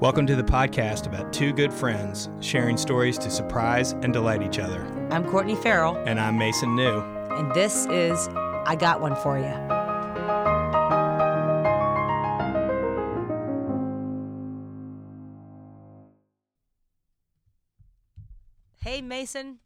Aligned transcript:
Welcome 0.00 0.26
to 0.28 0.36
the 0.36 0.42
podcast 0.42 1.06
about 1.06 1.32
two 1.32 1.52
good 1.52 1.72
friends 1.72 2.30
sharing 2.40 2.76
stories 2.76 3.18
to 3.18 3.30
surprise 3.30 3.92
and 4.02 4.12
delight 4.12 4.42
each 4.42 4.58
other. 4.58 4.82
I'm 5.10 5.24
Courtney 5.28 5.54
Farrell, 5.56 5.96
And 6.06 6.18
I'm 6.18 6.38
Mason 6.38 6.74
New. 6.74 7.00
and 7.00 7.52
this 7.54 7.86
is 7.86 8.28
I 8.66 8.76
Got 8.78 9.00
One 9.00 9.14
For 9.16 9.38
You. 9.38 9.54
Hey, 18.82 19.02
Mason. 19.02 19.58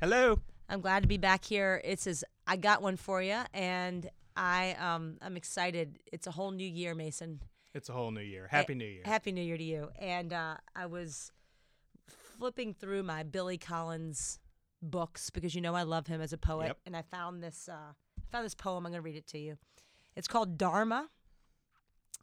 Hello. 0.00 0.38
I'm 0.68 0.80
glad 0.80 1.02
to 1.02 1.08
be 1.08 1.18
back 1.18 1.44
here. 1.44 1.80
It 1.84 2.00
says 2.00 2.24
I 2.46 2.56
got 2.56 2.82
one 2.82 2.96
for 2.96 3.22
you, 3.22 3.38
and 3.54 4.08
I 4.36 4.74
um 4.80 5.18
I'm 5.22 5.36
excited. 5.36 5.98
It's 6.12 6.26
a 6.26 6.30
whole 6.30 6.50
new 6.50 6.66
year, 6.66 6.94
Mason. 6.94 7.40
It's 7.76 7.90
a 7.90 7.92
whole 7.92 8.10
new 8.10 8.22
year. 8.22 8.48
Happy 8.50 8.74
New 8.74 8.86
Year. 8.86 9.02
Happy 9.04 9.32
New 9.32 9.42
Year 9.42 9.58
to 9.58 9.62
you. 9.62 9.90
And 9.98 10.32
uh, 10.32 10.56
I 10.74 10.86
was 10.86 11.30
flipping 12.38 12.72
through 12.72 13.02
my 13.02 13.22
Billy 13.22 13.58
Collins 13.58 14.38
books 14.80 15.28
because 15.28 15.54
you 15.54 15.60
know 15.60 15.74
I 15.74 15.82
love 15.82 16.06
him 16.06 16.22
as 16.22 16.32
a 16.32 16.38
poet, 16.38 16.68
Yep. 16.68 16.78
and 16.86 16.96
I 16.96 17.02
found 17.02 17.42
this 17.42 17.68
uh, 17.68 17.92
found 18.32 18.46
this 18.46 18.54
poem. 18.54 18.86
I'm 18.86 18.92
going 18.92 19.02
to 19.02 19.04
read 19.04 19.16
it 19.16 19.26
to 19.28 19.38
you. 19.38 19.58
It's 20.16 20.26
called 20.26 20.56
Dharma, 20.56 21.10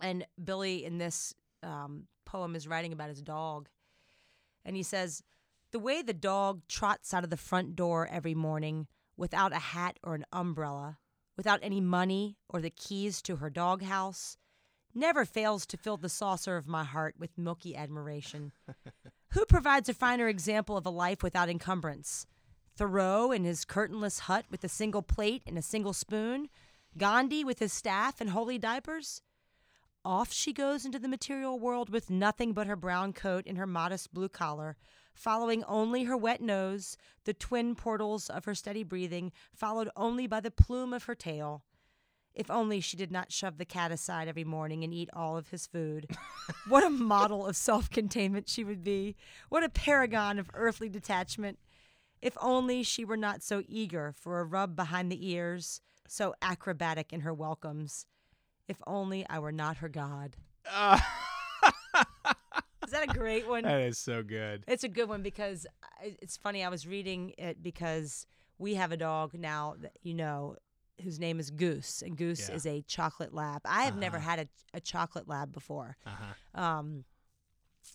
and 0.01 0.25
Billy 0.43 0.85
in 0.85 0.97
this 0.97 1.35
um, 1.61 2.07
poem 2.25 2.55
is 2.55 2.67
writing 2.67 2.91
about 2.91 3.09
his 3.09 3.21
dog, 3.21 3.69
and 4.65 4.75
he 4.75 4.83
says. 4.83 5.21
The 5.71 5.79
way 5.79 6.03
the 6.03 6.13
dog 6.13 6.61
trots 6.67 7.15
out 7.15 7.23
of 7.23 7.31
the 7.31 7.35
front 7.35 7.75
door 7.75 8.07
every 8.11 8.35
morning 8.35 8.85
without 9.17 9.53
a 9.53 9.57
hat 9.57 9.97
or 10.03 10.13
an 10.13 10.23
umbrella, 10.31 10.99
without 11.35 11.61
any 11.63 11.81
money 11.81 12.37
or 12.47 12.61
the 12.61 12.69
keys 12.69 13.23
to 13.23 13.37
her 13.37 13.49
doghouse, 13.49 14.37
never 14.95 15.25
fails 15.25 15.65
to 15.67 15.77
fill 15.77 15.97
the 15.97 16.09
saucer 16.09 16.57
of 16.57 16.67
my 16.67 16.83
heart 16.83 17.15
with 17.17 17.37
milky 17.37 17.75
admiration. 17.75 18.51
Who 19.29 19.45
provides 19.45 19.89
a 19.89 19.93
finer 19.93 20.27
example 20.27 20.77
of 20.77 20.85
a 20.85 20.91
life 20.91 21.23
without 21.23 21.49
encumbrance? 21.49 22.27
Thoreau 22.75 23.31
in 23.31 23.43
his 23.43 23.65
curtainless 23.65 24.19
hut 24.19 24.45
with 24.49 24.63
a 24.63 24.69
single 24.69 25.01
plate 25.01 25.43
and 25.45 25.57
a 25.57 25.61
single 25.61 25.93
spoon? 25.93 26.49
Gandhi 26.97 27.43
with 27.43 27.59
his 27.59 27.73
staff 27.73 28.21
and 28.21 28.29
holy 28.29 28.57
diapers? 28.57 29.21
Off 30.05 30.33
she 30.33 30.51
goes 30.51 30.85
into 30.85 30.99
the 30.99 31.07
material 31.07 31.59
world 31.59 31.89
with 31.89 32.09
nothing 32.09 32.53
but 32.53 32.67
her 32.67 32.75
brown 32.75 33.13
coat 33.13 33.45
and 33.47 33.57
her 33.57 33.67
modest 33.67 34.13
blue 34.13 34.27
collar, 34.27 34.75
following 35.15 35.63
only 35.63 36.03
her 36.03 36.17
wet 36.17 36.41
nose, 36.41 36.97
the 37.23 37.33
twin 37.33 37.73
portals 37.73 38.29
of 38.29 38.45
her 38.45 38.53
steady 38.53 38.83
breathing, 38.83 39.31
followed 39.53 39.89
only 39.95 40.27
by 40.27 40.39
the 40.39 40.51
plume 40.51 40.93
of 40.93 41.05
her 41.05 41.15
tail. 41.15 41.63
If 42.33 42.49
only 42.49 42.79
she 42.79 42.97
did 42.97 43.11
not 43.11 43.31
shove 43.31 43.57
the 43.57 43.65
cat 43.65 43.91
aside 43.91 44.27
every 44.27 44.43
morning 44.43 44.83
and 44.83 44.93
eat 44.93 45.09
all 45.13 45.37
of 45.37 45.49
his 45.49 45.67
food. 45.67 46.09
what 46.67 46.83
a 46.83 46.89
model 46.89 47.45
of 47.45 47.55
self 47.55 47.89
containment 47.89 48.49
she 48.49 48.63
would 48.63 48.83
be. 48.83 49.15
What 49.49 49.63
a 49.63 49.69
paragon 49.69 50.39
of 50.39 50.49
earthly 50.53 50.89
detachment. 50.89 51.59
If 52.21 52.37
only 52.41 52.83
she 52.83 53.05
were 53.05 53.17
not 53.17 53.43
so 53.43 53.61
eager 53.67 54.13
for 54.17 54.39
a 54.39 54.45
rub 54.45 54.75
behind 54.75 55.11
the 55.11 55.29
ears, 55.29 55.81
so 56.07 56.33
acrobatic 56.41 57.13
in 57.13 57.21
her 57.21 57.33
welcomes. 57.33 58.05
If 58.67 58.81
only 58.87 59.27
I 59.29 59.39
were 59.39 59.51
not 59.51 59.77
her 59.77 59.89
God. 59.89 60.37
Uh, 60.71 60.99
Is 62.85 62.91
that 62.91 63.03
a 63.03 63.13
great 63.13 63.47
one? 63.47 63.63
that 63.63 63.81
is 63.81 63.97
so 63.97 64.23
good. 64.23 64.63
It's 64.67 64.83
a 64.83 64.89
good 64.89 65.09
one 65.09 65.21
because 65.21 65.67
it's 66.01 66.37
funny. 66.37 66.63
I 66.63 66.69
was 66.69 66.87
reading 66.87 67.33
it 67.37 67.61
because 67.61 68.25
we 68.57 68.75
have 68.75 68.91
a 68.91 68.97
dog 68.97 69.33
now 69.33 69.75
that 69.81 69.93
you 70.01 70.13
know 70.13 70.55
whose 71.03 71.19
name 71.19 71.39
is 71.39 71.49
Goose, 71.51 72.01
and 72.01 72.15
Goose 72.17 72.49
Yeah. 72.49 72.55
is 72.55 72.65
a 72.65 72.81
chocolate 72.83 73.33
lab. 73.33 73.61
I 73.65 73.83
have 73.83 73.97
never 73.97 74.17
Uh-huh. 74.17 74.29
had 74.29 74.39
a, 74.39 74.47
a 74.77 74.79
chocolate 74.81 75.27
lab 75.27 75.51
before. 75.51 75.97
Uh-huh. 76.05 76.61
Um, 76.61 77.05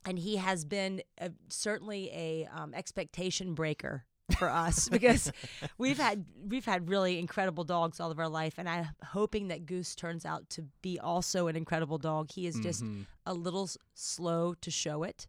and 0.05 0.19
he 0.19 0.37
has 0.37 0.65
been 0.65 1.03
a, 1.19 1.31
certainly 1.49 2.11
a 2.13 2.47
um, 2.53 2.75
expectation 2.75 3.55
breaker 3.55 4.05
for 4.39 4.49
us 4.51 4.89
because 4.97 5.33
we've 5.79 5.97
had 5.99 6.27
we've 6.47 6.67
had 6.67 6.89
really 6.91 7.19
incredible 7.19 7.65
dogs 7.65 7.99
all 7.99 8.11
of 8.11 8.19
our 8.19 8.29
life, 8.29 8.55
and 8.59 8.69
I'm 8.69 8.89
hoping 9.03 9.49
that 9.49 9.65
Goose 9.67 9.95
turns 9.95 10.27
out 10.27 10.49
to 10.51 10.67
be 10.83 10.99
also 11.01 11.47
an 11.47 11.57
incredible 11.57 11.97
dog. 11.99 12.31
He 12.31 12.47
is 12.47 12.59
just 12.61 12.85
Mhm. 12.85 13.07
a 13.25 13.33
little 13.33 13.65
s- 13.65 13.79
slow 13.95 14.55
to 14.61 14.71
show 14.71 15.03
it, 15.03 15.27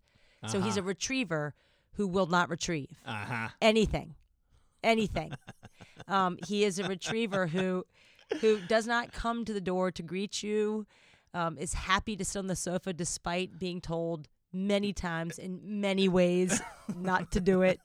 so 0.48 0.60
he's 0.62 0.76
a 0.76 0.82
Uh-huh. 0.82 0.88
retriever 0.90 1.56
who 1.94 2.08
will 2.08 2.28
not 2.28 2.50
retrieve 2.50 3.00
Uh-huh. 3.06 3.50
anything, 3.62 4.16
anything. 4.84 5.34
um, 6.08 6.38
he 6.48 6.64
is 6.64 6.80
a 6.80 6.84
retriever 6.88 7.48
who 7.48 7.86
who 8.42 8.60
does 8.68 8.86
not 8.86 9.12
come 9.12 9.44
to 9.46 9.54
the 9.54 9.62
door 9.62 9.92
to 9.92 10.04
greet 10.04 10.44
you. 10.44 10.86
Um, 11.34 11.60
is 11.60 11.74
happy 11.74 12.16
to 12.16 12.26
sit 12.26 12.40
on 12.40 12.48
the 12.48 12.56
sofa 12.56 12.92
despite 12.92 13.60
being 13.60 13.82
told 13.82 14.28
many 14.52 14.94
times 14.94 15.38
in 15.38 15.60
many 15.80 16.08
ways 16.10 16.60
not 16.96 17.32
to 17.34 17.40
do 17.40 17.62
it. 17.62 17.80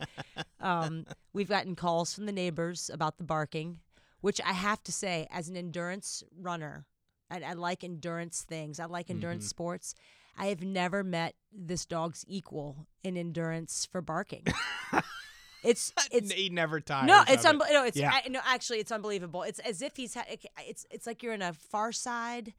Um, 0.60 1.04
we've 1.34 1.49
gotten 1.49 1.77
calls 1.77 2.15
from 2.15 2.25
the 2.25 2.33
neighbors 2.33 2.91
about 2.93 3.19
the 3.19 3.25
barking, 3.25 3.81
which 4.22 4.41
I 4.41 4.53
have 4.53 4.83
to 4.84 4.93
say, 4.93 5.27
as 5.31 5.50
an 5.50 5.56
endurance 5.59 6.22
runner, 6.41 6.87
and 7.31 7.44
I 7.44 7.53
like 7.53 7.84
endurance 7.84 8.43
things. 8.43 8.81
I 8.81 8.87
like 8.87 9.10
endurance 9.10 9.47
sports. 9.47 9.94
I 10.38 10.47
have 10.47 10.62
never 10.62 11.04
met 11.04 11.34
this 11.53 11.84
dog's 11.84 12.25
equal 12.27 12.87
in 13.03 13.16
endurance 13.16 13.87
for 13.91 14.00
barking. 14.00 14.44
it's 15.64 15.92
it's 16.12 16.30
he 16.32 16.48
never 16.50 16.80
tires. 16.80 17.06
no, 17.08 17.25
it's 17.26 17.44
of 17.44 17.56
it. 17.56 17.72
no, 17.72 17.84
it's 17.84 17.97
Yeah. 17.97 18.12
I, 18.25 18.28
no. 18.28 18.41
Actually, 18.44 18.78
it's 18.80 18.92
unbelievable. 18.92 19.42
It's 19.42 19.58
as 19.60 19.82
if 19.82 19.97
he's 19.97 20.16
it's 20.66 20.86
it's 20.91 21.06
like 21.06 21.22
you're 21.22 21.34
in 21.34 21.42
a 21.42 21.52
Far 21.52 21.91
Side 21.92 22.54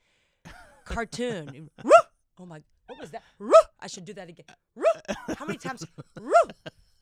cartoon. 0.85 1.69
Oh 2.38 2.45
my, 2.45 2.61
what 2.88 2.99
was 2.99 3.11
that? 3.11 3.23
I 3.79 3.88
should 3.88 4.03
do 4.03 4.11
that 4.11 4.27
again. 4.27 4.45
How 5.38 5.45
many 5.45 5.57
times? 5.57 5.85
Roo! 6.19 6.33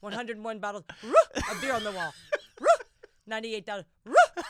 101 0.01 0.59
bottles. 0.59 0.83
A 1.03 1.55
beer 1.59 1.73
on 1.73 1.83
the 1.83 1.91
wall. 1.91 2.13
Roo! 2.61 2.67
98 3.25 3.65
dollars. 3.65 3.85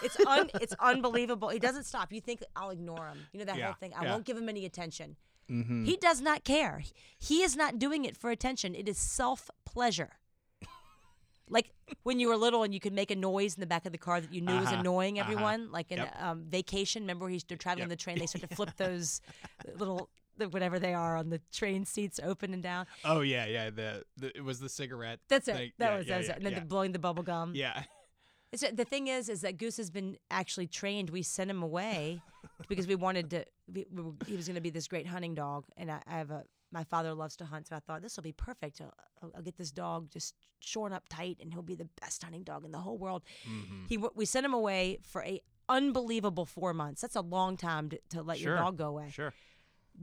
It's 0.04 0.20
un 0.28 0.50
it's 0.56 0.74
unbelievable. 0.82 1.48
He 1.48 1.60
doesn't 1.60 1.86
stop. 1.86 2.12
You 2.12 2.20
think 2.20 2.44
I'll 2.58 2.72
ignore 2.72 3.08
him? 3.08 3.20
You 3.32 3.40
know 3.40 3.46
that 3.46 3.56
Yeah, 3.58 3.68
whole 3.68 3.76
thing. 3.80 3.94
I 3.98 4.04
yeah. 4.04 4.12
won't 4.12 4.26
give 4.26 4.36
him 4.36 4.50
any 4.50 4.66
attention. 4.66 5.16
Mhm. 5.50 5.86
He 5.86 5.96
does 5.96 6.20
not 6.20 6.44
care. 6.44 6.84
He 7.18 7.44
is 7.44 7.56
not 7.56 7.80
doing 7.80 8.04
it 8.04 8.18
for 8.18 8.30
attention. 8.30 8.76
It 8.76 8.90
is 8.90 8.98
self 8.98 9.50
pleasure. 9.66 10.18
Like 11.54 11.72
when 12.04 12.20
you 12.20 12.28
were 12.30 12.36
little 12.36 12.64
and 12.64 12.74
you 12.74 12.80
could 12.80 12.94
make 12.94 13.12
a 13.12 13.16
noise 13.16 13.54
in 13.56 13.62
the 13.62 13.68
back 13.68 13.86
of 13.86 13.92
the 13.92 13.98
car 13.98 14.20
that 14.20 14.34
you 14.34 14.42
knew 14.42 14.58
was 14.58 14.68
Uh-huh, 14.68 14.80
annoying 14.80 15.20
uh-huh. 15.20 15.32
everyone, 15.32 15.72
like 15.72 15.92
in 15.92 16.00
Yep. 16.00 16.22
um, 16.22 16.46
vacation. 16.50 17.04
Remember, 17.04 17.30
he's 17.30 17.44
they're 17.44 17.58
traveling 17.58 17.82
Yep. 17.84 17.86
on 17.86 17.90
the 17.90 17.96
train. 18.06 18.18
They 18.20 18.26
start 18.26 18.50
to 18.50 18.56
flip 18.56 18.76
those 18.78 19.22
little 19.78 20.10
the- 20.38 20.50
whatever 20.50 20.80
they 20.80 20.96
are 20.96 21.16
on 21.16 21.30
the 21.30 21.40
train 21.52 21.86
seats 21.86 22.20
open 22.24 22.54
and 22.56 22.64
down. 22.64 22.88
Oh 23.06 23.22
yeah, 23.22 23.46
yeah. 23.46 23.70
The, 23.70 24.04
the 24.18 24.36
it 24.36 24.44
was 24.44 24.60
the 24.60 24.70
cigarette. 24.70 25.20
That's 25.30 25.48
it. 25.48 25.56
thing. 25.56 25.72
That 25.78 25.92
Yeah, 25.92 25.98
was, 25.98 26.08
yeah, 26.08 26.14
that 26.14 26.18
was 26.18 26.28
yeah, 26.28 26.34
it. 26.34 26.38
And 26.38 26.46
then 26.48 26.56
the 26.56 26.62
blowing 26.62 26.92
the 26.92 27.00
bubble 27.00 27.24
gum. 27.24 27.54
yeah. 27.56 27.84
It's, 28.52 28.64
the 28.72 28.86
thing 28.86 29.08
is, 29.08 29.30
is 29.30 29.42
that 29.42 29.58
Goose 29.58 29.78
has 29.78 29.90
been 29.90 30.16
actually 30.30 30.68
trained. 30.68 31.10
We 31.10 31.24
sent 31.24 31.50
him 31.50 31.64
away 31.64 32.22
because 32.70 32.86
we 32.88 32.94
wanted 32.96 33.30
to. 33.32 33.46
We, 33.72 33.86
we, 33.92 34.04
he 34.28 34.36
was 34.36 34.46
going 34.48 34.56
to 34.56 34.62
be 34.62 34.70
this 34.70 34.88
great 34.88 35.08
hunting 35.08 35.34
dog, 35.34 35.66
and 35.78 35.90
I, 35.92 36.02
I 36.08 36.18
have 36.20 36.30
a. 36.32 36.44
My 36.74 36.84
father 36.84 37.14
loves 37.14 37.36
to 37.38 37.46
hunt, 37.46 37.68
so 37.68 37.76
I 37.76 37.80
thought 37.80 38.02
this 38.02 38.16
will 38.18 38.24
be 38.24 38.32
perfect. 38.32 38.82
I'll, 38.82 39.32
I'll, 39.36 39.42
get 39.44 39.58
this 39.58 39.72
dog 39.72 40.10
just 40.12 40.36
shorn 40.60 40.92
up 40.92 41.04
tight, 41.08 41.38
and 41.40 41.54
he'll 41.54 41.62
be 41.62 41.76
the 41.76 41.88
best 42.02 42.24
hunting 42.24 42.44
dog 42.44 42.66
in 42.66 42.72
the 42.72 42.80
whole 42.80 42.98
world. 42.98 43.22
Mhm. 43.48 43.88
He 43.88 43.98
we 44.16 44.26
sent 44.26 44.44
him 44.46 44.54
away 44.56 44.98
for 45.04 45.24
a 45.24 45.40
unbelievable 45.70 46.46
four 46.46 46.74
months. 46.74 47.02
That's 47.02 47.16
a 47.16 47.22
long 47.22 47.56
time 47.58 47.90
to, 47.90 48.00
to 48.10 48.24
let 48.24 48.40
your 48.40 48.56
dog 48.58 48.78
go 48.78 48.88
away 48.88 49.10
Sure. 49.12 49.34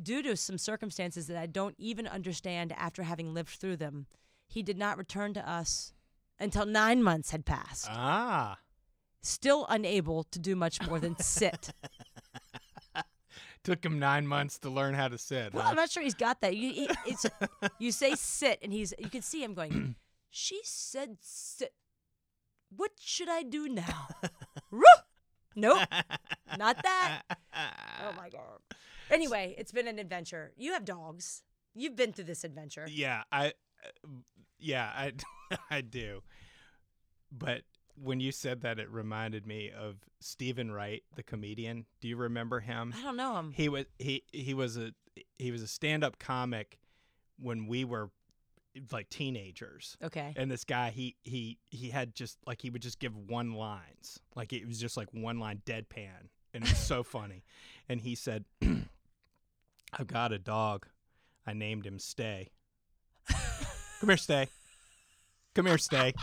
due 0.01 0.23
to 0.23 0.37
some 0.37 0.57
circumstances 0.59 1.27
that 1.27 1.37
I 1.37 1.47
don't 1.47 1.75
even 1.77 2.07
understand 2.07 2.73
after 2.77 3.03
having 3.03 3.35
lived 3.35 3.51
through 3.51 3.77
them. 3.77 4.07
He 4.47 4.63
did 4.63 4.79
not 4.79 4.97
return 4.97 5.35
to 5.35 5.49
us 5.51 5.93
until 6.39 6.65
nine 6.67 7.03
months 7.03 7.31
had 7.33 7.45
passed 7.45 7.87
Ah. 7.91 8.59
still 9.23 9.67
unable 9.69 10.25
to 10.25 10.39
do 10.39 10.55
much 10.57 10.81
more 10.87 10.99
than 11.01 11.19
sit. 11.21 11.75
Took 13.63 13.85
him 13.85 13.99
nine 13.99 14.27
months 14.27 14.59
to 14.61 14.71
learn 14.71 14.95
how 14.95 15.09
to 15.09 15.19
sit. 15.19 15.53
well, 15.53 15.63
huh? 15.63 15.71
I'm 15.71 15.77
not 15.77 15.91
sure 15.91 16.03
he's 16.03 16.15
got 16.15 16.41
that. 16.41 16.57
You, 16.57 16.73
he, 16.73 16.89
it's, 17.07 17.27
you 17.79 17.93
say 17.93 18.15
sit, 18.15 18.59
and 18.63 18.73
he's 18.73 18.95
you 18.99 19.11
can 19.11 19.23
see 19.23 19.43
him 19.43 19.55
going. 19.55 19.97
She 20.33 20.61
said 20.63 21.17
sit. 21.21 21.75
What 22.75 22.93
should 23.01 23.29
I 23.29 23.43
do 23.43 23.69
now? 23.69 24.09
Nope, 25.57 25.81
not 26.57 26.81
that. 26.83 27.23
Oh 27.53 28.13
my 28.17 28.29
god. 28.31 28.61
Anyway, 29.11 29.55
it's 29.59 29.73
been 29.73 29.89
an 29.89 29.99
adventure. 29.99 30.53
You 30.57 30.73
have 30.73 30.85
dogs. 30.85 31.43
You've 31.75 31.97
been 31.97 32.13
through 32.13 32.25
this 32.25 32.45
adventure. 32.45 32.87
Yeah, 32.89 33.25
I, 33.31 33.49
uh, 33.49 34.09
yeah, 34.59 34.91
I, 34.95 35.13
I 35.71 35.81
do. 35.81 36.23
But 37.31 37.63
when 38.03 38.21
you 38.21 38.33
said 38.33 38.63
that, 38.63 38.79
it 38.79 38.91
reminded 38.91 39.47
me 39.47 39.71
of 39.71 39.97
Steven 40.21 40.71
Wright, 40.71 41.03
the 41.17 41.23
comedian. 41.23 41.87
Do 42.01 42.09
you 42.09 42.17
remember 42.17 42.61
him? 42.61 42.95
I 42.99 43.03
don't 43.03 43.17
know 43.17 43.37
him. 43.37 43.53
He 43.55 43.69
was 43.69 43.85
he 43.99 44.25
he 44.33 44.55
was 44.55 44.77
a 44.77 44.93
he 45.39 45.51
was 45.51 45.63
a 45.63 45.67
stand 45.69 46.05
up 46.05 46.19
comic 46.19 46.79
when 47.39 47.67
we 47.67 47.85
were 47.85 48.11
like 48.93 49.09
teenagers. 49.11 49.97
Okay. 50.03 50.33
And 50.37 50.51
this 50.51 50.65
guy, 50.65 50.91
he 50.91 51.17
he 51.25 51.59
he 51.71 51.91
had 51.91 52.15
just 52.15 52.39
like 52.47 52.63
he 52.63 52.71
would 52.71 52.83
just 52.83 52.99
give 52.99 53.17
one 53.17 53.53
lines, 53.55 54.21
like 54.35 54.53
it 54.53 54.67
was 54.67 54.81
just 54.81 54.97
like 54.97 55.09
one 55.13 55.39
line 55.39 55.63
deadpan, 55.67 56.29
and 56.55 56.65
it's 56.65 56.79
so 56.79 57.03
funny. 57.05 57.45
And 57.89 58.01
he 58.01 58.15
said, 58.15 58.45
"I've 58.63 60.07
got 60.07 60.33
a 60.33 60.39
dog. 60.39 60.87
I 61.47 61.51
I 61.51 61.55
named 61.55 61.87
him 61.87 61.99
Stay. 61.99 62.51
Come 63.29 64.09
here, 64.09 64.17
Stay. 64.17 64.49
Come 65.55 65.67
here, 65.67 65.79
Stay. 65.79 66.15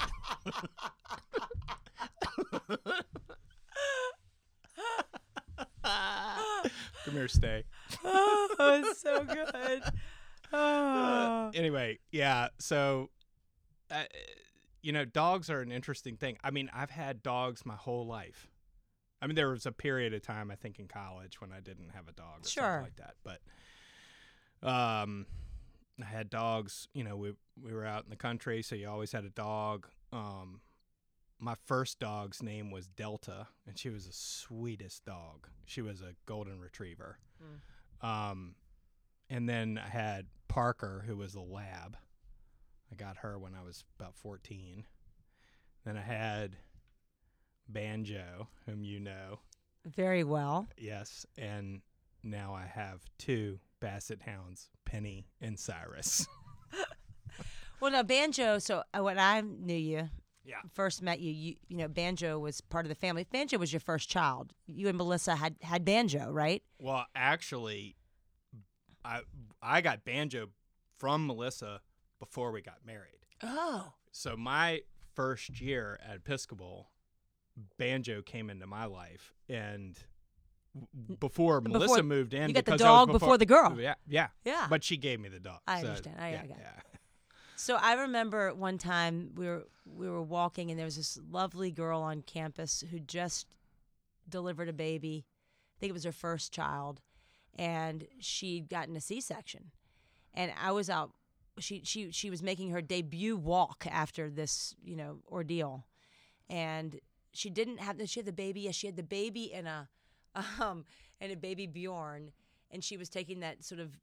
Come 5.84 7.14
here, 7.14 7.28
Stay. 7.28 7.64
oh, 8.04 8.82
it's 8.84 9.02
so 9.02 9.24
good. 9.24 9.84
Oh. 10.54 11.52
anyway, 11.54 12.00
yeah. 12.12 12.48
So, 12.60 13.10
uh, 13.92 14.04
you 14.82 14.92
know, 14.92 15.06
dogs 15.06 15.50
are 15.50 15.62
an 15.62 15.72
interesting 15.72 16.18
thing. 16.18 16.38
I 16.44 16.52
mean, 16.52 16.70
I've 16.74 16.90
had 16.90 17.24
dogs 17.24 17.66
my 17.66 17.76
whole 17.76 18.06
life. 18.08 18.48
I 19.22 19.28
mean, 19.28 19.36
there 19.36 19.50
was 19.50 19.66
a 19.66 19.72
period 19.72 20.14
of 20.14 20.22
time 20.22 20.52
I 20.52 20.56
think 20.56 20.80
in 20.80 20.88
college 20.88 21.42
when 21.42 21.52
I 21.52 21.60
didn't 21.60 21.90
have 21.90 22.08
a 22.08 22.12
dog 22.12 22.46
or 22.46 22.50
Sure. 22.50 22.64
something 22.64 22.84
like 22.84 22.96
that. 22.98 23.40
But, 24.62 24.68
um, 24.70 25.26
I 26.02 26.06
had 26.06 26.30
dogs. 26.30 26.88
You 26.94 27.04
know, 27.04 27.16
we 27.16 27.34
we 27.62 27.74
were 27.74 27.86
out 27.86 28.04
in 28.04 28.10
the 28.10 28.16
country, 28.16 28.62
so 28.62 28.76
you 28.76 28.90
always 28.90 29.12
had 29.12 29.26
a 29.26 29.30
dog. 29.30 29.88
Um, 30.12 30.62
my 31.40 31.56
first 31.66 32.00
dog's 32.00 32.42
name 32.42 32.72
was 32.72 32.88
Delta, 32.88 33.48
and 33.68 33.78
she 33.78 33.90
was 33.90 34.08
the 34.08 34.14
sweetest 34.14 35.06
dog. 35.06 35.48
She 35.66 35.82
was 35.82 36.02
a 36.02 36.16
golden 36.26 36.60
retriever. 36.60 37.20
Um, 38.02 38.56
and 39.30 39.48
then 39.48 39.80
I 39.84 39.90
had 39.90 40.28
Parker, 40.48 41.04
who 41.06 41.18
was 41.18 41.36
a 41.36 41.42
lab. 41.42 41.98
I 42.92 42.96
got 42.96 43.18
her 43.18 43.38
when 43.38 43.54
I 43.54 43.64
was 43.64 43.84
about 44.00 44.16
14. 44.16 44.86
Then 45.86 45.98
I 45.98 46.02
had 46.02 46.56
Banjo, 47.68 48.48
whom 48.66 48.84
you 48.84 49.00
know. 49.00 49.40
Very 49.86 50.24
well. 50.24 50.68
Yes. 50.78 51.26
And 51.38 51.82
now 52.24 52.54
I 52.54 52.66
have 52.66 53.04
two 53.18 53.60
Basset 53.80 54.22
Hounds, 54.24 54.70
Penny 54.86 55.28
and 55.42 55.60
Cyrus. 55.60 56.26
Well, 57.80 57.92
no, 57.92 58.02
Banjo. 58.02 58.58
So 58.58 58.82
uh, 58.92 59.04
when 59.04 59.20
I 59.20 59.42
knew 59.42 59.76
you, 59.76 60.10
Yeah. 60.44 60.56
first 60.74 61.04
met 61.04 61.20
you, 61.20 61.32
you 61.32 61.56
you 61.68 61.78
know, 61.78 61.88
Banjo 61.88 62.40
was 62.40 62.60
part 62.60 62.86
of 62.86 62.90
the 62.90 62.96
family. 62.96 63.24
Banjo 63.32 63.60
was 63.60 63.72
your 63.72 63.80
first 63.80 64.10
child. 64.10 64.52
You 64.66 64.88
and 64.88 64.98
Melissa 64.98 65.36
had 65.36 65.58
had 65.62 65.86
Banjo, 65.86 66.32
right? 66.32 66.64
Well, 66.80 67.06
actually, 67.16 67.96
I 69.06 69.22
I 69.62 69.82
got 69.82 70.04
Banjo 70.06 70.50
from 70.98 71.28
Melissa 71.28 71.82
before 72.20 72.52
we 72.52 72.64
got 72.64 72.84
married. 72.84 73.28
Oh, 73.44 73.94
So 74.12 74.36
my 74.36 74.82
first 75.14 75.62
year 75.62 76.00
at 76.04 76.16
Episcopal, 76.16 76.90
Banjo 77.78 78.24
came 78.24 78.50
into 78.50 78.66
my 78.66 78.86
life, 78.86 79.36
and 79.48 79.96
w- 80.96 81.18
before 81.20 81.62
Melissa 81.62 82.04
moved 82.04 82.34
in, 82.34 82.50
you 82.50 82.54
got 82.54 82.66
the 82.66 82.72
because 82.72 82.82
that 82.82 82.90
was 82.92 83.08
dog 83.08 83.12
before 83.12 83.38
the 83.38 83.46
girl. 83.46 83.78
Yeah, 83.80 83.96
yeah, 84.08 84.28
yeah. 84.46 84.68
But 84.70 84.84
she 84.84 84.98
gave 84.98 85.20
me 85.20 85.30
the 85.30 85.40
dog. 85.40 85.60
I 85.68 85.82
so, 85.82 85.88
understand. 85.88 86.16
I- 86.20 86.28
I 86.28 86.32
yeah, 86.32 86.38
got 86.48 86.50
it. 86.50 86.56
yeah. 86.60 86.82
So 87.56 87.76
I 87.76 87.94
remember 87.94 88.54
one 88.54 88.78
time 88.78 89.32
we 89.36 89.48
were 89.48 89.68
we 89.86 90.08
were 90.10 90.22
walking 90.22 90.70
and 90.70 90.78
there 90.78 90.86
was 90.86 90.96
this 90.98 91.18
lovely 91.32 91.72
girl 91.72 92.02
on 92.02 92.22
campus 92.22 92.84
who 92.92 93.00
just 93.00 93.48
delivered 94.30 94.70
a 94.70 94.74
baby. 94.74 95.26
I 95.26 95.80
think 95.80 95.90
it 95.90 95.94
was 95.94 96.04
her 96.04 96.12
first 96.12 96.52
child, 96.52 97.02
and 97.58 98.08
she'd 98.20 98.70
gotten 98.70 98.96
a 98.96 99.02
C-section. 99.02 99.72
And 100.34 100.52
I 100.62 100.72
was 100.72 100.90
out. 100.90 101.14
She 101.60 101.82
she 101.84 102.12
she 102.12 102.30
was 102.30 102.44
making 102.44 102.70
her 102.72 102.82
debut 102.82 103.36
walk 103.36 103.88
after 103.90 104.30
this 104.30 104.76
you 104.84 104.96
know 104.96 105.20
ordeal, 105.32 105.86
and 106.50 107.00
she 107.34 107.50
didn't 107.50 107.80
have 107.80 107.98
she 108.08 108.20
had 108.20 108.28
the 108.28 108.34
baby. 108.34 108.62
Yes, 108.62 108.76
she 108.76 108.86
had 108.88 108.98
the 108.98 109.04
baby 109.04 109.52
in 109.52 109.66
a 109.66 109.90
um 110.60 110.86
and 111.20 111.32
a 111.32 111.36
baby 111.36 111.66
Bjorn, 111.68 112.32
and 112.72 112.84
she 112.84 112.98
was 112.98 113.10
taking 113.10 113.40
that 113.42 113.64
sort 113.64 113.80
of 113.82 113.98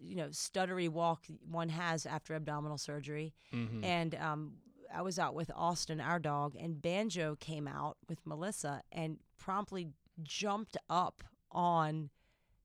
you 0.00 0.14
know 0.16 0.28
stuttery 0.28 0.88
walk 0.88 1.24
one 1.50 1.68
has 1.68 2.06
after 2.06 2.34
abdominal 2.34 2.78
surgery 2.78 3.34
Mhm. 3.52 3.84
and 3.84 4.14
um, 4.14 4.52
I 4.94 5.02
was 5.02 5.18
out 5.18 5.34
with 5.34 5.50
Austin, 5.56 6.00
our 6.00 6.18
dog, 6.18 6.54
and 6.58 6.80
Banjo 6.82 7.36
came 7.40 7.66
out 7.66 7.96
with 8.08 8.18
Melissa 8.26 8.82
and 8.92 9.18
promptly 9.38 9.88
jumped 10.22 10.76
up 10.90 11.24
on 11.50 12.10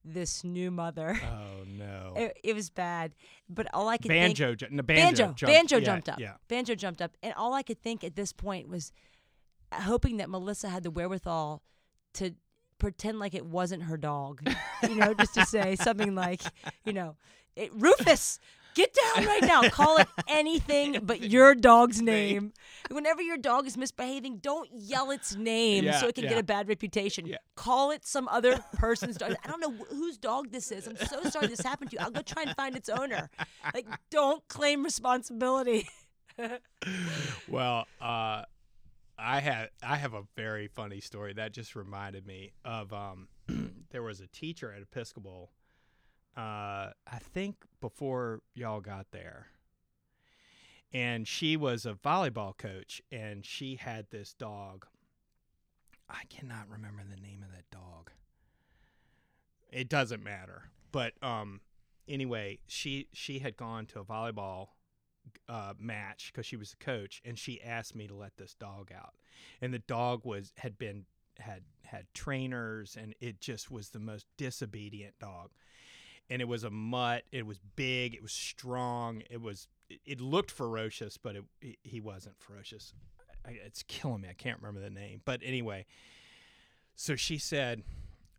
this 0.04 0.44
new 0.44 0.70
mother. 0.70 1.18
Oh 1.24 1.64
no. 1.68 2.14
It, 2.18 2.38
it 2.44 2.54
was 2.54 2.70
bad, 2.70 3.16
but 3.50 3.68
all 3.74 3.88
I 3.88 3.98
could 3.98 4.10
Banjo, 4.10 4.48
think, 4.50 4.60
ju- 4.60 4.68
no, 4.72 4.84
Banjo, 4.84 5.04
Banjo, 5.04 5.24
jumped, 5.34 5.42
Banjo 5.42 5.78
yeah, 5.78 5.86
jumped 5.86 6.10
up. 6.10 6.20
Yeah. 6.20 6.34
Banjo 6.50 6.76
jumped 6.76 7.02
up, 7.02 7.12
and 7.24 7.34
all 7.36 7.54
I 7.54 7.64
could 7.64 7.82
think 7.82 8.04
at 8.04 8.16
this 8.16 8.32
point 8.34 8.68
was 8.70 8.92
hoping 9.74 10.18
that 10.18 10.30
Melissa 10.30 10.70
had 10.70 10.84
the 10.84 10.92
wherewithal 10.92 11.64
to 12.16 12.36
pretend 12.80 13.20
like 13.20 13.34
it 13.34 13.46
wasn't 13.46 13.84
her 13.84 13.98
dog, 13.98 14.42
you 14.84 14.96
know, 14.96 15.14
just 15.14 15.34
to 15.36 15.46
say 15.46 15.76
something 15.80 16.16
like, 16.16 16.42
you 16.86 16.94
know, 16.94 17.16
it, 17.56 17.72
Rufus, 17.74 18.40
get 18.76 18.96
down 19.16 19.26
right 19.26 19.42
now. 19.42 19.68
Call 19.70 19.98
it 19.98 20.08
anything 20.28 21.00
but 21.02 21.22
your 21.32 21.56
dog's 21.56 22.02
name. 22.02 22.54
Whenever 22.92 23.22
your 23.22 23.38
dog 23.38 23.66
is 23.66 23.76
misbehaving, 23.78 24.38
don't 24.38 24.70
yell 24.72 25.10
its 25.12 25.36
name 25.36 25.86
Yeah, 25.86 26.00
so 26.00 26.08
it 26.08 26.16
can 26.16 26.26
get 26.26 26.38
a 26.38 26.44
bad 26.44 26.68
reputation. 26.70 27.26
Yeah. 27.26 27.38
Call 27.56 27.90
it 27.92 28.06
some 28.06 28.28
other 28.28 28.64
person's 28.74 29.18
dog. 29.18 29.36
I 29.44 29.48
don't 29.48 29.60
know 29.60 29.72
wh- 29.72 29.90
whose 29.90 30.18
dog 30.18 30.52
this 30.52 30.72
is. 30.72 30.88
I'm 30.88 30.98
so 30.98 31.24
sorry 31.30 31.48
this 31.48 31.62
happened 31.62 31.90
to 31.92 31.98
you. 31.98 32.04
I'll 32.04 32.12
go 32.12 32.22
try 32.22 32.44
and 32.44 32.56
find 32.56 32.76
its 32.76 32.90
owner. 32.90 33.30
Like, 33.74 33.88
don't 34.12 34.48
claim 34.48 34.84
responsibility. 34.84 35.90
Well, 37.48 37.88
uh, 38.00 38.44
I 39.18 39.40
had 39.40 39.70
I 39.82 39.96
have 39.96 40.14
a 40.14 40.24
very 40.36 40.68
funny 40.68 41.00
story 41.00 41.34
that 41.34 41.52
just 41.52 41.76
reminded 41.76 42.26
me 42.28 42.52
of 42.64 42.94
um, 42.94 43.28
there 43.92 44.04
was 44.04 44.20
a 44.20 44.28
teacher 44.28 44.72
at 44.72 44.82
Episcopal. 44.82 45.52
Uh, 46.36 46.92
I 47.08 47.20
think 47.20 47.56
before 47.82 48.42
y'all 48.54 48.80
got 48.80 49.08
there, 49.12 49.48
and 50.94 51.28
she 51.28 51.58
was 51.58 51.86
a 51.86 51.94
volleyball 51.94 52.56
coach, 52.56 53.02
and 53.12 53.44
she 53.44 53.76
had 53.76 54.06
this 54.12 54.34
dog. 54.34 54.86
I 56.10 56.22
cannot 56.30 56.70
remember 56.70 57.02
the 57.04 57.20
name 57.20 57.44
of 57.44 57.52
that 57.52 57.70
dog. 57.72 58.12
It 59.72 59.90
doesn't 59.90 60.24
matter, 60.24 60.70
but 60.92 61.14
um, 61.24 61.62
anyway, 62.08 62.60
she 62.68 63.08
she 63.14 63.40
had 63.40 63.58
gone 63.58 63.88
to 63.88 64.00
a 64.00 64.06
volleyball 64.06 64.68
uh, 65.50 65.74
match 65.80 66.32
because 66.32 66.46
she 66.46 66.56
was 66.58 66.72
the 66.72 66.78
coach, 66.78 67.22
and 67.26 67.38
she 67.38 67.62
asked 67.62 67.96
me 67.96 68.08
to 68.08 68.16
let 68.16 68.38
this 68.38 68.54
dog 68.54 68.92
out. 68.96 69.16
And 69.62 69.74
the 69.74 69.80
dog 69.80 70.22
was 70.24 70.52
had 70.58 70.78
been 70.78 71.06
had 71.40 71.62
had 71.86 72.06
trainers, 72.14 72.98
and 73.00 73.14
it 73.20 73.40
just 73.40 73.70
was 73.72 73.90
the 73.90 74.00
most 74.00 74.26
disobedient 74.38 75.14
dog. 75.20 75.50
And 76.30 76.42
it 76.42 76.48
was 76.48 76.64
a 76.66 76.70
mutt. 76.70 77.24
It 77.32 77.46
was 77.46 77.60
big. 77.78 78.14
It 78.14 78.22
was 78.22 78.34
strong. 78.34 79.24
It 79.30 79.42
was. 79.42 79.68
It, 79.90 80.00
it 80.06 80.22
looked 80.22 80.52
ferocious, 80.52 81.18
but 81.18 81.36
it, 81.38 81.44
he- 81.62 81.78
he 81.84 82.00
wasn't 82.02 82.36
ferocious. 82.40 82.94
I, 83.46 83.52
it's 83.66 83.84
killing 83.84 84.22
me. 84.22 84.28
I 84.30 84.34
can't 84.34 84.60
remember 84.62 84.82
the 84.82 84.90
name, 84.90 85.22
but 85.24 85.40
anyway. 85.44 85.86
So 86.96 87.16
she 87.16 87.38
said, 87.38 87.84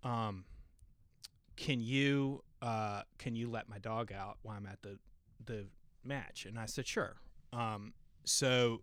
um, 0.03 0.45
"Can 1.57 1.81
you 1.81 2.43
uh, 2.61 3.03
can 3.19 3.37
you 3.37 3.49
let 3.49 3.69
my 3.69 3.79
dog 3.79 4.13
out 4.13 4.39
while 4.43 4.57
I'm 4.57 4.67
at 4.67 4.83
the 4.83 4.99
the 5.45 5.67
match. 6.05 6.47
And 6.47 6.59
i 6.59 6.67
said 6.67 6.87
sure. 6.87 7.17
Um, 7.53 7.95
so 8.25 8.83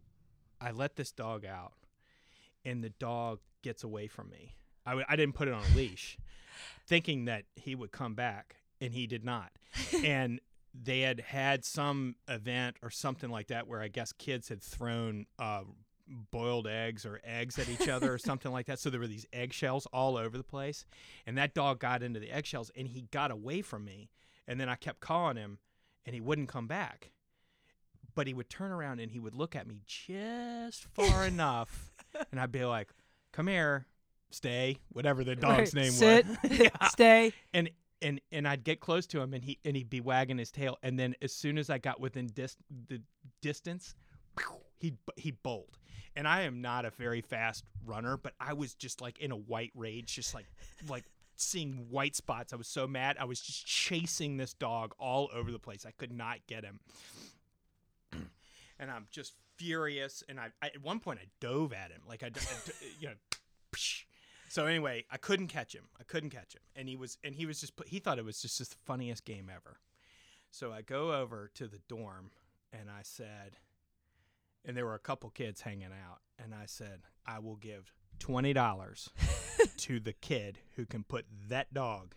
i 0.60 0.72
let 0.72 0.96
this 0.96 1.12
dog 1.12 1.46
out 1.46 1.74
and 2.64 2.84
the 2.84 2.90
dog 2.90 3.40
gets 3.62 3.84
away 3.84 4.08
from 4.08 4.30
me. 4.30 4.56
I 4.86 4.92
w- 4.92 5.06
I 5.08 5.16
didn't 5.16 5.36
put 5.36 5.48
it 5.48 5.54
on 5.54 5.64
a 5.64 5.76
leash 5.76 6.18
thinking 6.88 7.26
that 7.26 7.46
he 7.56 7.76
would 7.76 7.92
come 7.92 8.14
back 8.16 8.58
and 8.82 8.94
he 8.94 9.08
did 9.08 9.24
not. 9.24 9.52
And 10.04 10.40
they 10.74 11.02
had 11.02 11.20
had 11.22 11.64
some 11.66 12.16
event 12.28 12.78
or 12.82 12.90
something 12.90 13.30
like 13.30 13.48
that 13.48 13.66
where 13.66 13.82
i 13.82 13.88
guess 13.88 14.12
kids 14.12 14.50
had 14.50 14.62
thrown 14.62 15.26
uh, 15.40 15.62
boiled 16.32 16.68
eggs 16.68 17.06
or 17.06 17.22
eggs 17.24 17.58
at 17.58 17.70
each 17.70 17.88
other 17.88 18.14
or 18.14 18.18
something 18.30 18.52
like 18.52 18.66
that. 18.68 18.80
So 18.80 18.90
there 18.90 19.00
were 19.00 19.08
these 19.08 19.26
eggshells 19.34 19.88
all 19.88 20.18
over 20.18 20.38
the 20.38 20.44
place 20.44 20.86
and 21.26 21.38
that 21.38 21.54
dog 21.54 21.80
got 21.80 22.04
into 22.04 22.20
the 22.20 22.32
eggshells 22.32 22.72
and 22.76 22.88
he 22.88 23.08
got 23.12 23.32
away 23.32 23.62
from 23.62 23.86
me 23.86 24.10
and 24.48 24.60
then 24.60 24.70
i 24.70 24.76
kept 24.76 25.00
calling 25.00 25.38
him 25.38 25.58
and 26.06 26.14
he 26.14 26.22
wouldn't 26.22 26.50
come 26.50 26.68
back. 26.68 27.12
But 28.14 28.28
he 28.28 28.34
would 28.34 28.50
turn 28.50 28.72
around 28.72 29.00
and 29.00 29.12
he 29.12 29.20
would 29.20 29.36
look 29.36 29.56
at 29.56 29.68
me 29.68 29.82
just 29.86 30.86
far 30.94 31.26
enough, 31.28 31.92
and 32.32 32.40
I'd 32.40 32.52
be 32.52 32.64
like, 32.64 32.90
"Come 33.34 33.48
here, 33.48 33.88
stay," 34.30 34.78
whatever 34.90 35.24
the 35.24 35.36
dog's 35.36 35.74
name 35.74 35.92
Sit, 35.92 36.26
was. 36.26 36.38
Yeah. 36.60 36.88
stay. 36.88 37.34
And 37.54 37.70
and 38.02 38.22
and 38.32 38.48
I'd 38.48 38.64
get 38.64 38.80
close 38.80 39.06
to 39.08 39.20
him, 39.22 39.34
and 39.34 39.44
he 39.44 39.60
and 39.66 39.76
he'd 39.76 39.90
be 39.90 40.00
wagging 40.00 40.38
his 40.38 40.50
tail, 40.52 40.78
and 40.82 40.98
then 40.98 41.16
as 41.22 41.34
soon 41.34 41.58
as 41.58 41.70
I 41.70 41.78
got 41.78 42.00
within 42.00 42.28
dis- 42.28 42.56
the 42.88 43.02
distance, 43.42 43.96
he 44.80 44.94
he 45.18 45.32
bowled. 45.32 45.78
And 46.18 46.30
I 46.30 46.44
am 46.44 46.62
not 46.62 46.86
a 46.86 46.92
very 46.92 47.20
fast 47.20 47.66
runner, 47.86 48.16
but 48.16 48.34
I 48.40 48.54
was 48.54 48.74
just 48.74 49.02
like 49.02 49.20
in 49.20 49.32
a 49.32 49.36
white 49.36 49.72
rage, 49.76 50.16
just 50.16 50.34
like 50.34 50.46
like 50.88 51.04
seeing 51.36 51.88
white 51.90 52.16
spots. 52.16 52.54
I 52.54 52.56
was 52.56 52.68
so 52.68 52.88
mad. 52.88 53.18
I 53.20 53.26
was 53.26 53.40
just 53.40 53.66
chasing 53.66 54.38
this 54.38 54.54
dog 54.54 54.94
all 55.00 55.30
over 55.34 55.52
the 55.52 55.60
place. 55.60 55.86
I 55.86 55.92
could 55.92 56.12
not 56.12 56.40
get 56.48 56.64
him. 56.64 56.80
and 58.80 58.92
I'm 58.92 59.08
just 59.12 59.34
furious. 59.58 60.24
And 60.28 60.40
I, 60.40 60.50
I 60.62 60.68
at 60.68 60.82
one 60.82 61.00
point 61.00 61.20
I 61.22 61.28
dove 61.40 61.74
at 61.74 61.92
him, 61.92 62.02
like 62.08 62.24
I, 62.24 62.32
you 63.00 63.10
know. 63.10 63.14
So 64.48 64.66
anyway, 64.66 65.04
I 65.12 65.18
couldn't 65.18 65.48
catch 65.48 65.76
him. 65.76 65.86
I 66.00 66.04
couldn't 66.04 66.30
catch 66.30 66.56
him, 66.56 66.62
and 66.76 66.88
he 66.88 66.96
was 66.96 67.18
and 67.24 67.36
he 67.36 67.46
was 67.46 67.60
just 67.60 67.74
he 67.88 68.00
thought 68.00 68.20
it 68.20 68.26
was 68.26 68.42
just 68.42 68.58
the 68.60 68.76
funniest 68.86 69.26
game 69.26 69.52
ever. 69.54 69.80
So 70.50 70.72
I 70.72 70.82
go 70.82 71.14
over 71.14 71.52
to 71.56 71.68
the 71.68 71.80
dorm 71.90 72.32
and 72.72 72.90
I 72.90 73.02
said, 73.02 73.58
and 74.64 74.78
there 74.78 74.86
were 74.86 74.96
a 74.96 75.00
couple 75.00 75.30
kids 75.30 75.62
hanging 75.62 75.88
out, 75.88 76.20
and 76.42 76.54
I 76.54 76.66
said, 76.66 77.02
I 77.26 77.40
will 77.40 77.58
give 77.58 77.94
twenty 78.20 78.54
dollars 78.54 79.10
to 79.78 80.00
the 80.00 80.14
kid 80.14 80.60
who 80.76 80.86
can 80.86 81.04
put 81.04 81.26
that 81.50 81.74
dog 81.74 82.16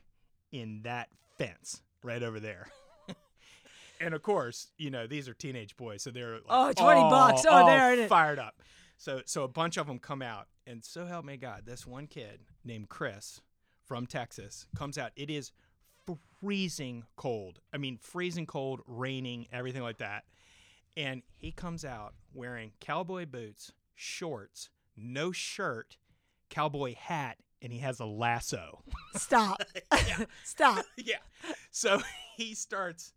in 0.52 0.82
that 0.82 1.08
fence 1.36 1.82
right 2.02 2.22
over 2.22 2.40
there. 2.40 2.68
and 4.00 4.14
of 4.14 4.22
course, 4.22 4.68
you 4.78 4.90
know 4.90 5.06
these 5.06 5.28
are 5.28 5.34
teenage 5.34 5.76
boys, 5.76 6.02
so 6.02 6.10
they're 6.10 6.34
like, 6.34 6.42
Oh, 6.48 6.72
20 6.72 7.00
bucks. 7.02 7.44
Oh, 7.48 7.66
there 7.66 7.92
it 7.92 7.98
is. 8.00 8.08
fired 8.08 8.38
up. 8.38 8.62
So 8.96 9.22
so 9.26 9.44
a 9.44 9.48
bunch 9.48 9.76
of 9.76 9.86
them 9.86 9.98
come 9.98 10.22
out, 10.22 10.48
and 10.66 10.84
so 10.84 11.06
help 11.06 11.24
me 11.24 11.36
God, 11.36 11.62
this 11.66 11.86
one 11.86 12.06
kid 12.06 12.40
named 12.64 12.88
Chris 12.88 13.40
from 13.86 14.06
Texas 14.06 14.66
comes 14.76 14.98
out. 14.98 15.12
It 15.16 15.30
is 15.30 15.52
freezing 16.40 17.04
cold. 17.16 17.60
I 17.72 17.78
mean, 17.78 17.98
freezing 18.00 18.46
cold, 18.46 18.80
raining, 18.86 19.46
everything 19.52 19.82
like 19.82 19.98
that. 19.98 20.24
And 20.96 21.22
he 21.36 21.52
comes 21.52 21.84
out 21.84 22.14
wearing 22.34 22.72
cowboy 22.80 23.26
boots, 23.26 23.72
shorts, 23.94 24.68
no 25.00 25.32
shirt, 25.32 25.96
cowboy 26.50 26.94
hat, 26.94 27.38
and 27.60 27.72
he 27.72 27.78
has 27.80 28.00
a 28.00 28.06
lasso. 28.06 28.82
Stop. 29.16 29.62
Stop. 30.44 30.84
yeah. 30.96 31.16
So 31.70 32.00
he 32.36 32.54
starts 32.54 33.12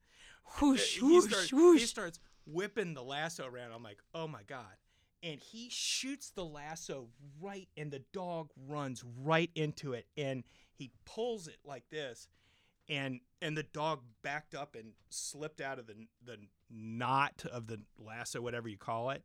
Whoosh, 0.60 0.98
he 0.98 1.02
whoosh, 1.02 1.26
starts, 1.26 1.50
he 1.52 1.80
starts 1.80 2.20
whipping 2.46 2.94
the 2.94 3.04
lasso 3.04 3.46
around. 3.46 3.72
I'm 3.72 3.84
like, 3.84 4.00
oh 4.14 4.28
my 4.28 4.42
god! 4.48 4.76
And 5.24 5.40
he 5.40 5.70
shoots 5.70 6.32
the 6.32 6.44
lasso 6.44 7.08
right, 7.40 7.70
and 7.78 7.92
the 7.92 8.04
dog 8.12 8.50
runs 8.68 9.04
right 9.24 9.50
into 9.56 9.94
it, 9.94 10.08
and 10.18 10.44
he 10.74 10.92
pulls 11.06 11.48
it 11.48 11.58
like 11.64 11.84
this, 11.90 12.28
and 12.90 13.22
and 13.42 13.56
the 13.56 13.64
dog 13.64 14.02
backed 14.24 14.56
up 14.56 14.76
and 14.76 14.92
slipped 15.10 15.62
out 15.62 15.80
of 15.80 15.88
the 15.88 15.96
the 16.26 16.38
knot 16.70 17.46
of 17.52 17.68
the 17.68 17.80
lasso, 17.98 18.42
whatever 18.42 18.68
you 18.68 18.78
call 18.78 19.12
it. 19.12 19.24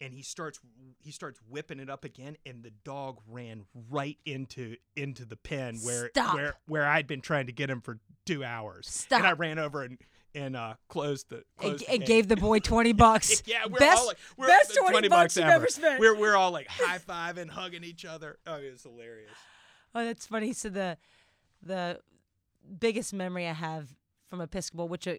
And 0.00 0.14
he 0.14 0.22
starts 0.22 0.58
he 1.02 1.10
starts 1.12 1.38
whipping 1.48 1.78
it 1.78 1.90
up 1.90 2.04
again, 2.04 2.36
and 2.46 2.62
the 2.62 2.70
dog 2.84 3.18
ran 3.28 3.64
right 3.90 4.16
into 4.24 4.76
into 4.96 5.24
the 5.24 5.36
pen 5.36 5.76
where 5.82 6.08
Stop. 6.08 6.34
where 6.34 6.54
where 6.66 6.86
I'd 6.86 7.06
been 7.06 7.20
trying 7.20 7.46
to 7.46 7.52
get 7.52 7.68
him 7.68 7.80
for 7.80 7.98
two 8.24 8.42
hours. 8.42 8.88
Stop. 8.88 9.18
And 9.18 9.28
I 9.28 9.32
ran 9.32 9.58
over 9.58 9.82
and 9.82 9.98
and 10.34 10.56
uh, 10.56 10.74
closed 10.88 11.28
the 11.28 11.38
It, 11.38 11.46
closed 11.58 11.86
the 11.86 11.94
it 11.94 12.06
gave 12.06 12.28
the 12.28 12.36
boy 12.36 12.60
20 12.60 12.92
bucks. 12.94 13.42
yeah, 13.46 13.64
we're 13.68 13.78
best, 13.78 14.00
all 14.00 14.06
like 14.06 14.18
we're 14.36 14.46
best 14.46 14.68
the 14.72 14.86
20, 14.88 15.08
bucks 15.08 15.36
you've 15.36 15.46
ever 15.46 15.66
spent. 15.66 16.00
We're 16.00 16.16
we're 16.16 16.36
all 16.36 16.50
like 16.50 16.66
high 16.70 16.98
fiving, 16.98 17.50
hugging 17.50 17.84
each 17.84 18.04
other. 18.04 18.38
Oh, 18.46 18.56
it 18.56 18.72
was 18.72 18.82
hilarious. 18.82 19.30
Oh, 19.94 20.04
that's 20.04 20.26
funny. 20.26 20.52
So 20.52 20.68
the 20.70 20.96
the 21.62 22.00
biggest 22.78 23.12
memory 23.12 23.46
I 23.46 23.52
have 23.52 23.88
from 24.28 24.40
Episcopal, 24.40 24.88
which 24.88 25.08
uh, 25.08 25.16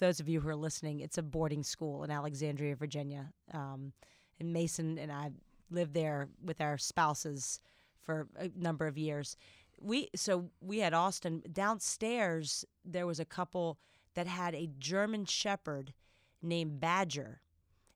those 0.00 0.20
of 0.20 0.28
you 0.28 0.40
who 0.40 0.48
are 0.48 0.56
listening, 0.56 1.00
it's 1.00 1.18
a 1.18 1.22
boarding 1.22 1.62
school 1.62 2.02
in 2.04 2.10
Alexandria, 2.10 2.74
Virginia. 2.74 3.30
Um, 3.54 3.92
and 4.40 4.52
Mason 4.52 4.98
and 4.98 5.10
I 5.12 5.30
lived 5.70 5.94
there 5.94 6.28
with 6.42 6.60
our 6.60 6.78
spouses 6.78 7.60
for 8.00 8.28
a 8.36 8.50
number 8.56 8.86
of 8.86 8.96
years. 8.96 9.36
We 9.80 10.08
so 10.16 10.50
we 10.60 10.78
had 10.78 10.94
Austin 10.94 11.42
downstairs. 11.52 12.64
There 12.84 13.06
was 13.06 13.20
a 13.20 13.24
couple 13.24 13.78
that 14.14 14.26
had 14.26 14.54
a 14.54 14.68
German 14.78 15.24
Shepherd 15.24 15.94
named 16.42 16.80
Badger. 16.80 17.40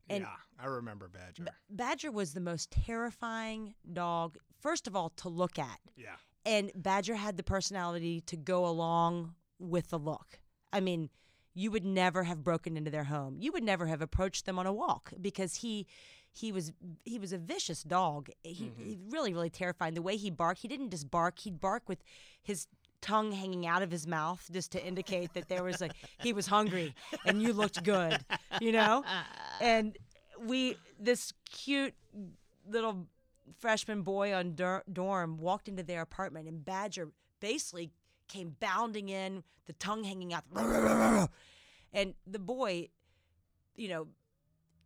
And- 0.09 0.23
yeah, 0.23 0.37
I 0.63 0.67
remember 0.67 1.09
Badger. 1.09 1.47
Badger 1.71 2.13
was 2.13 2.35
the 2.35 2.41
most 2.41 2.71
terrifying 2.71 3.75
dog. 3.93 4.37
First 4.61 4.87
of 4.87 4.95
all, 4.95 5.11
to 5.17 5.29
look 5.29 5.59
at 5.59 5.81
yeah, 5.97 6.17
and 6.45 6.71
Badger 6.75 7.17
had 7.17 7.37
the 7.37 7.43
personality 7.43 8.21
to 8.23 8.37
go 8.37 8.67
along 8.67 9.35
with 9.59 9.91
the 9.91 9.99
look. 9.99 10.41
I 10.73 10.81
mean, 10.81 11.11
you 11.54 11.71
would 11.71 11.85
never 11.85 12.25
have 12.25 12.42
broken 12.42 12.76
into 12.76 12.90
their 12.90 13.04
home. 13.04 13.37
You 13.38 13.52
would 13.52 13.64
never 13.64 13.87
have 13.87 14.02
approached 14.02 14.47
them 14.47 14.59
on 14.59 14.66
a 14.66 14.73
walk 14.73 15.12
because 15.21 15.56
he 15.56 15.87
he 16.30 16.50
was 16.50 16.73
he 17.04 17.18
was 17.18 17.32
a 17.32 17.38
vicious 17.38 17.82
dog. 17.82 18.30
He, 18.42 18.64
mm-hmm. 18.64 18.82
he 18.82 18.99
really 19.11 19.35
really 19.35 19.50
terrifying. 19.50 19.94
The 19.94 20.02
way 20.02 20.16
he 20.16 20.30
barked, 20.30 20.61
he 20.61 20.68
didn't 20.68 20.90
just 20.90 21.11
bark. 21.11 21.38
He'd 21.40 21.61
bark 21.61 21.88
with 21.88 22.02
his 22.42 22.66
tongue 23.02 23.32
hanging 23.32 23.66
out 23.66 23.82
of 23.82 23.90
his 23.90 24.06
mouth 24.06 24.49
just 24.50 24.73
to 24.73 24.85
indicate 24.85 25.35
that 25.35 25.49
there 25.49 25.62
was 25.64 25.80
like 25.80 25.92
he 26.21 26.32
was 26.32 26.47
hungry 26.47 26.94
and 27.26 27.42
you 27.42 27.52
looked 27.52 27.82
good, 27.85 28.25
you 28.61 28.73
know? 28.73 29.04
And 29.61 29.97
we 30.40 30.76
this 30.99 31.32
cute 31.49 31.94
little 32.68 33.06
freshman 33.59 34.02
boy 34.02 34.35
on 34.35 34.56
dorm 34.92 35.37
walked 35.37 35.68
into 35.68 35.82
their 35.82 36.00
apartment 36.00 36.49
and 36.49 36.64
Badger 36.64 37.11
basically 37.40 37.90
came 38.33 38.57
bounding 38.61 39.09
in, 39.09 39.45
the 39.67 39.73
tongue 39.75 40.05
hanging 40.05 40.33
out. 40.33 40.45
And 41.95 42.15
the 42.27 42.39
boy, 42.39 42.89
you 43.77 43.89
know, 43.89 44.07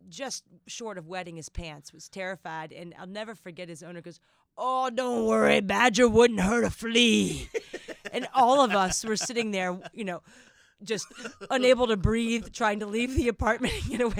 just 0.09 0.43
short 0.67 0.97
of 0.97 1.07
wetting 1.07 1.37
his 1.37 1.47
pants, 1.47 1.93
was 1.93 2.09
terrified. 2.09 2.73
And 2.73 2.93
I'll 2.99 3.07
never 3.07 3.33
forget 3.33 3.69
his 3.69 3.81
owner 3.81 4.01
goes, 4.01 4.19
Oh, 4.57 4.89
don't 4.89 5.25
worry, 5.25 5.61
Badger 5.61 6.09
wouldn't 6.09 6.41
hurt 6.41 6.65
a 6.65 6.69
flea. 6.69 7.47
and 8.11 8.27
all 8.33 8.61
of 8.61 8.71
us 8.71 9.05
were 9.05 9.15
sitting 9.15 9.51
there, 9.51 9.79
you 9.93 10.03
know, 10.03 10.21
just 10.83 11.07
unable 11.49 11.87
to 11.87 11.95
breathe, 11.95 12.51
trying 12.51 12.79
to 12.81 12.87
leave 12.87 13.15
the 13.15 13.27
apartment. 13.27 13.73
You 13.87 13.97
know, 13.99 14.13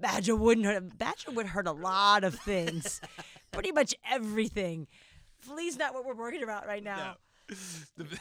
Badger 0.00 0.34
wouldn't 0.34 0.66
hurt. 0.66 0.98
Badger 0.98 1.30
would 1.30 1.46
hurt 1.46 1.66
a 1.66 1.72
lot 1.72 2.24
of 2.24 2.34
things, 2.34 3.00
pretty 3.52 3.70
much 3.70 3.94
everything. 4.10 4.88
Flea's 5.40 5.76
not 5.76 5.94
what 5.94 6.04
we're 6.04 6.14
worried 6.14 6.42
about 6.42 6.66
right 6.66 6.82
now. 6.82 7.16
The- 7.96 8.18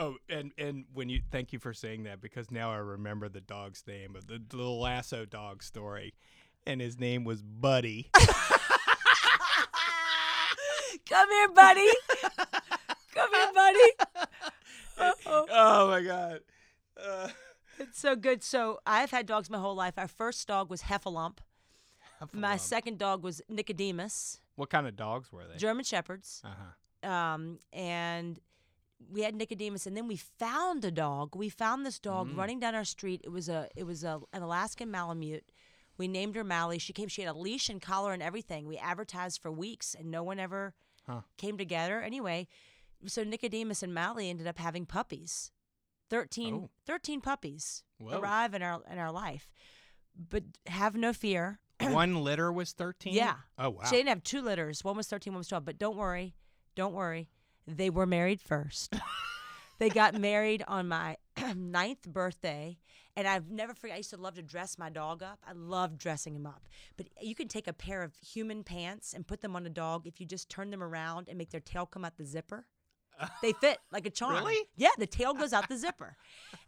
oh, 0.00 0.16
and 0.28 0.52
and 0.58 0.84
when 0.92 1.08
you 1.08 1.20
thank 1.30 1.52
you 1.52 1.58
for 1.58 1.72
saying 1.72 2.02
that 2.04 2.20
because 2.20 2.50
now 2.50 2.72
I 2.72 2.76
remember 2.78 3.28
the 3.28 3.40
dog's 3.40 3.84
name 3.86 4.16
of 4.16 4.26
the, 4.26 4.42
the 4.48 4.56
lasso 4.62 5.24
dog 5.24 5.62
story, 5.62 6.14
and 6.66 6.80
his 6.80 6.98
name 6.98 7.24
was 7.24 7.42
Buddy. 7.42 8.10
Come 11.08 11.28
here, 11.28 11.48
buddy. 11.48 11.88
Come 13.14 13.30
here, 13.34 13.52
buddy. 13.54 13.92
Uh-oh. 14.98 15.46
oh 15.50 15.88
my 15.88 16.02
god. 16.02 16.40
Uh, 17.02 17.28
It's 17.78 17.98
so 17.98 18.14
good. 18.14 18.42
So 18.44 18.78
I've 18.86 19.10
had 19.10 19.26
dogs 19.26 19.48
my 19.50 19.58
whole 19.58 19.74
life. 19.74 19.94
Our 19.96 20.06
first 20.08 20.46
dog 20.46 20.68
was 20.70 20.82
Heffalump. 20.82 21.38
My 22.32 22.58
second 22.58 22.98
dog 22.98 23.24
was 23.24 23.40
Nicodemus, 23.48 24.40
what 24.56 24.68
kind 24.68 24.86
of 24.86 24.94
dogs 24.94 25.32
were 25.32 25.46
they? 25.50 25.56
German 25.56 25.84
Shepherds. 25.84 26.42
Uh 26.44 26.48
huh. 27.02 27.10
Um, 27.10 27.58
and 27.72 28.38
we 29.08 29.22
had 29.22 29.34
Nicodemus, 29.34 29.86
and 29.86 29.96
then 29.96 30.06
we 30.06 30.16
found 30.16 30.84
a 30.84 30.90
dog. 30.90 31.34
We 31.34 31.48
found 31.48 31.84
this 31.86 31.98
dog 31.98 32.28
Mm. 32.28 32.36
running 32.36 32.60
down 32.60 32.74
our 32.74 32.84
street. 32.84 33.20
It 33.24 33.30
was 33.30 33.48
a 33.48 33.68
it 33.76 33.84
was 33.84 34.04
a, 34.04 34.20
an 34.32 34.42
Alaskan 34.42 34.90
Malamute. 34.90 35.50
We 35.96 36.08
named 36.08 36.34
her 36.36 36.44
Mally. 36.44 36.78
She 36.78 36.92
came. 36.92 37.08
She 37.08 37.22
had 37.22 37.34
a 37.34 37.38
leash 37.38 37.68
and 37.68 37.80
collar 37.80 38.12
and 38.12 38.22
everything. 38.22 38.66
We 38.66 38.76
advertised 38.78 39.40
for 39.40 39.50
weeks, 39.50 39.94
and 39.94 40.10
no 40.10 40.22
one 40.22 40.38
ever 40.38 40.74
Huh. 41.06 41.22
came 41.36 41.56
together. 41.58 42.00
Anyway, 42.00 42.46
so 43.06 43.24
Nicodemus 43.24 43.82
and 43.82 43.92
Mally 43.94 44.28
ended 44.30 44.46
up 44.46 44.58
having 44.58 44.86
puppies. 44.86 45.50
13, 46.10 46.54
Oh. 46.54 46.70
13 46.86 47.20
puppies 47.20 47.84
Whoa. 47.98 48.18
arrive 48.18 48.52
in 48.54 48.62
our 48.62 48.82
in 48.90 48.98
our 48.98 49.12
life. 49.12 49.50
But 50.16 50.44
have 50.66 50.94
no 50.96 51.12
fear. 51.12 51.60
One 51.80 52.22
litter 52.22 52.52
was 52.52 52.72
thirteen. 52.72 53.14
Yeah. 53.14 53.36
Oh 53.58 53.70
wow. 53.70 53.84
She 53.84 53.96
didn't 53.96 54.08
have 54.10 54.22
two 54.22 54.42
litters. 54.42 54.84
One 54.84 54.96
was 54.96 55.06
13, 55.08 55.32
one 55.32 55.38
was 55.38 55.48
12. 55.48 55.64
But 55.64 55.78
don't 55.78 55.96
worry. 55.96 56.34
Don't 56.74 56.92
worry. 56.94 57.30
They 57.76 57.90
were 57.90 58.06
married 58.06 58.40
first. 58.40 58.94
they 59.78 59.88
got 59.88 60.14
married 60.14 60.64
on 60.68 60.88
my 60.88 61.16
ninth 61.56 62.08
birthday. 62.08 62.78
And 63.16 63.26
I've 63.26 63.50
never 63.50 63.74
forget. 63.74 63.94
I 63.94 63.98
used 63.98 64.10
to 64.10 64.16
love 64.16 64.34
to 64.34 64.42
dress 64.42 64.78
my 64.78 64.88
dog 64.88 65.22
up. 65.22 65.40
I 65.46 65.52
love 65.52 65.98
dressing 65.98 66.34
him 66.36 66.46
up. 66.46 66.68
But 66.96 67.08
you 67.20 67.34
can 67.34 67.48
take 67.48 67.66
a 67.66 67.72
pair 67.72 68.02
of 68.02 68.14
human 68.16 68.62
pants 68.62 69.12
and 69.14 69.26
put 69.26 69.40
them 69.40 69.56
on 69.56 69.66
a 69.66 69.70
dog 69.70 70.06
if 70.06 70.20
you 70.20 70.26
just 70.26 70.48
turn 70.48 70.70
them 70.70 70.82
around 70.82 71.28
and 71.28 71.36
make 71.36 71.50
their 71.50 71.60
tail 71.60 71.86
come 71.86 72.04
out 72.04 72.16
the 72.16 72.24
zipper. 72.24 72.66
They 73.42 73.52
fit 73.52 73.76
like 73.92 74.06
a 74.06 74.10
charm. 74.10 74.36
Really? 74.36 74.56
Yeah, 74.76 74.88
the 74.96 75.06
tail 75.06 75.34
goes 75.34 75.52
out 75.52 75.68
the 75.68 75.76
zipper. 75.76 76.16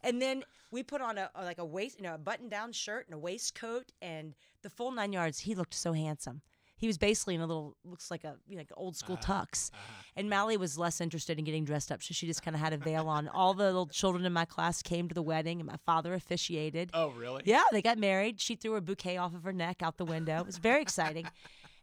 And 0.03 0.21
then 0.21 0.43
we 0.71 0.83
put 0.83 1.01
on 1.01 1.17
a, 1.17 1.31
a- 1.35 1.45
like 1.45 1.59
a 1.59 1.65
waist, 1.65 1.97
you 1.97 2.03
know, 2.03 2.15
a 2.15 2.19
button-down 2.19 2.73
shirt 2.73 3.07
and 3.07 3.15
a 3.15 3.19
waistcoat 3.19 3.91
and 4.03 4.35
the 4.63 4.69
full 4.69 4.91
nine 4.91 5.15
yards. 5.15 5.39
He 5.39 5.55
looked 5.55 5.73
so 5.73 5.95
handsome. 5.95 6.43
He 6.83 6.89
was 6.89 6.99
basically 6.99 7.37
in 7.37 7.41
a 7.41 7.47
little 7.47 7.77
looks 7.85 8.11
like 8.11 8.25
a 8.25 8.35
you 8.49 8.57
know, 8.57 8.61
like 8.61 8.73
old 8.77 8.97
school 8.97 9.17
uh-huh. 9.23 9.45
tux. 9.45 9.71
Uh-huh. 9.73 10.03
And 10.17 10.29
Mally 10.29 10.57
was 10.57 10.77
less 10.77 11.01
interested 11.01 11.39
in 11.39 11.45
getting 11.45 11.65
dressed 11.65 11.93
up, 11.93 12.03
so 12.03 12.13
she 12.13 12.27
just 12.27 12.43
kind 12.43 12.57
of 12.57 12.61
had 12.61 12.73
a 12.73 12.77
veil 12.77 13.09
on. 13.09 13.29
All 13.29 13.55
the 13.55 13.67
little 13.67 13.87
children 13.87 14.25
in 14.25 14.33
my 14.33 14.45
class 14.45 14.83
came 14.83 15.07
to 15.07 15.15
the 15.15 15.23
wedding, 15.23 15.61
and 15.61 15.69
my 15.69 15.79
father 15.87 16.13
officiated. 16.13 16.91
Oh 16.93 17.11
really? 17.11 17.43
Yeah, 17.45 17.63
they 17.71 17.83
got 17.83 17.99
married. 17.99 18.41
She 18.41 18.57
threw 18.57 18.73
her 18.73 18.81
bouquet 18.81 19.17
off 19.17 19.33
of 19.33 19.45
her 19.45 19.53
neck 19.53 19.81
out 19.81 19.97
the 19.97 20.05
window. 20.05 20.41
It 20.41 20.47
was 20.47 20.59
very 20.59 20.83
exciting. 20.83 21.29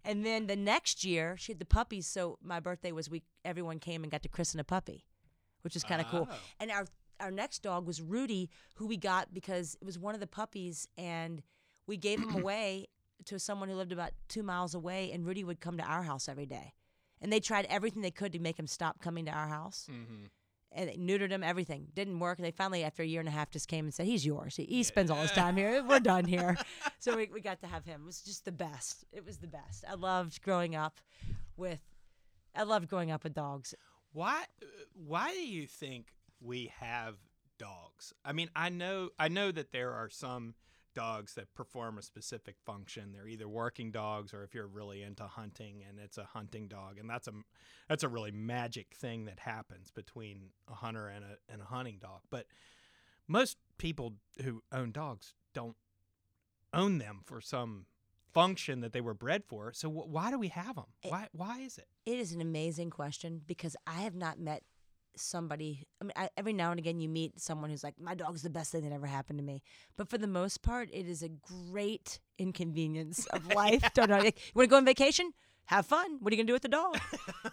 And 0.06 0.26
then 0.26 0.48
the 0.48 0.56
next 0.56 1.04
year, 1.04 1.36
she 1.38 1.52
had 1.52 1.60
the 1.60 1.66
puppies. 1.66 2.08
So 2.08 2.38
my 2.42 2.60
birthday 2.60 2.92
was 2.92 3.10
we 3.10 3.22
everyone 3.44 3.80
came 3.80 4.04
and 4.04 4.12
got 4.12 4.24
to 4.24 4.30
christen 4.30 4.60
a 4.60 4.64
puppy, 4.64 5.04
which 5.62 5.76
is 5.76 5.84
kind 5.84 6.02
of 6.02 6.08
cool. 6.08 6.28
Oh. 6.32 6.36
And 6.60 6.72
our 6.72 6.86
our 7.20 7.32
next 7.32 7.64
dog 7.64 7.86
was 7.86 8.02
Rudy, 8.02 8.50
who 8.76 8.88
we 8.88 8.98
got 8.98 9.34
because 9.34 9.76
it 9.82 9.86
was 9.86 10.00
one 10.00 10.14
of 10.14 10.22
the 10.22 10.28
puppies, 10.28 10.88
and 10.98 11.42
we 11.86 11.98
gave 11.98 12.20
him 12.20 12.36
away 12.42 12.88
to 13.26 13.40
someone 13.40 13.70
who 13.70 13.76
lived 13.76 13.92
about 13.92 14.12
two 14.28 14.44
miles 14.44 14.74
away. 14.76 15.12
And 15.12 15.26
Rudy 15.26 15.44
would 15.44 15.60
come 15.60 15.78
to 15.78 15.84
our 15.84 16.04
house 16.04 16.28
every 16.30 16.46
day, 16.46 16.74
and 17.22 17.32
they 17.32 17.40
tried 17.40 17.66
everything 17.70 18.02
they 18.02 18.12
could 18.12 18.32
to 18.34 18.40
make 18.40 18.58
him 18.58 18.68
stop 18.68 19.02
coming 19.02 19.26
to 19.26 19.32
our 19.32 19.48
house. 19.48 19.88
Mm-hmm. 19.92 20.26
and 20.72 20.90
they 20.90 20.96
neutered 20.98 21.32
him, 21.32 21.44
everything 21.44 21.88
didn't 21.96 22.20
work. 22.20 22.38
And 22.38 22.46
they 22.46 22.52
finally, 22.52 22.84
after 22.84 23.02
a 23.02 23.06
year 23.06 23.20
and 23.20 23.28
a 23.28 23.32
half, 23.32 23.50
just 23.50 23.68
came 23.68 23.86
and 23.86 23.94
said, 23.94 24.06
"He's 24.06 24.26
yours. 24.26 24.56
He, 24.56 24.66
he 24.66 24.84
spends 24.84 25.10
all 25.10 25.22
his 25.22 25.32
time 25.32 25.58
here. 25.58 25.84
We're 25.84 26.00
done 26.00 26.26
here." 26.26 26.58
so 27.00 27.16
we, 27.16 27.30
we 27.34 27.42
got 27.42 27.60
to 27.62 27.68
have 27.68 27.86
him. 27.86 28.02
It 28.04 28.06
was 28.06 28.22
just 28.22 28.46
the 28.46 28.52
best. 28.52 29.04
It 29.12 29.26
was 29.26 29.38
the 29.38 29.48
best. 29.48 29.84
I 29.90 29.96
loved 29.96 30.42
growing 30.42 30.76
up 30.76 31.00
with. 31.58 31.80
I 32.56 32.64
loved 32.64 32.88
growing 32.90 33.12
up 33.12 33.24
with 33.24 33.34
dogs. 33.34 33.74
Why? 34.14 34.44
Why 34.94 35.32
do 35.34 35.46
you 35.48 35.66
think 35.68 36.14
we 36.40 36.72
have 36.80 37.16
dogs? 37.58 38.14
I 38.24 38.34
mean, 38.34 38.50
I 38.56 38.70
know 38.70 39.10
I 39.18 39.28
know 39.28 39.52
that 39.52 39.72
there 39.72 39.92
are 39.94 40.10
some 40.10 40.54
dogs 40.94 41.36
that 41.36 41.54
perform 41.54 41.98
a 41.98 42.02
specific 42.02 42.56
function. 42.66 43.12
They're 43.12 43.28
either 43.28 43.48
working 43.48 43.92
dogs 43.92 44.34
or 44.34 44.44
if 44.44 44.54
you're 44.54 44.68
really 44.68 45.02
into 45.02 45.24
hunting 45.24 45.84
and 45.88 46.00
it's 46.00 46.18
a 46.18 46.26
hunting 46.26 46.68
dog, 46.68 46.98
and 47.00 47.10
that's 47.10 47.28
a 47.28 47.34
that's 47.88 48.04
a 48.04 48.10
really 48.10 48.32
magic 48.32 48.88
thing 48.96 49.26
that 49.26 49.40
happens 49.40 49.92
between 49.92 50.50
a 50.70 50.76
hunter 50.76 51.08
and 51.08 51.24
a 51.24 51.52
and 51.52 51.62
a 51.62 51.66
hunting 51.66 51.98
dog. 52.00 52.22
But 52.30 52.46
most 53.28 53.58
people 53.78 54.16
who 54.44 54.64
own 54.72 54.92
dogs 54.92 55.34
don't 55.54 55.76
own 56.74 56.98
them 56.98 57.22
for 57.26 57.42
some 57.42 57.86
function 58.34 58.82
that 58.82 58.94
they 58.94 59.02
were 59.02 59.14
bred 59.14 59.44
for. 59.46 59.74
So 59.74 59.90
wh- 59.90 60.08
why 60.08 60.32
do 60.32 60.38
we 60.38 60.50
have 60.50 60.76
them? 60.76 60.86
Why 61.04 61.28
why 61.32 61.60
is 61.60 61.78
it? 61.78 61.88
It 62.06 62.20
is 62.20 62.32
an 62.32 62.42
amazing 62.42 62.90
question 62.90 63.42
because 63.46 63.76
I 63.88 64.02
have 64.02 64.16
not 64.16 64.40
met 64.40 64.64
somebody. 65.16 65.86
I 66.02 66.06
mean, 66.06 66.14
I, 66.16 66.30
every 66.38 66.54
now 66.54 66.72
and 66.72 66.80
again 66.80 67.00
you 67.00 67.10
meet 67.10 67.40
someone 67.40 67.70
who's 67.70 67.84
like, 67.84 67.96
"My 68.00 68.16
dog's 68.16 68.42
the 68.42 68.50
best 68.50 68.72
thing 68.72 68.84
that 68.84 68.94
ever 68.94 69.08
happened 69.08 69.40
to 69.40 69.46
me," 69.46 69.62
but 69.98 70.10
for 70.10 70.18
the 70.18 70.28
most 70.28 70.62
part, 70.62 70.90
it 70.92 71.08
is 71.08 71.24
a 71.24 71.30
great 71.30 72.20
inconvenience 72.38 73.26
of 73.28 73.48
life. 73.56 73.84
Don't 73.94 74.10
know. 74.10 74.20
Like, 74.20 74.38
you 74.38 74.52
want 74.56 74.66
to 74.66 74.70
go 74.70 74.78
on 74.78 74.86
vacation? 74.86 75.34
Have 75.66 75.86
fun. 75.86 76.18
What 76.20 76.34
are 76.34 76.36
you 76.36 76.42
gonna 76.42 76.48
do 76.48 76.54
with 76.54 76.64
the 76.64 76.68
dog? 76.68 77.00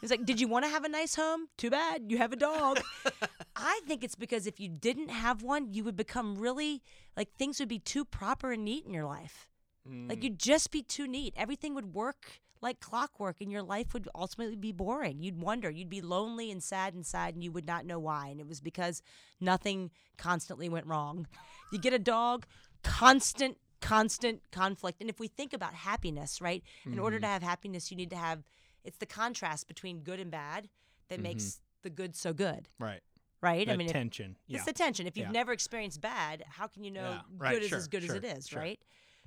It's 0.03 0.11
like, 0.11 0.25
did 0.25 0.41
you 0.41 0.49
want 0.49 0.65
to 0.65 0.71
have 0.71 0.85
a 0.85 0.89
nice 0.89 1.15
home? 1.15 1.49
Too 1.59 1.71
bad. 1.71 2.05
You 2.09 2.19
have 2.19 2.33
a 2.33 2.37
dog. 2.37 2.81
I 3.57 3.81
think 3.87 4.03
it's 4.03 4.15
because 4.15 4.47
if 4.47 4.59
you 4.59 4.69
didn't 4.69 5.11
have 5.11 5.43
one, 5.43 5.73
you 5.73 5.85
would 5.85 5.97
become 5.97 6.37
really 6.37 6.83
like 7.17 7.35
things 7.37 7.61
would 7.61 7.69
be 7.69 7.79
too 7.79 8.05
proper 8.05 8.53
and 8.53 8.65
neat 8.65 8.87
in 8.87 8.95
your 8.95 9.05
life. 9.05 9.49
Like 9.87 10.21
mm. 10.21 10.25
you'd 10.25 10.39
just 10.39 10.71
be 10.71 10.83
too 10.83 11.07
neat. 11.07 11.35
Everything 11.37 11.75
would 11.75 11.95
work 11.95 12.41
like 12.61 12.81
clockwork 12.81 13.41
and 13.41 13.51
your 13.51 13.63
life 13.63 13.93
would 13.93 14.09
ultimately 14.15 14.57
be 14.57 14.73
boring. 14.73 15.23
You'd 15.23 15.41
wonder, 15.41 15.71
you'd 15.71 15.89
be 15.89 16.01
lonely 16.01 16.51
and 16.51 16.63
sad 16.63 16.95
and 16.95 17.05
sad 17.07 17.35
and 17.35 17.43
you 17.45 17.53
would 17.53 17.67
not 17.67 17.87
know 17.87 17.99
why. 17.99 18.29
And 18.29 18.41
it 18.41 18.49
was 18.49 18.61
because 18.61 19.03
nothing 19.41 19.91
constantly 20.17 20.69
went 20.69 20.87
wrong. 20.87 21.27
You 21.73 21.81
get 21.81 21.93
a 21.93 21.99
dog, 21.99 22.47
constant, 22.85 23.59
constant 23.81 24.41
conflict. 24.53 25.01
And 25.01 25.11
if 25.11 25.19
we 25.19 25.27
think 25.27 25.53
about 25.53 25.75
happiness, 25.75 26.41
right? 26.41 26.63
In 26.85 27.01
order 27.01 27.19
to 27.19 27.27
mm-hmm. 27.27 27.33
have 27.33 27.43
happiness, 27.43 27.91
you 27.91 27.97
need 27.97 28.11
to 28.11 28.17
have 28.17 28.45
it's 28.85 28.99
the 28.99 29.07
contrast 29.07 29.67
between 29.67 30.01
good 30.01 30.21
and 30.21 30.31
bad 30.31 30.69
that 31.09 31.21
makes 31.21 31.45
mm-hmm. 31.45 31.61
the 31.83 31.91
good 31.91 32.15
so 32.15 32.33
good, 32.33 32.69
Right. 32.79 33.01
right? 33.43 33.67
That 33.67 33.73
I 33.73 33.77
mean, 33.77 33.89
if- 33.89 33.93
tension. 33.93 34.37
yeah. 34.47 34.59
it's 34.59 34.67
the 34.67 34.73
tension. 34.73 35.09
If 35.09 35.17
you've 35.17 35.27
Yeah. 35.27 35.33
never 35.33 35.53
experienced 35.53 36.01
bad, 36.01 36.45
how 36.49 36.69
can 36.69 36.85
you 36.85 36.93
know 36.93 37.11
Yeah, 37.11 37.21
right, 37.37 37.55
good 37.55 37.65
is 37.65 37.73
as 37.73 37.89
good 37.89 38.05
sure, 38.05 38.17
as 38.17 38.23
it 38.23 38.39
is, 38.39 38.49
sure. 38.49 38.61
right? 38.61 38.81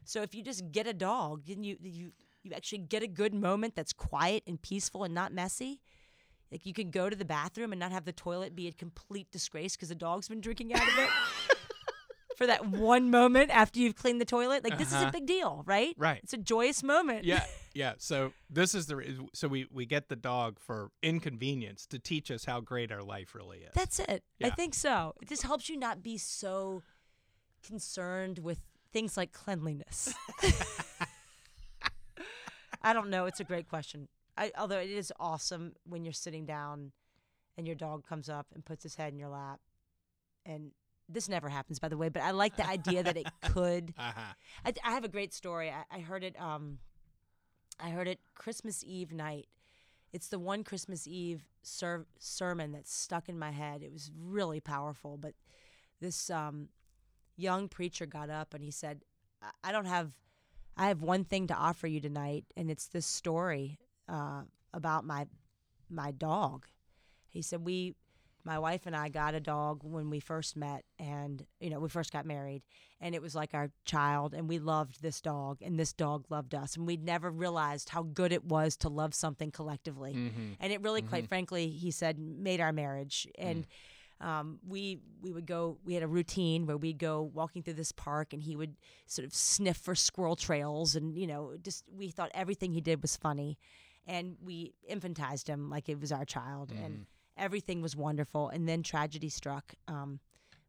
So 0.06 0.22
if 0.22 0.34
you 0.34 0.44
just 0.44 0.72
get 0.72 0.88
a 0.88 0.94
dog, 0.94 1.44
then 1.46 1.64
you 1.64 1.78
you 1.82 2.14
you 2.50 2.56
actually 2.56 2.80
get 2.80 3.04
a 3.04 3.08
good 3.08 3.34
moment 3.34 3.76
that's 3.76 3.94
quiet 3.94 4.44
and 4.48 4.62
peaceful 4.62 5.04
and 5.04 5.14
not 5.14 5.32
messy. 5.34 5.80
Like 6.52 6.66
you 6.66 6.74
can 6.74 6.90
go 6.90 7.10
to 7.10 7.16
the 7.16 7.26
bathroom 7.26 7.72
and 7.72 7.80
not 7.80 7.92
have 7.92 8.06
the 8.06 8.12
toilet 8.12 8.56
be 8.56 8.68
a 8.68 8.72
complete 8.72 9.32
disgrace 9.32 9.76
because 9.76 9.90
the 9.90 9.96
dog's 9.96 10.28
been 10.28 10.42
drinking 10.42 10.74
out 10.74 10.82
of 10.82 10.98
it. 10.98 11.10
For 12.38 12.48
that 12.48 12.66
one 12.68 13.12
moment 13.12 13.52
after 13.52 13.80
you've 13.82 13.96
cleaned 13.98 14.22
the 14.22 14.26
toilet, 14.26 14.64
like 14.64 14.78
this 14.78 14.88
is 14.88 14.94
a 14.94 14.98
Uh-huh. 15.00 15.12
big 15.12 15.26
deal, 15.26 15.62
right? 15.66 15.94
Right. 15.98 16.22
It's 16.24 16.32
a 16.32 16.38
joyous 16.38 16.82
moment. 16.84 17.26
yeah, 17.26 17.44
yeah. 17.74 17.96
So 17.98 18.32
this 18.50 18.74
is 18.74 18.86
the 18.88 18.96
re- 18.96 19.18
so 19.34 19.50
we 19.50 19.68
we 19.70 19.86
get 19.86 20.08
the 20.08 20.16
dog 20.16 20.58
for 20.58 20.90
inconvenience 21.04 21.86
to 21.88 22.00
teach 22.00 22.32
us 22.32 22.46
how 22.46 22.62
great 22.62 22.94
our 22.94 23.04
life 23.04 23.36
really 23.36 23.58
is. 23.60 23.74
That's 23.76 24.00
it. 24.00 24.24
I 24.42 24.52
think 24.52 24.74
so. 24.74 25.16
It 25.22 25.28
just 25.28 25.44
helps 25.44 25.68
you 25.68 25.76
not 25.78 26.02
be 26.02 26.18
so 26.18 26.82
concerned 27.62 28.40
with 28.40 28.60
things 28.94 29.18
like 29.18 29.34
cleanliness. 29.34 30.14
I 32.82 32.94
don't 32.94 33.10
know. 33.10 33.26
It's 33.26 33.40
a 33.40 33.44
great 33.44 33.68
question. 33.70 34.08
I, 34.38 34.52
although 34.58 34.80
it 34.80 34.90
is 34.90 35.12
awesome 35.20 35.74
when 35.84 36.04
you're 36.06 36.14
sitting 36.14 36.46
down 36.46 36.92
and 37.58 37.68
your 37.68 37.76
dog 37.76 38.08
comes 38.08 38.30
up 38.30 38.48
and 38.54 38.64
puts 38.64 38.84
his 38.84 38.96
head 38.96 39.12
in 39.12 39.20
your 39.20 39.30
lap. 39.30 39.60
And 40.46 40.72
this 41.10 41.28
never 41.28 41.50
happens, 41.50 41.80
by 41.80 41.90
the 41.90 41.98
way, 41.98 42.10
but 42.10 42.22
I 42.22 42.32
like 42.32 42.56
the 42.56 42.68
idea 42.68 43.04
that 43.04 43.18
it 43.18 43.28
could. 43.54 43.94
uh-huh. 44.00 44.34
I, 44.66 44.74
I 44.86 44.92
have 44.92 45.04
a 45.04 45.10
great 45.10 45.34
story. 45.34 45.70
I, 45.70 45.98
I 45.98 46.00
heard 46.00 46.24
it. 46.24 46.40
Um, 46.40 46.80
I 47.80 47.90
heard 47.90 48.08
it 48.08 48.20
Christmas 48.36 48.84
Eve 48.86 49.12
night. 49.12 49.48
It's 50.14 50.28
the 50.30 50.40
one 50.40 50.64
Christmas 50.64 51.08
Eve 51.08 51.44
ser- 51.62 52.06
sermon 52.18 52.72
that's 52.72 52.94
stuck 52.94 53.30
in 53.30 53.38
my 53.38 53.52
head. 53.52 53.84
It 53.84 53.92
was 53.92 54.10
really 54.18 54.60
powerful. 54.60 55.18
But 55.18 55.34
this 56.00 56.30
um, 56.30 56.70
young 57.36 57.68
preacher 57.68 58.06
got 58.06 58.30
up 58.30 58.54
and 58.54 58.64
he 58.64 58.72
said, 58.72 59.02
I- 59.42 59.70
"I 59.70 59.72
don't 59.72 59.86
have. 59.86 60.12
I 60.80 60.88
have 60.88 61.02
one 61.02 61.26
thing 61.26 61.48
to 61.48 61.54
offer 61.54 61.86
you 61.88 62.00
tonight, 62.00 62.46
and 62.58 62.72
it's 62.72 62.88
this 62.88 63.06
story 63.06 63.78
uh, 64.08 64.44
about 64.74 65.06
my 65.06 65.28
my 65.90 66.12
dog." 66.12 66.66
He 67.30 67.42
said, 67.42 67.64
"We." 67.66 67.96
My 68.46 68.58
wife 68.58 68.86
and 68.86 68.96
I 68.96 69.10
got 69.10 69.36
a 69.36 69.42
dog 69.42 69.82
when 69.84 70.10
we 70.10 70.22
first 70.22 70.56
met, 70.56 70.86
and 70.98 71.46
you 71.60 71.70
know 71.70 71.80
we 71.82 71.90
first 71.90 72.14
got 72.14 72.26
married, 72.26 72.64
and 73.02 73.14
it 73.14 73.22
was 73.22 73.36
like 73.36 73.54
our 73.54 73.70
child 73.86 74.34
and 74.34 74.48
we 74.48 74.60
loved 74.60 75.02
this 75.02 75.22
dog 75.22 75.58
and 75.62 75.80
this 75.80 75.94
dog 75.94 76.26
loved 76.30 76.56
us 76.56 76.76
and 76.76 76.86
we'd 76.86 77.04
never 77.04 77.30
realized 77.30 77.90
how 77.90 78.04
good 78.04 78.32
it 78.32 78.46
was 78.46 78.76
to 78.78 78.90
love 78.90 79.14
something 79.14 79.52
collectively 79.52 80.14
Mm-hmm. 80.14 80.54
and 80.60 80.74
it 80.74 80.82
really 80.82 81.02
quite 81.02 81.28
frankly 81.28 81.70
he 81.70 81.92
said 81.92 82.18
made 82.18 82.60
our 82.62 82.72
marriage 82.72 83.28
and 83.38 83.68
um, 84.22 84.60
we 84.68 85.00
we 85.22 85.32
would 85.32 85.46
go 85.46 85.78
we 85.86 85.94
had 85.94 86.04
a 86.04 86.08
routine 86.08 86.66
where 86.66 86.78
we'd 86.78 86.98
go 87.00 87.22
walking 87.34 87.64
through 87.64 87.76
this 87.76 87.92
park 87.92 88.34
and 88.34 88.42
he 88.44 88.56
would 88.56 88.76
sort 89.06 89.26
of 89.26 89.34
sniff 89.34 89.78
for 89.78 89.96
squirrel 89.96 90.36
trails 90.36 90.96
and 90.96 91.18
you 91.18 91.26
know 91.28 91.54
just 91.62 91.84
we 91.96 92.10
thought 92.10 92.30
everything 92.34 92.72
he 92.74 92.82
did 92.82 93.02
was 93.02 93.16
funny. 93.16 93.58
And 94.08 94.38
we 94.44 94.74
infantized 94.92 95.48
him 95.48 95.70
like 95.70 95.88
it 95.88 96.00
was 96.02 96.12
our 96.12 96.26
child 96.26 96.72
and 96.72 97.06
everything 97.38 97.80
was 97.82 97.96
wonderful. 97.96 98.50
And 98.50 98.68
then 98.68 98.82
tragedy 98.82 99.30
struck. 99.30 99.76
Um, 99.88 100.20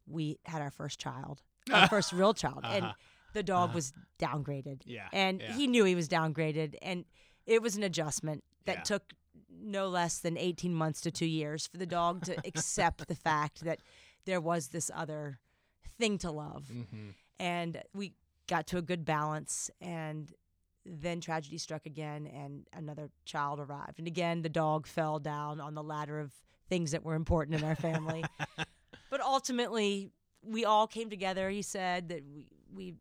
we 0.07 0.39
had 0.45 0.61
our 0.61 0.71
first 0.71 0.99
child 1.01 1.41
our 1.73 1.89
first 1.89 2.13
real 2.13 2.35
child. 2.35 2.61
And 2.65 2.85
Uh-huh. 2.85 2.95
the 3.33 3.43
dog 3.43 3.75
was 3.75 3.93
downgraded. 4.19 4.83
Yeah, 4.85 5.09
and 5.13 5.41
yeah. 5.41 5.53
he 5.55 5.67
knew 5.67 5.85
he 5.85 5.95
was 5.95 6.07
downgraded. 6.09 6.75
And 6.83 7.05
it 7.47 7.63
was 7.63 7.77
an 7.77 7.83
adjustment 7.83 8.45
that 8.67 8.77
Yeah. 8.79 8.83
took 8.83 9.15
no 9.62 9.88
less 9.88 10.18
than 10.18 10.37
18 10.37 10.75
months 10.75 11.01
to 11.03 11.11
two 11.11 11.27
years 11.27 11.66
for 11.66 11.77
the 11.77 11.87
dog 11.87 12.25
to 12.25 12.37
accept 12.46 13.07
the 13.09 13.14
fact 13.14 13.64
that 13.64 13.81
there 14.27 14.40
was 14.40 14.68
this 14.68 14.90
other 14.94 15.38
thing 15.99 16.18
to 16.18 16.31
love. 16.31 16.66
Mm-hmm. 16.73 17.11
and 17.38 17.83
we 17.94 18.14
got 18.49 18.66
to 18.68 18.79
a 18.79 18.83
good 18.83 19.05
balance 19.05 19.70
and 19.81 20.33
then 20.85 21.20
tragedy 21.20 21.59
struck 21.59 21.87
again 21.87 22.27
and 22.27 22.66
another 22.73 23.11
child 23.25 23.61
arrived. 23.61 23.99
And 23.99 24.07
again 24.07 24.42
the 24.42 24.49
dog 24.49 24.87
fell 24.87 25.18
down 25.18 25.61
on 25.61 25.75
the 25.75 25.83
ladder 25.83 26.18
of 26.18 26.33
things 26.68 26.92
that 26.92 27.05
were 27.05 27.14
important 27.14 27.59
in 27.59 27.64
our 27.64 27.77
family. 27.77 28.25
But 29.11 29.20
ultimately 29.20 30.12
we 30.42 30.64
all 30.64 30.87
came 30.87 31.11
together. 31.11 31.51
He 31.51 31.62
said 31.62 32.09
that 32.09 32.23
we, 32.33 32.46
we 32.73 32.94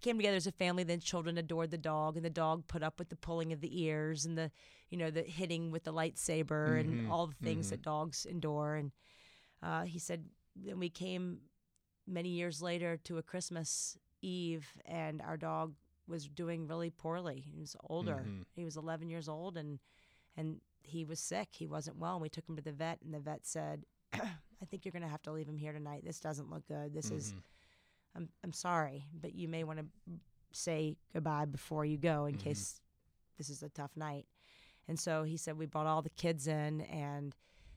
came 0.00 0.16
together 0.16 0.36
as 0.36 0.46
a 0.46 0.52
family 0.52 0.82
then 0.84 1.00
children 1.00 1.36
adored 1.38 1.70
the 1.70 1.78
dog 1.78 2.16
and 2.16 2.24
the 2.24 2.30
dog 2.30 2.66
put 2.66 2.82
up 2.82 2.98
with 2.98 3.08
the 3.10 3.16
pulling 3.16 3.52
of 3.52 3.60
the 3.60 3.82
ears 3.82 4.24
and 4.24 4.36
the 4.38 4.50
you 4.88 4.96
know 4.96 5.10
the 5.10 5.22
hitting 5.22 5.70
with 5.70 5.84
the 5.84 5.92
lightsaber 5.92 6.80
and 6.80 7.00
Mhm, 7.00 7.10
all 7.10 7.26
the 7.26 7.34
things 7.44 7.66
mhm. 7.66 7.70
that 7.70 7.82
dogs 7.82 8.24
endure. 8.26 8.74
And 8.76 8.92
uh, 9.62 9.82
he 9.84 9.98
said 9.98 10.24
then 10.56 10.78
we 10.78 10.88
came 10.90 11.40
many 12.06 12.30
years 12.30 12.60
later 12.60 12.96
to 12.96 13.18
a 13.18 13.22
christmas 13.22 13.96
eve 14.22 14.66
and 14.84 15.22
our 15.22 15.36
dog 15.36 15.74
was 16.08 16.28
doing 16.28 16.66
really 16.66 16.90
poorly. 16.90 17.40
He 17.40 17.58
was 17.60 17.76
older. 17.88 18.24
Mhm. 18.26 18.44
he 18.56 18.64
was 18.64 18.76
11 18.76 19.08
years 19.10 19.28
old 19.28 19.56
and 19.56 19.78
and 20.36 20.60
he 20.82 21.04
was 21.04 21.20
sick. 21.20 21.48
He 21.52 21.66
wasn't 21.66 21.98
well 21.98 22.14
and 22.14 22.22
we 22.22 22.28
took 22.28 22.48
him 22.48 22.56
to 22.56 22.62
the 22.62 22.72
vet 22.72 23.00
and 23.02 23.12
the 23.14 23.20
vet 23.20 23.46
said 23.46 23.84
i 24.12 24.64
think 24.68 24.84
you're 24.84 24.92
going 24.92 25.02
to 25.02 25.08
have 25.08 25.22
to 25.22 25.32
leave 25.32 25.48
him 25.48 25.56
here 25.58 25.72
tonight. 25.72 26.04
This 26.04 26.20
doesn't 26.20 26.50
look 26.50 26.66
good. 26.66 26.92
This 26.94 27.10
is 27.10 27.32
Mhm. 27.32 27.42
I'm 28.16 28.28
I'm 28.44 28.52
sorry, 28.52 29.06
but 29.12 29.34
you 29.34 29.48
may 29.48 29.64
want 29.64 29.78
to 29.78 29.86
say 30.52 30.96
goodbye 31.12 31.44
before 31.44 31.84
you 31.84 31.96
go 31.96 32.24
in 32.26 32.34
Mhm. 32.34 32.40
case 32.40 32.80
this 33.38 33.48
is 33.48 33.62
a 33.62 33.68
tough 33.68 33.96
night. 33.96 34.26
And 34.88 34.98
so 34.98 35.22
he 35.22 35.36
said 35.36 35.56
we 35.56 35.66
brought 35.66 35.86
all 35.86 36.02
the 36.02 36.10
kids 36.10 36.46
in 36.48 36.80
and 36.82 37.34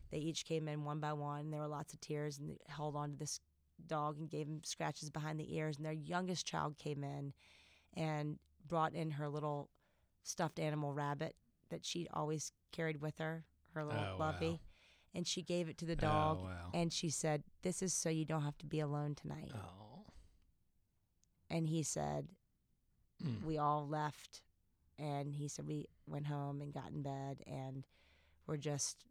they 0.09 0.17
each 0.17 0.45
came 0.45 0.67
in 0.67 0.83
one 0.83 0.99
by 0.99 1.13
one. 1.13 1.51
There 1.51 1.59
were 1.59 1.67
lots 1.67 1.93
of 1.93 2.01
tears 2.01 2.37
and 2.39 2.49
they 2.49 2.57
held 2.67 2.95
on 2.95 3.11
to 3.11 3.17
this 3.17 3.39
dog 3.87 4.17
and 4.17 4.29
gave 4.29 4.47
him 4.47 4.61
scratches 4.63 5.09
behind 5.09 5.39
the 5.39 5.55
ears. 5.55 5.77
And 5.77 5.85
their 5.85 5.93
youngest 5.93 6.45
child 6.45 6.77
came 6.77 7.03
in 7.03 7.33
and 7.93 8.39
brought 8.67 8.93
in 8.93 9.11
her 9.11 9.29
little 9.29 9.69
stuffed 10.23 10.59
animal 10.59 10.93
rabbit 10.93 11.35
that 11.69 11.85
she 11.85 12.07
always 12.13 12.51
carried 12.71 13.01
with 13.01 13.17
her, 13.19 13.45
her 13.73 13.83
little 13.85 14.03
Oh, 14.03 14.17
wow. 14.17 14.59
And 15.13 15.27
she 15.27 15.43
gave 15.43 15.69
it 15.69 15.77
to 15.77 15.85
the 15.85 15.95
dog 15.95 16.39
Oh, 16.41 16.43
wow. 16.45 16.69
and 16.73 16.91
she 16.91 17.09
said, 17.09 17.43
This 17.61 17.81
is 17.83 17.93
so 17.93 18.09
you 18.09 18.25
don't 18.25 18.41
have 18.43 18.57
to 18.59 18.65
be 18.65 18.79
alone 18.79 19.13
tonight. 19.15 19.51
oh. 19.53 19.82
And 21.49 21.67
he 21.67 21.83
said, 21.83 22.27
Mm. 23.23 23.43
we 23.43 23.57
all 23.59 23.87
left 23.87 24.41
and 24.99 25.31
he 25.33 25.47
said 25.47 25.65
we 25.67 25.87
went 26.07 26.25
home 26.27 26.61
and 26.61 26.73
got 26.73 26.89
in 26.91 27.03
bed 27.03 27.41
and 27.47 27.85
we're 28.47 28.57
just 28.57 29.05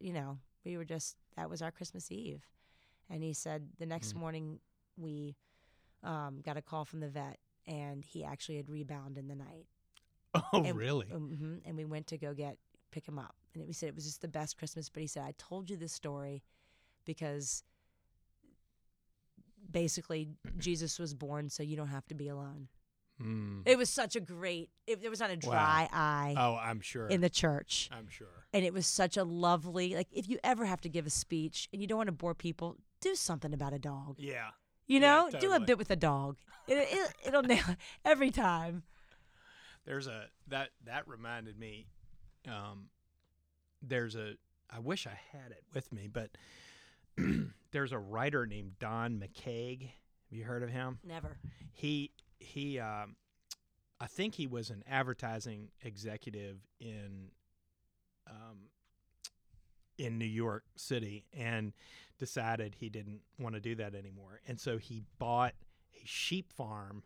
you 0.00 0.12
know 0.12 0.38
we 0.64 0.76
were 0.76 0.84
just 0.84 1.16
that 1.36 1.48
was 1.50 1.62
our 1.62 1.70
Christmas 1.70 2.10
Eve, 2.10 2.44
and 3.08 3.22
he 3.22 3.32
said 3.32 3.68
the 3.78 3.86
next 3.86 4.14
Mm. 4.14 4.20
morning 4.20 4.60
we 4.96 5.36
um, 6.02 6.40
got 6.42 6.56
a 6.56 6.62
call 6.62 6.84
from 6.84 7.00
the 7.00 7.08
vet, 7.08 7.38
and 7.66 8.04
he 8.04 8.24
actually 8.24 8.56
had 8.56 8.68
rebound 8.68 9.16
in 9.18 9.28
the 9.28 9.34
night. 9.36 9.66
Oh, 10.34 10.62
And- 10.64 10.76
really? 10.76 11.06
hmm 11.06 11.56
and 11.64 11.76
we 11.76 11.84
went 11.84 12.06
to 12.08 12.18
go 12.18 12.32
get 12.34 12.56
pick 12.90 13.06
him 13.06 13.18
up, 13.18 13.34
and 13.54 13.66
we 13.66 13.72
said 13.72 13.88
it 13.88 13.94
was 13.94 14.04
just 14.04 14.22
the 14.22 14.28
best 14.28 14.56
Christmas. 14.58 14.88
But 14.88 15.02
he 15.02 15.06
said 15.06 15.24
I 15.24 15.34
told 15.38 15.68
you 15.70 15.76
this 15.76 15.92
story 15.92 16.42
because 17.04 17.64
basically 19.72 20.28
Jesus 20.58 20.98
was 20.98 21.14
born 21.14 21.48
so 21.50 21.62
you 21.62 21.76
don't 21.76 21.88
have 21.88 22.06
to 22.06 22.14
be 22.14 22.28
alone. 22.28 22.68
Mm. 23.22 23.62
It 23.66 23.76
was 23.78 23.90
such 23.90 24.16
a 24.16 24.20
great. 24.20 24.70
It, 24.86 25.00
there 25.02 25.10
was 25.10 25.20
not 25.20 25.30
a 25.30 25.36
dry 25.36 25.88
eye 25.92 26.34
Oh, 26.36 26.56
I'm 26.56 26.80
sure. 26.80 27.08
in 27.08 27.20
the 27.20 27.30
church, 27.30 27.88
I'm 27.92 28.08
sure. 28.08 28.46
and 28.52 28.64
it 28.64 28.72
was 28.72 28.86
such 28.86 29.16
a 29.16 29.22
lovely. 29.24 29.94
Like 29.94 30.08
if 30.12 30.28
you 30.28 30.38
ever 30.42 30.64
have 30.64 30.80
to 30.82 30.88
give 30.88 31.06
a 31.06 31.10
speech 31.10 31.68
and 31.72 31.80
you 31.80 31.86
don't 31.86 31.98
want 31.98 32.08
to 32.08 32.12
bore 32.12 32.34
people, 32.34 32.76
do 33.00 33.14
something 33.14 33.52
about 33.52 33.72
a 33.72 33.78
dog. 33.78 34.16
Yeah. 34.18 34.48
You 34.86 34.98
Yeah, 35.00 35.28
know, 35.30 35.38
do 35.38 35.52
a 35.52 35.60
bit 35.60 35.78
with 35.78 35.90
a 35.90 35.96
dog. 35.96 36.36
It, 36.66 36.74
it, 36.90 37.12
it'll 37.26 37.42
nail 37.54 37.64
it 37.68 37.76
every 38.04 38.30
time. 38.30 38.82
There's 39.84 40.06
a 40.06 40.26
that 40.48 40.70
that 40.86 41.06
reminded 41.06 41.58
me. 41.58 41.86
Um, 42.48 42.88
there's 43.82 44.16
a. 44.16 44.34
I 44.70 44.78
wish 44.78 45.06
I 45.06 45.18
had 45.32 45.50
it 45.52 45.64
with 45.74 45.92
me, 45.92 46.08
but 46.12 46.30
there's 47.72 47.92
a 47.92 47.98
writer 47.98 48.46
named 48.46 48.78
Don 48.78 49.20
McCaig. 49.20 49.82
Have 49.82 50.38
you 50.38 50.44
heard 50.44 50.62
of 50.62 50.70
him? 50.70 50.98
Never. 51.04 51.38
He 51.72 52.10
he. 52.38 52.78
Um, 52.78 53.16
I 54.00 54.06
think 54.06 54.34
he 54.34 54.46
was 54.46 54.70
an 54.70 54.82
advertising 54.88 55.70
executive 55.82 56.58
in 56.80 57.30
um, 58.28 58.68
in 59.98 60.18
New 60.18 60.24
York 60.24 60.64
City 60.76 61.24
and 61.32 61.72
decided 62.18 62.74
he 62.74 62.88
didn't 62.88 63.20
want 63.38 63.54
to 63.54 63.60
do 63.60 63.74
that 63.76 63.94
anymore. 63.94 64.40
And 64.46 64.60
so 64.60 64.78
he 64.78 65.02
bought 65.18 65.54
a 65.94 66.06
sheep 66.06 66.52
farm 66.52 67.02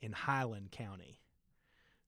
in 0.00 0.12
Highland 0.12 0.70
County. 0.70 1.20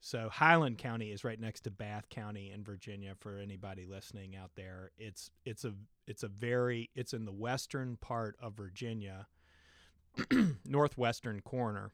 So 0.04 0.28
Highland 0.28 0.78
County 0.78 1.12
is 1.12 1.22
right 1.22 1.38
next 1.38 1.60
to 1.60 1.70
Bath 1.70 2.08
County 2.10 2.50
in 2.50 2.64
Virginia 2.64 3.14
for 3.20 3.38
anybody 3.38 3.86
listening 3.86 4.34
out 4.34 4.50
there. 4.56 4.90
It's 4.98 5.30
it's 5.44 5.64
a 5.64 5.74
it's 6.08 6.24
a 6.24 6.28
very 6.28 6.90
it's 6.96 7.14
in 7.14 7.24
the 7.24 7.32
western 7.32 7.96
part 7.98 8.34
of 8.42 8.54
Virginia, 8.54 9.28
northwestern 10.66 11.40
corner. 11.40 11.92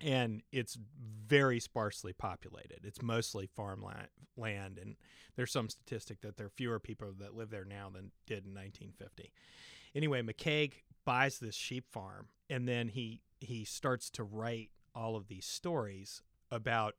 And 0.00 0.42
it's 0.52 0.78
very 1.26 1.58
sparsely 1.58 2.12
populated. 2.12 2.84
It's 2.84 3.02
mostly 3.02 3.48
farmland 3.48 4.06
land 4.36 4.78
and 4.80 4.94
there's 5.34 5.50
some 5.50 5.68
statistic 5.68 6.20
that 6.20 6.36
there 6.36 6.46
are 6.46 6.50
fewer 6.50 6.78
people 6.78 7.12
that 7.18 7.34
live 7.34 7.50
there 7.50 7.64
now 7.64 7.90
than 7.92 8.12
did 8.28 8.46
in 8.46 8.54
1950. 8.54 9.32
Anyway, 9.92 10.22
McCaig 10.22 10.74
buys 11.04 11.40
this 11.40 11.56
sheep 11.56 11.90
farm 11.90 12.28
and 12.48 12.68
then 12.68 12.86
he 12.86 13.22
he 13.40 13.64
starts 13.64 14.08
to 14.10 14.22
write 14.22 14.70
all 14.94 15.16
of 15.16 15.26
these 15.26 15.46
stories 15.46 16.22
about 16.52 16.94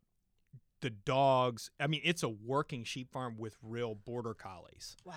the 0.81 0.89
dogs. 0.89 1.71
I 1.79 1.87
mean, 1.87 2.01
it's 2.03 2.23
a 2.23 2.29
working 2.29 2.83
sheep 2.83 3.11
farm 3.11 3.37
with 3.37 3.57
real 3.61 3.95
border 3.95 4.33
collies. 4.33 4.95
Wow. 5.05 5.13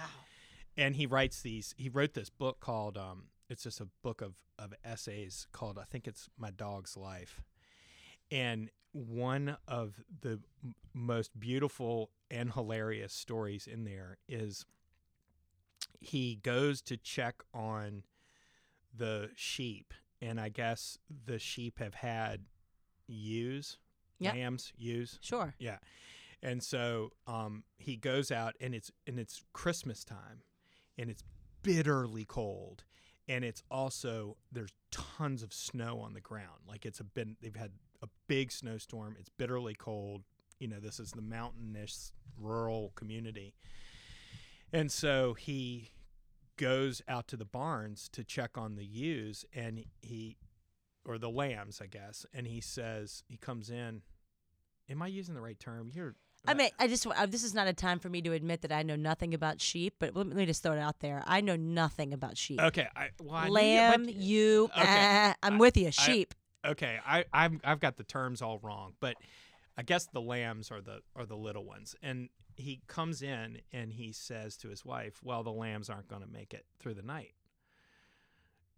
And 0.77 0.97
he 0.97 1.07
writes 1.07 1.43
these 1.43 1.75
he 1.77 1.89
wrote 1.89 2.15
this 2.15 2.31
book 2.31 2.61
called 2.61 2.97
um 2.97 3.25
it's 3.49 3.65
just 3.65 3.81
a 3.81 3.89
book 4.03 4.21
of 4.23 4.35
of 4.59 4.73
essays 4.85 5.47
called 5.53 5.79
I 5.79 5.85
think 5.85 6.07
it's 6.07 6.29
My 6.39 6.51
Dog's 6.51 6.97
Life. 6.97 7.43
And 8.31 8.71
one 8.93 9.57
of 9.69 10.03
the 10.21 10.41
m- 10.65 10.75
most 10.95 11.39
beautiful 11.39 12.11
and 12.31 12.53
hilarious 12.53 13.13
stories 13.13 13.67
in 13.67 13.85
there 13.85 14.19
is 14.29 14.65
he 16.01 16.37
goes 16.37 16.81
to 16.83 16.97
check 16.97 17.43
on 17.55 18.03
the 18.95 19.31
sheep 19.35 19.93
and 20.21 20.41
I 20.41 20.49
guess 20.49 20.99
the 21.27 21.39
sheep 21.39 21.79
have 21.81 21.95
had 21.95 22.43
ewes, 23.09 23.79
Yep. 24.23 24.35
lambs, 24.35 24.73
ewes. 24.77 25.19
Sure. 25.21 25.55
Yeah. 25.59 25.79
And 26.43 26.63
so 26.63 27.13
um, 27.27 27.65
he 27.79 27.97
goes 27.97 28.33
out 28.33 28.55
and 28.61 28.75
it's 28.75 28.91
and 29.07 29.19
it's 29.19 29.43
Christmas 29.53 30.05
time 30.05 30.43
and 30.99 31.09
it's 31.09 31.23
bitterly 31.63 32.25
cold 32.25 32.85
and 33.29 33.45
it's 33.45 33.63
also 33.71 34.37
there's 34.51 34.73
tons 34.91 35.43
of 35.43 35.53
snow 35.53 36.01
on 36.01 36.15
the 36.15 36.21
ground. 36.21 36.63
Like 36.67 36.85
it's 36.85 37.01
a 37.01 37.05
been 37.05 37.37
they've 37.41 37.55
had 37.55 37.73
a 38.03 38.09
big 38.27 38.51
snowstorm. 38.51 39.17
It's 39.19 39.29
bitterly 39.29 39.75
cold. 39.75 40.23
You 40.59 40.69
know, 40.69 40.81
this 40.81 40.99
is 41.01 41.13
the 41.13 41.23
mountainous 41.23 42.13
rural 42.39 42.93
community. 42.95 43.55
And 44.73 44.91
so 44.91 45.35
he 45.35 45.91
goes 46.57 47.03
out 47.09 47.29
to 47.29 47.37
the 47.37 47.45
barns 47.45 48.09
to 48.13 48.25
check 48.25 48.57
on 48.57 48.77
the 48.77 48.85
ewes 48.85 49.45
and 49.55 49.85
he 50.01 50.37
or 51.05 51.19
the 51.19 51.31
lambs, 51.31 51.81
I 51.83 51.87
guess, 51.87 52.25
and 52.33 52.47
he 52.47 52.61
says 52.61 53.25
he 53.27 53.37
comes 53.37 53.71
in 53.71 54.03
Am 54.93 55.03
I 55.03 55.07
using 55.09 55.35
the 55.35 55.41
right 55.41 55.59
term? 55.59 55.91
You're 55.93 56.15
I 56.47 56.55
mean, 56.55 56.71
I 56.79 56.87
just 56.89 57.07
uh, 57.07 57.27
this 57.27 57.45
is 57.45 57.55
not 57.55 57.67
a 57.67 57.73
time 57.73 57.99
for 57.99 58.09
me 58.09 58.21
to 58.23 58.33
admit 58.33 58.63
that 58.63 58.73
I 58.73 58.83
know 58.83 58.97
nothing 58.97 59.33
about 59.33 59.61
sheep, 59.61 59.95
but 59.99 60.15
let 60.15 60.27
me, 60.27 60.31
let 60.35 60.39
me 60.41 60.47
just 60.47 60.63
throw 60.63 60.73
it 60.73 60.79
out 60.79 61.01
there. 61.01 61.23
I 61.27 61.41
know 61.41 61.57
nothing 61.57 62.13
about 62.13 62.37
sheep. 62.37 62.61
Okay, 62.61 62.89
I, 62.97 63.11
well, 63.23 63.35
I 63.35 63.47
you- 63.47 63.53
Lamb, 63.53 64.05
but- 64.05 64.15
you, 64.15 64.71
okay, 64.77 64.83
eh, 64.87 65.35
I'm 65.43 65.55
I- 65.55 65.57
with 65.57 65.77
you. 65.77 65.87
I- 65.87 65.91
Sheep. 65.91 66.35
okay, 66.67 66.99
I, 67.07 67.25
I'm, 67.33 67.61
I've 67.65 67.81
got 67.81 67.97
the 67.97 68.03
terms 68.05 68.43
all 68.43 68.59
wrong, 68.59 68.95
but 69.01 69.15
I 69.79 69.83
guess 69.83 70.07
the 70.13 70.21
lambs 70.21 70.71
are 70.71 70.81
the 70.81 71.01
are 71.17 71.25
the 71.25 71.37
little 71.37 71.65
ones. 71.65 71.95
And 72.03 72.29
he 72.57 72.83
comes 72.87 73.23
in 73.23 73.61
and 73.73 73.93
he 73.93 74.13
says 74.13 74.57
to 74.59 74.69
his 74.69 74.85
wife, 74.85 75.21
"Well, 75.23 75.43
the 75.45 75.53
lambs 75.53 75.89
aren't 75.89 76.09
going 76.09 76.23
to 76.23 76.29
make 76.29 76.53
it 76.53 76.67
through 76.81 76.95
the 76.95 77.03
night, 77.03 77.33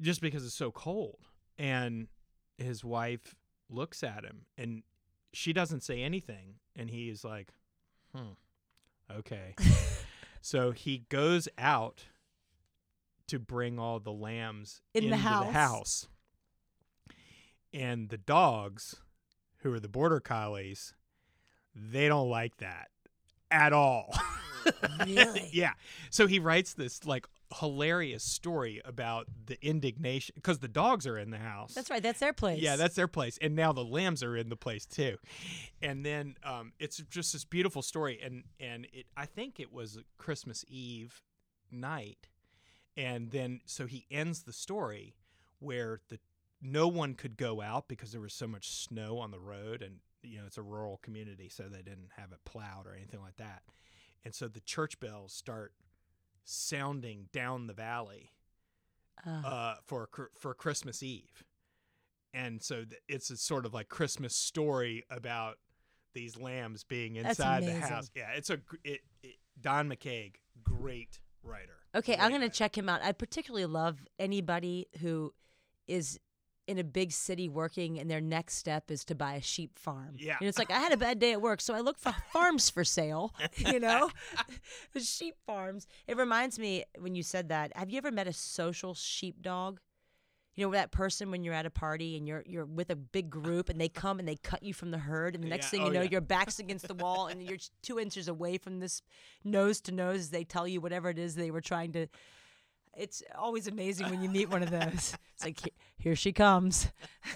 just 0.00 0.20
because 0.20 0.44
it's 0.44 0.55
so 0.55 0.70
cold." 0.70 1.18
And 1.59 2.09
his 2.59 2.85
wife 2.85 3.35
looks 3.70 4.03
at 4.03 4.22
him, 4.24 4.42
and 4.59 4.83
she 5.35 5.53
doesn't 5.53 5.83
say 5.83 6.03
anything, 6.03 6.55
and 6.77 6.88
he's 6.90 7.25
like, 7.25 7.49
"Hmm, 8.14 8.33
okay." 9.11 9.55
so 10.40 10.70
he 10.70 11.05
goes 11.09 11.49
out 11.59 12.05
to 13.27 13.38
bring 13.38 13.79
all 13.79 13.99
the 14.01 14.12
lambs 14.12 14.81
In 14.94 15.05
the 15.05 15.07
into 15.12 15.16
house. 15.18 15.47
the 15.47 15.53
house. 15.53 16.09
And 17.73 18.09
the 18.09 18.18
dogs, 18.18 18.97
who 19.59 19.73
are 19.73 19.81
the 19.81 19.88
border 19.88 20.20
collies, 20.20 20.94
they 21.75 22.07
don't 22.09 22.29
like 22.31 22.59
that 22.59 22.88
at 23.51 23.73
all. 23.73 24.14
Really? 25.07 25.51
yeah. 25.53 25.73
So 26.09 26.27
he 26.27 26.38
writes 26.38 26.73
this 26.73 27.05
like 27.05 27.27
hilarious 27.61 28.25
story 28.25 28.81
about 28.85 29.27
the 29.47 29.64
indignation 29.64 30.33
because 30.35 30.59
the 30.59 30.69
dogs 30.69 31.07
are 31.07 31.19
in 31.19 31.31
the 31.31 31.38
house. 31.38 31.75
That's 31.75 31.90
right. 31.90 32.03
That's 32.03 32.21
their 32.21 32.33
place. 32.33 32.61
Yeah, 32.61 32.77
that's 32.77 32.95
their 32.95 33.09
place, 33.09 33.38
and 33.40 33.55
now 33.55 33.73
the 33.73 33.85
lambs 33.85 34.23
are 34.23 34.37
in 34.37 34.49
the 34.49 34.57
place 34.57 34.87
too. 34.87 35.17
And 35.83 36.05
then 36.05 36.37
um, 36.45 36.73
it's 36.79 36.99
just 37.11 37.33
this 37.33 37.45
beautiful 37.45 37.83
story, 37.83 38.21
and 38.23 38.45
and 38.59 38.87
it 38.93 39.07
I 39.17 39.27
think 39.27 39.61
it 39.61 39.73
was 39.73 39.99
Christmas 40.19 40.64
Eve 40.69 41.23
night, 41.71 42.29
and 42.97 43.31
then 43.31 43.61
so 43.67 43.87
he 43.87 44.07
ends 44.11 44.43
the 44.43 44.53
story 44.53 45.14
where 45.61 46.01
the 46.09 46.19
no 46.61 46.88
one 46.88 47.14
could 47.14 47.37
go 47.37 47.61
out 47.61 47.88
because 47.88 48.12
there 48.12 48.21
was 48.21 48.33
so 48.33 48.47
much 48.47 48.71
snow 48.71 49.19
on 49.19 49.31
the 49.31 49.40
road, 49.40 49.83
and 49.83 49.97
you 50.23 50.38
know 50.38 50.45
it's 50.47 50.59
a 50.59 50.62
rural 50.62 50.99
community, 51.03 51.49
so 51.49 51.64
they 51.64 51.83
didn't 51.83 52.11
have 52.17 52.33
it 52.33 52.38
plowed 52.45 52.87
or 52.87 52.95
anything 52.95 53.21
like 53.21 53.37
that, 53.37 53.62
and 54.25 54.35
so 54.35 54.49
the 54.49 54.61
church 54.61 54.99
bells 54.99 55.33
start 55.33 55.73
sounding 56.44 57.28
down 57.33 57.66
the 57.66 57.72
valley 57.72 58.30
Ugh. 59.26 59.44
uh, 59.44 59.74
for 59.87 60.09
for 60.38 60.54
Christmas 60.54 61.02
Eve, 61.02 61.44
and 62.33 62.62
so 62.62 62.85
th- 62.85 63.00
it's 63.09 63.30
a 63.30 63.37
sort 63.37 63.66
of 63.66 63.74
like 63.74 63.88
Christmas 63.88 64.35
story 64.37 65.04
about 65.11 65.57
these 66.14 66.37
lambs 66.37 66.85
being 66.85 67.16
inside 67.16 67.64
the 67.64 67.74
house. 67.74 68.11
Yeah, 68.14 68.30
it's 68.37 68.50
a 68.50 68.61
it, 68.85 69.00
it, 69.22 69.37
Don 69.61 69.88
McCaig, 69.88 70.35
great 70.62 71.20
writer. 71.42 71.76
Okay, 71.94 72.14
I'm 72.14 72.30
going 72.30 72.40
to 72.40 72.46
writer. 72.46 72.54
check 72.54 72.76
him 72.76 72.88
out. 72.88 73.02
I 73.02 73.12
particularly 73.12 73.66
love 73.66 73.98
anybody 74.18 74.88
who 75.00 75.33
is 75.87 76.18
in 76.66 76.79
a 76.79 76.85
big 76.85 77.12
city 77.12 77.48
working 77.48 77.98
and 77.98 78.11
their 78.11 78.20
next 78.20 78.55
step 78.55 78.90
is 78.90 79.05
to 79.05 79.14
buy 79.14 79.35
a 79.35 79.42
sheep 79.42 79.79
farm. 79.79 80.16
Yeah. 80.18 80.37
And 80.40 80.48
it's 80.48 80.59
like, 80.59 80.70
I 80.70 80.79
had 80.79 80.92
a 80.92 80.96
bad 80.96 81.18
day 81.18 81.33
at 81.33 81.42
work, 81.42 81.61
so 81.61 81.74
I 81.74 81.81
look 81.81 81.98
for 81.98 82.14
farms 82.33 82.70
for 82.70 82.85
sale, 82.85 83.35
you 83.57 83.79
know? 83.81 84.11
sheep 84.98 85.35
farms. 85.46 85.87
It 86.07 86.16
reminds 86.16 86.59
me 86.59 86.85
when 86.98 87.14
you 87.14 87.22
said 87.22 87.48
that, 87.50 87.77
have 87.77 87.90
you 87.90 87.98
ever 87.98 88.11
met 88.11 88.27
a 88.27 88.33
social 88.33 88.94
sheepdog? 88.94 89.81
You 90.57 90.66
know 90.66 90.72
that 90.72 90.92
person 90.92 91.33
when 91.33 91.42
you're 91.42 91.53
at 91.53 91.66
a 91.66 91.70
party 91.70 92.16
and 92.16 92.29
you're 92.29 92.44
you're 92.46 92.64
with 92.64 92.88
a 92.90 92.94
big 92.94 93.29
group 93.29 93.68
and 93.68 93.81
they 93.81 93.88
come 93.88 94.20
and 94.20 94.29
they 94.29 94.37
cut 94.37 94.62
you 94.62 94.72
from 94.72 94.92
the 94.92 94.98
herd 94.98 95.35
and 95.35 95.42
the 95.42 95.48
next 95.48 95.66
Yeah, 95.66 95.70
thing 95.70 95.81
you 95.81 95.87
oh, 95.88 95.92
know 95.94 96.03
yeah. 96.03 96.11
your 96.12 96.20
back's 96.20 96.61
against 96.61 96.87
the 96.87 96.94
wall 96.94 97.27
and 97.27 97.42
you're 97.42 97.59
two 97.83 97.98
inches 97.98 98.29
away 98.29 98.59
from 98.59 98.79
this 98.79 99.03
nose 99.42 99.81
to 99.81 99.90
nose 99.92 100.20
as 100.20 100.31
they 100.31 100.44
tell 100.44 100.68
you 100.68 100.81
whatever 100.81 101.11
it 101.11 101.18
is 101.18 101.35
they 101.35 101.50
were 101.50 101.61
trying 101.61 101.90
to 101.94 102.07
it's 102.96 103.22
always 103.37 103.66
amazing 103.66 104.09
when 104.11 104.22
you 104.22 104.28
meet 104.28 104.48
one 104.50 104.62
of 104.62 104.70
those. 104.70 105.14
It's 105.35 105.44
like, 105.44 105.74
here 105.96 106.14
she 106.14 106.33
comes. 106.33 106.88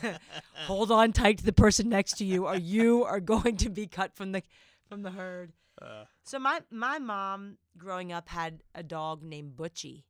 Hold 0.66 0.92
on 0.92 1.12
tight 1.12 1.38
to 1.38 1.44
the 1.44 1.52
person 1.52 1.88
next 1.88 2.18
to 2.18 2.24
you, 2.24 2.46
or 2.46 2.54
you 2.56 3.04
are 3.04 3.18
going 3.18 3.56
to 3.56 3.68
be 3.68 3.86
cut 3.88 4.14
from 4.14 4.30
the 4.32 4.42
from 4.88 5.02
the 5.02 5.10
herd. 5.10 5.52
Uh, 5.82 6.04
So 6.22 6.38
my 6.38 6.62
my 6.70 6.98
mom 7.00 7.58
growing 7.76 8.12
up 8.12 8.28
had 8.28 8.62
a 8.74 8.82
dog 8.84 9.22
named 9.24 9.56
Butchie, 9.56 10.04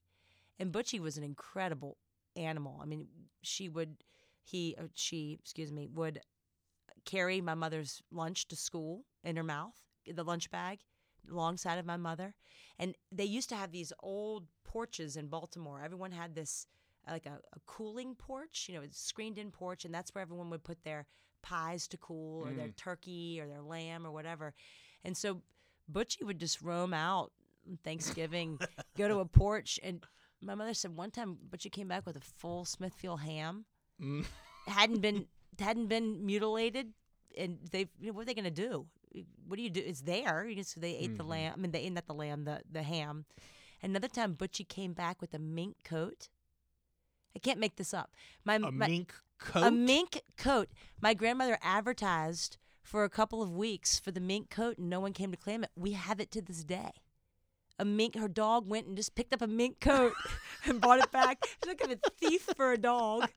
and 0.58 0.70
Butchie 0.70 1.00
was 1.00 1.16
an 1.16 1.24
incredible 1.24 1.96
animal. 2.37 2.78
I 2.82 2.84
mean, 2.84 3.06
she 3.42 3.70
would 3.70 3.96
he 4.44 4.74
or 4.78 4.90
she 4.94 5.38
excuse 5.40 5.72
me 5.72 5.88
would 5.94 6.20
carry 7.04 7.40
my 7.40 7.54
mother's 7.54 8.02
lunch 8.12 8.48
to 8.48 8.56
school 8.56 9.04
in 9.24 9.37
her 9.37 9.42
mouth, 9.42 9.76
the 10.06 10.24
lunch 10.24 10.50
bag, 10.50 10.80
alongside 11.31 11.79
of 11.79 11.87
my 11.87 11.97
mother, 11.97 12.35
and 12.79 12.95
they 13.12 13.25
used 13.25 13.49
to 13.51 13.57
have 13.57 13.73
these 13.73 13.93
old 14.01 14.47
porches 14.64 15.17
in 15.17 15.29
Baltimore. 15.29 15.81
Everyone 15.85 16.12
had 16.12 16.35
this 16.35 16.67
like 17.11 17.27
a, 17.27 17.38
a 17.55 17.61
cooling 17.67 18.14
porch, 18.14 18.67
you 18.69 18.75
know, 18.75 18.83
a 18.83 18.88
screened-in 18.91 19.51
porch, 19.51 19.85
and 19.85 19.95
that's 19.95 20.14
where 20.14 20.23
everyone 20.23 20.51
would 20.51 20.64
put 20.64 20.83
their 20.85 21.07
pies 21.43 21.87
to 21.88 21.97
cool 21.97 22.47
or 22.47 22.53
their 22.53 22.69
turkey 22.71 23.41
or 23.41 23.47
their 23.47 23.62
lamb 23.62 24.07
or 24.07 24.11
whatever. 24.11 24.55
And 25.05 25.17
so 25.17 25.41
Butchie 25.91 26.25
would 26.25 26.38
just 26.38 26.61
roam 26.61 26.93
out 26.93 27.33
Thanksgiving, 27.85 28.59
go 28.97 29.09
to 29.09 29.21
a 29.21 29.25
porch, 29.25 29.81
and 29.83 30.05
my 30.41 30.55
mother 30.55 30.75
said 30.75 30.97
one 30.97 31.11
time 31.11 31.38
Butchie 31.51 31.73
came 31.73 31.88
back 31.88 32.07
with 32.07 32.17
a 32.17 32.21
full 32.21 32.64
Smithfield 32.64 33.21
ham, 33.21 33.64
mm, 34.01 34.25
hadn't 34.67 35.01
been 35.01 35.27
hadn't 35.59 35.87
been 35.87 36.25
mutilated, 36.25 36.93
and 37.37 37.59
they 37.71 37.88
you 38.01 38.09
know, 38.09 38.12
what 38.12 38.23
are 38.23 38.27
they 38.27 38.35
gonna 38.35 38.51
do? 38.51 38.87
What 39.47 39.57
do 39.57 39.62
you 39.62 39.71
do? 39.71 39.81
It's 39.85 40.03
there. 40.03 40.47
You 40.47 40.57
just, 40.57 40.81
they 40.81 40.97
ate 40.97 41.16
the 41.16 41.25
Mhm. 41.25 41.29
lamb. 41.29 41.53
I 41.55 41.61
mean, 41.61 41.71
they 41.73 41.81
ate 41.81 41.92
not 41.92 42.07
the 42.07 42.14
lamb, 42.14 42.44
the 42.44 42.62
the 42.71 42.83
ham. 42.83 43.25
Another 43.83 44.09
time, 44.09 44.35
Butchie 44.35 44.66
came 44.68 44.92
back 44.92 45.21
with 45.21 45.33
a 45.35 45.38
mink 45.38 45.77
coat. 45.85 46.29
I 47.37 47.38
can't 47.38 47.61
make 47.61 47.77
this 47.77 47.94
up. 47.94 48.11
My, 48.44 48.57
a 48.57 48.59
my 48.59 48.88
mink 48.88 49.14
coat. 49.38 49.62
a 49.64 49.71
mink 49.71 50.23
coat. 50.37 50.68
My 51.01 51.14
grandmother 51.14 51.59
advertised 51.62 52.57
for 52.83 53.05
a 53.05 53.09
couple 53.11 53.42
of 53.42 53.55
weeks 53.55 53.99
for 54.01 54.11
the 54.11 54.21
mink 54.21 54.51
coat, 54.51 54.79
and 54.79 54.90
no 54.90 54.99
one 54.99 55.12
came 55.12 55.31
to 55.31 55.37
claim 55.37 55.62
it. 55.62 55.71
We 55.77 55.92
have 55.92 56.18
it 56.21 56.31
to 56.33 56.42
this 56.42 56.64
day. 56.64 56.90
A 57.79 57.85
mink, 57.85 58.16
her 58.16 58.27
dog 58.27 58.66
went 58.66 58.88
and 58.88 58.97
just 58.97 59.14
picked 59.14 59.33
up 59.33 59.40
a 59.42 59.47
mink 59.47 59.79
coat 59.79 60.14
and 60.64 60.81
brought 60.81 60.99
it 60.99 61.12
back. 61.12 61.38
She's 61.62 61.68
like 61.68 61.81
a 61.81 62.11
thief 62.18 62.49
for 62.57 62.73
a 62.73 62.79
dog. 62.79 63.31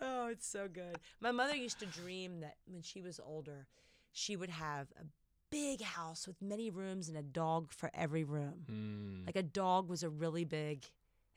Oh, 0.00 0.28
it's 0.28 0.46
so 0.46 0.68
good. 0.68 0.98
My 1.20 1.30
mother 1.32 1.54
used 1.54 1.80
to 1.80 1.86
dream 1.86 2.40
that 2.40 2.56
when 2.66 2.82
she 2.82 3.00
was 3.00 3.18
older, 3.24 3.66
she 4.12 4.36
would 4.36 4.50
have 4.50 4.88
a 5.00 5.04
big 5.50 5.80
house 5.80 6.26
with 6.26 6.40
many 6.42 6.70
rooms 6.70 7.08
and 7.08 7.16
a 7.16 7.22
dog 7.22 7.72
for 7.72 7.90
every 7.94 8.24
room. 8.24 8.64
Mm. 8.70 9.26
Like 9.26 9.36
a 9.36 9.42
dog 9.42 9.88
was 9.88 10.02
a 10.02 10.08
really 10.10 10.44
big, 10.44 10.84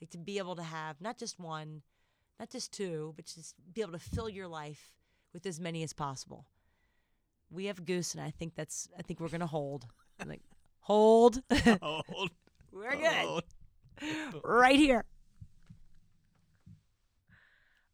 like 0.02 0.10
to 0.12 0.18
be 0.18 0.38
able 0.38 0.56
to 0.56 0.64
have 0.64 1.00
not 1.00 1.18
just 1.18 1.40
one, 1.40 1.82
not 2.40 2.50
just 2.50 2.74
two, 2.74 3.14
but 3.16 3.26
just 3.26 3.56
be 3.74 3.82
able 3.82 3.94
to 3.94 4.00
fill 4.00 4.30
your 4.30 4.48
life 4.48 4.92
with 5.34 5.46
as 5.46 5.60
many 5.60 5.84
as 5.84 5.94
possible. 5.94 6.46
We 7.52 7.66
have 7.66 7.86
Goose, 7.86 8.14
and 8.14 8.24
I 8.24 8.32
think 8.32 8.56
that's, 8.56 8.90
I 8.98 9.02
think 9.02 9.20
we're 9.20 9.30
gonna 9.30 9.48
hold. 9.48 9.88
I'm 10.20 10.28
like, 10.30 10.42
hold. 10.82 11.42
Hold, 11.82 12.06
we're 12.72 12.96
good. 12.96 13.04
hold. 13.04 13.44
right 14.44 14.76
here. 14.76 15.04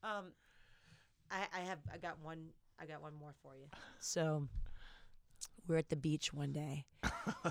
Um, 0.04 0.34
I, 1.36 1.60
I 1.60 1.62
have 1.62 1.80
I 1.94 1.98
got 1.98 2.18
one 2.24 2.48
I 2.80 2.86
got 2.86 3.02
one 3.02 3.14
more 3.20 3.34
for 3.42 3.56
you. 3.56 3.68
So, 4.00 4.48
we're 5.68 5.78
at 5.78 5.90
the 5.90 5.96
beach 5.96 6.34
one 6.34 6.52
day, 6.52 6.86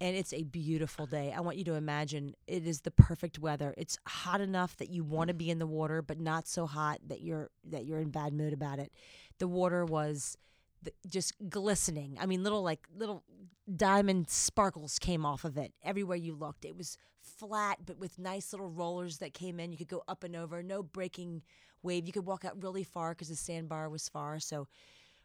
and 0.00 0.16
it's 0.16 0.32
a 0.32 0.44
beautiful 0.44 1.06
day. 1.06 1.32
I 1.36 1.40
want 1.40 1.56
you 1.56 1.64
to 1.64 1.74
imagine 1.74 2.34
it 2.46 2.66
is 2.66 2.80
the 2.82 2.90
perfect 2.90 3.38
weather. 3.38 3.74
It's 3.76 3.98
hot 4.06 4.40
enough 4.40 4.76
that 4.78 4.90
you 4.90 5.04
want 5.04 5.28
to 5.28 5.34
be 5.34 5.50
in 5.50 5.58
the 5.58 5.66
water, 5.66 6.02
but 6.02 6.18
not 6.20 6.46
so 6.46 6.66
hot 6.66 6.98
that 7.06 7.20
you're 7.20 7.50
that 7.70 7.84
you're 7.84 8.00
in 8.00 8.10
bad 8.10 8.32
mood 8.32 8.52
about 8.52 8.78
it. 8.78 8.92
The 9.38 9.48
water 9.48 9.84
was 9.84 10.36
th- 10.84 10.96
just 11.06 11.34
glistening. 11.48 12.16
I 12.20 12.26
mean, 12.26 12.42
little 12.42 12.62
like 12.62 12.86
little 12.96 13.24
diamond 13.74 14.30
sparkles 14.30 14.98
came 14.98 15.24
off 15.24 15.44
of 15.44 15.56
it 15.56 15.72
everywhere 15.84 16.16
you 16.16 16.34
looked. 16.34 16.64
It 16.64 16.76
was 16.76 16.96
flat, 17.20 17.78
but 17.86 17.98
with 17.98 18.18
nice 18.18 18.52
little 18.52 18.68
rollers 18.68 19.18
that 19.18 19.34
came 19.34 19.60
in. 19.60 19.72
You 19.72 19.78
could 19.78 19.88
go 19.88 20.02
up 20.08 20.24
and 20.24 20.34
over, 20.34 20.62
no 20.62 20.82
breaking 20.82 21.42
wave. 21.82 22.06
You 22.06 22.12
could 22.12 22.26
walk 22.26 22.44
out 22.44 22.62
really 22.62 22.84
far 22.84 23.10
because 23.10 23.28
the 23.28 23.36
sandbar 23.36 23.88
was 23.88 24.08
far. 24.08 24.38
So, 24.38 24.68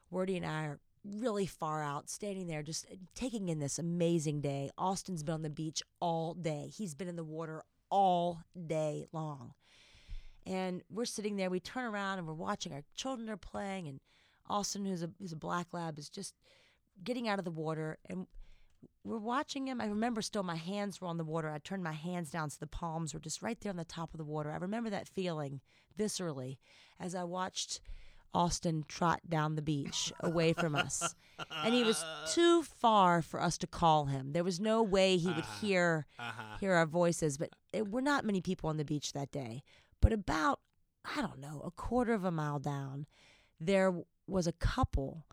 Wordy 0.10 0.38
and 0.38 0.46
I 0.46 0.64
are 0.66 0.80
really 1.04 1.46
far 1.46 1.84
out, 1.84 2.10
standing 2.10 2.48
there, 2.48 2.64
just 2.64 2.86
uh, 2.92 2.96
taking 3.16 3.50
in 3.50 3.60
this 3.60 3.80
amazing 3.80 4.42
day. 4.42 4.72
Austin's 4.78 5.24
been 5.24 5.36
on 5.36 5.42
the 5.42 5.50
beach 5.50 5.82
all 6.00 6.34
day. 6.34 6.72
He's 6.74 6.96
been 6.96 7.08
in 7.08 7.16
the 7.16 7.24
water 7.24 7.62
all 7.90 8.42
day 8.68 9.06
long. 9.12 9.54
And 10.46 10.82
we're 10.90 11.06
sitting 11.06 11.36
there. 11.36 11.50
We 11.50 11.60
turn 11.60 11.86
around 11.86 12.20
and 12.20 12.28
we're 12.28 12.34
watching. 12.34 12.74
Our 12.74 12.84
children 12.96 13.30
are 13.30 13.38
playing, 13.38 13.88
and 13.88 14.00
Austin, 14.50 14.86
who's 14.86 15.04
a 15.04 15.10
who's 15.20 15.34
a 15.34 15.38
black 15.38 15.68
lab, 15.74 16.00
is 16.00 16.10
just 16.10 16.36
getting 17.04 17.28
out 17.28 17.40
of 17.40 17.46
the 17.46 17.52
water. 17.52 17.98
And 18.10 18.28
we're 19.08 19.18
watching 19.18 19.68
him. 19.68 19.80
I 19.82 19.86
remember 19.86 20.22
still 20.22 20.44
my 20.44 20.56
hands 20.56 21.00
were 21.02 21.08
on 21.08 21.18
the 21.18 21.24
water. 21.24 21.50
I 21.50 21.60
turned 21.60 21.84
my 21.84 21.94
hands 21.94 22.30
down 22.32 22.50
so 22.50 22.58
the 22.60 22.68
palms 22.68 23.14
were 23.14 23.20
just 23.20 23.42
right 23.42 23.60
there 23.60 23.70
on 23.72 23.78
the 23.78 23.84
top 23.86 24.14
of 24.14 24.18
the 24.18 24.24
water. 24.26 24.52
I 24.52 24.58
remember 24.58 24.90
that 24.90 25.08
feeling 25.08 25.62
viscerally 25.98 26.58
as 27.00 27.16
I 27.16 27.24
watched 27.24 27.80
Austin 28.34 28.84
trot 28.88 29.22
down 29.30 29.56
the 29.56 29.62
beach 29.62 30.12
away 30.20 30.54
from 30.54 30.76
us. 30.76 31.16
And 31.64 31.74
he 31.74 31.84
was 31.84 32.04
too 32.28 32.62
far 32.64 33.22
for 33.22 33.42
us 33.42 33.58
to 33.60 33.68
call 33.68 34.06
him. 34.06 34.34
There 34.34 34.44
was 34.44 34.60
no 34.60 34.84
way 34.84 35.18
he 35.18 35.28
would 35.28 35.46
Ah. 35.46 35.58
hear 35.62 36.06
Uh-huh. 36.20 36.58
hear 36.60 36.74
our 36.74 36.86
voices, 36.86 37.38
but 37.38 37.50
it, 37.74 37.88
we're 37.88 38.02
not 38.02 38.26
many 38.26 38.42
people 38.42 38.70
on 38.70 38.78
the 38.78 38.86
beach 38.86 39.14
that 39.14 39.32
day. 39.32 39.64
But 40.02 40.12
about, 40.14 40.60
I 41.06 41.22
don't 41.22 41.40
know, 41.40 41.62
a 41.66 41.72
quarter 41.72 42.14
of 42.14 42.26
a 42.26 42.32
mile 42.32 42.60
down, 42.60 43.08
there 43.60 43.94
was 44.28 44.46
a 44.46 44.52
couple 44.52 45.26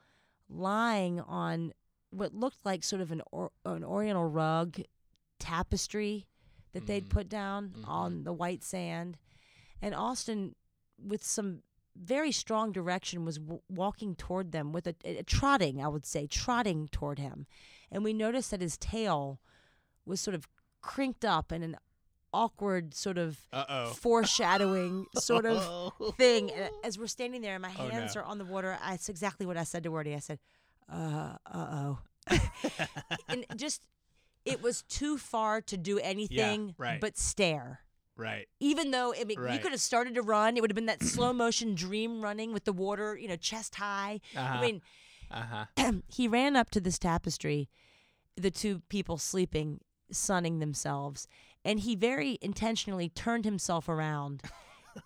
lying 0.48 1.20
on 1.20 1.72
what 2.16 2.34
looked 2.34 2.64
like 2.64 2.84
sort 2.84 3.02
of 3.02 3.10
an 3.12 3.22
or, 3.32 3.50
an 3.64 3.82
oriental 3.84 4.24
rug 4.24 4.80
tapestry 5.38 6.26
that 6.72 6.86
they'd 6.86 7.06
Mhm. 7.06 7.10
put 7.10 7.28
down 7.28 7.70
Mhm. 7.70 7.88
on 7.88 8.24
the 8.24 8.32
white 8.32 8.62
sand. 8.62 9.18
And 9.80 9.94
Austin, 9.94 10.54
with 10.98 11.22
some 11.24 11.62
very 11.96 12.32
strong 12.32 12.72
direction, 12.72 13.24
was 13.24 13.38
w- 13.38 13.62
walking 13.68 14.16
toward 14.16 14.50
them 14.52 14.72
with 14.72 14.86
a, 14.86 14.94
a 15.04 15.22
trotting, 15.22 15.82
I 15.82 15.88
would 15.88 16.06
say, 16.06 16.26
trotting 16.26 16.88
toward 16.88 17.18
him. 17.18 17.46
And 17.90 18.02
we 18.02 18.12
noticed 18.12 18.50
that 18.50 18.60
his 18.60 18.76
tail 18.76 19.40
was 20.04 20.20
sort 20.20 20.34
of 20.34 20.48
crinked 20.80 21.24
up 21.24 21.52
in 21.52 21.62
an 21.62 21.76
awkward 22.32 22.94
sort 22.94 23.16
of 23.18 23.46
Uh-oh. 23.52 23.92
foreshadowing 23.92 25.06
sort 25.14 25.46
of 25.46 25.92
thing. 26.16 26.50
And 26.50 26.70
as 26.82 26.98
we're 26.98 27.06
standing 27.06 27.42
there 27.42 27.54
and 27.54 27.62
my 27.62 27.70
Oh, 27.78 27.88
hands 27.88 28.14
no. 28.16 28.22
are 28.22 28.24
on 28.24 28.38
the 28.38 28.44
water, 28.44 28.76
that's 28.82 29.08
exactly 29.08 29.46
what 29.46 29.56
I 29.56 29.62
said 29.64 29.84
to 29.84 29.90
Wordy. 29.90 30.14
I 30.14 30.18
said, 30.18 30.40
uh, 30.92 31.36
oh. 31.52 31.98
and 33.28 33.44
just, 33.56 33.86
it 34.44 34.62
was 34.62 34.82
too 34.82 35.18
far 35.18 35.60
to 35.62 35.76
do 35.76 35.98
anything 35.98 36.74
right. 36.78 37.00
but 37.00 37.16
stare. 37.16 37.80
right. 38.16 38.48
Even 38.60 38.90
though 38.90 39.14
I 39.18 39.24
mean, 39.24 39.38
you 39.40 39.58
could 39.58 39.72
have 39.72 39.80
started 39.80 40.14
to 40.14 40.22
run, 40.22 40.56
it 40.56 40.60
would 40.60 40.70
have 40.70 40.76
been 40.76 40.86
that 40.86 41.02
slow 41.02 41.32
motion 41.32 41.74
dream 41.74 42.22
running 42.22 42.52
with 42.52 42.64
the 42.64 42.72
water, 42.72 43.16
you 43.16 43.28
know, 43.28 43.36
chest 43.36 43.76
high. 43.76 44.20
Uh-huh. 44.36 44.58
I 44.58 44.60
mean, 44.60 44.82
uh-huh. 45.30 45.92
he 46.08 46.28
ran 46.28 46.56
up 46.56 46.70
to 46.70 46.80
this 46.80 46.98
tapestry, 46.98 47.68
the 48.36 48.50
two 48.50 48.82
people 48.88 49.18
sleeping, 49.18 49.80
sunning 50.10 50.58
themselves, 50.58 51.26
and 51.64 51.80
he 51.80 51.96
very 51.96 52.38
intentionally 52.42 53.08
turned 53.08 53.44
himself 53.44 53.88
around 53.88 54.42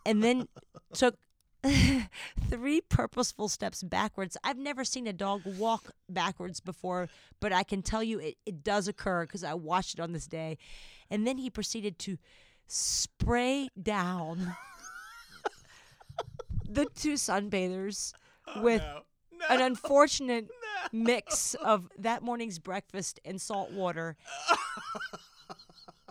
and 0.05 0.23
then 0.23 0.49
took 0.93 1.17
three 2.51 2.81
purposeful 2.81 3.49
steps 3.49 3.83
backwards. 3.83 4.37
I've 4.44 4.59
never 4.59 4.85
seen 4.85 5.07
a 5.07 5.12
dog 5.12 5.42
walk 5.44 5.90
backwards 6.09 6.61
before, 6.61 7.09
but 7.40 7.53
I 7.53 7.62
can 7.62 7.83
tell 7.83 8.03
you 8.03 8.18
it, 8.21 8.37
it 8.47 8.62
does 8.62 8.88
occur 8.88 9.25
because 9.27 9.44
I 9.44 9.55
watched 9.55 9.94
it 9.94 10.01
on 10.01 10.12
this 10.12 10.27
day. 10.27 10.59
And 11.11 11.27
then 11.27 11.38
he 11.38 11.51
proceeded 11.51 11.99
to 12.01 12.18
spray 12.66 13.68
down 13.81 14.55
the 16.68 16.87
two 16.94 17.14
sunbathers 17.14 18.12
Oh, 18.55 18.62
with 18.62 18.81
no. 18.81 19.03
No. 19.38 19.55
an 19.55 19.61
unfortunate 19.61 20.49
mix 20.92 21.55
of 21.55 21.90
that 21.99 22.23
morning's 22.23 22.59
breakfast 22.59 23.21
and 23.25 23.38
salt 23.40 23.71
water. 23.73 24.16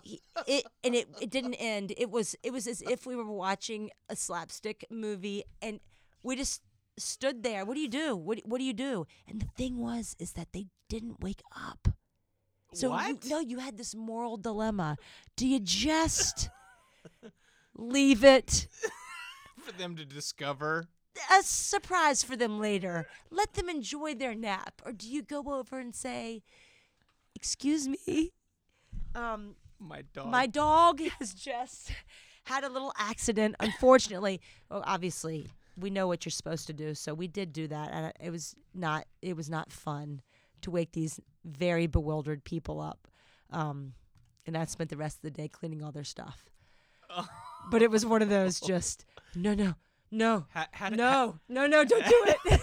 He- 0.08 0.22
It 0.46 0.64
and 0.84 0.94
it, 0.94 1.06
it 1.20 1.30
didn't 1.30 1.54
end. 1.54 1.92
It 1.96 2.10
was 2.10 2.34
it 2.42 2.52
was 2.52 2.66
as 2.66 2.80
if 2.82 3.06
we 3.06 3.14
were 3.16 3.30
watching 3.46 3.90
a 4.08 4.16
slapstick 4.16 4.84
movie 4.90 5.44
and 5.60 5.80
we 6.22 6.36
just 6.36 6.62
stood 6.96 7.42
there. 7.42 7.64
What 7.64 7.74
do 7.74 7.80
you 7.80 7.88
do? 8.04 8.16
What 8.16 8.40
what 8.44 8.58
do 8.58 8.64
you 8.64 8.72
do? 8.90 9.06
And 9.28 9.40
the 9.42 9.50
thing 9.56 9.78
was 9.78 10.16
is 10.18 10.32
that 10.32 10.48
they 10.52 10.66
didn't 10.88 11.20
wake 11.20 11.42
up. 11.54 11.88
So 12.74 12.90
what? 12.90 13.24
you 13.24 13.30
no, 13.30 13.40
you 13.40 13.58
had 13.58 13.76
this 13.76 13.94
moral 13.94 14.36
dilemma. 14.36 14.96
Do 15.36 15.46
you 15.46 15.60
just 15.60 16.48
leave 17.76 18.24
it 18.24 18.66
For 19.64 19.72
them 19.72 19.96
to 19.96 20.04
discover. 20.04 20.88
a 21.38 21.42
surprise 21.42 22.22
for 22.24 22.36
them 22.36 22.58
later. 22.60 23.06
Let 23.30 23.54
them 23.54 23.68
enjoy 23.68 24.14
their 24.14 24.34
nap. 24.34 24.80
Or 24.84 24.92
do 24.92 25.06
you 25.08 25.22
go 25.22 25.42
over 25.52 25.78
and 25.78 25.94
say, 25.94 26.42
"Excuse 27.34 27.88
me, 27.88 28.32
um, 29.14 29.56
My 29.80 30.02
dog. 30.12 30.26
my 30.30 30.46
dog 30.46 31.00
has 31.18 31.32
just 31.34 31.92
had 32.44 32.64
a 32.64 32.68
little 32.68 32.92
accident. 32.98 33.54
Unfortunately, 33.60 34.40
well, 34.70 34.82
obviously, 34.84 35.48
we 35.76 35.90
know 35.90 36.06
what 36.08 36.24
you're 36.24 36.30
supposed 36.30 36.66
to 36.66 36.72
do, 36.72 36.94
so 36.94 37.14
we 37.14 37.28
did 37.28 37.52
do 37.52 37.68
that, 37.68 37.90
and 37.92 38.12
it 38.20 38.30
was 38.30 38.54
not 38.74 39.06
it 39.22 39.36
was 39.36 39.48
not 39.48 39.70
fun. 39.70 40.20
to 40.62 40.70
wake 40.72 40.92
these 40.92 41.20
very 41.44 41.86
bewildered 41.86 42.42
people 42.42 42.80
up. 42.80 43.06
Um, 43.50 43.92
and 44.46 44.56
I 44.56 44.64
spent 44.64 44.90
the 44.90 44.96
rest 44.96 45.18
of 45.18 45.22
the 45.22 45.30
day 45.30 45.46
cleaning 45.48 45.82
all 45.82 45.92
their 45.92 46.04
stuff. 46.04 46.44
But 47.70 47.82
it 47.82 47.90
was 47.90 48.06
one 48.06 48.22
of 48.22 48.28
those 48.30 48.60
just 48.60 49.04
no, 49.34 49.52
no, 49.54 49.74
no, 50.10 50.46
How, 50.50 50.66
how 50.72 50.88
did, 50.88 50.96
no, 50.96 51.38
no, 51.48 51.66
no, 51.66 51.84
don't 51.84 52.04
do 52.06 52.24
it. 52.26 52.60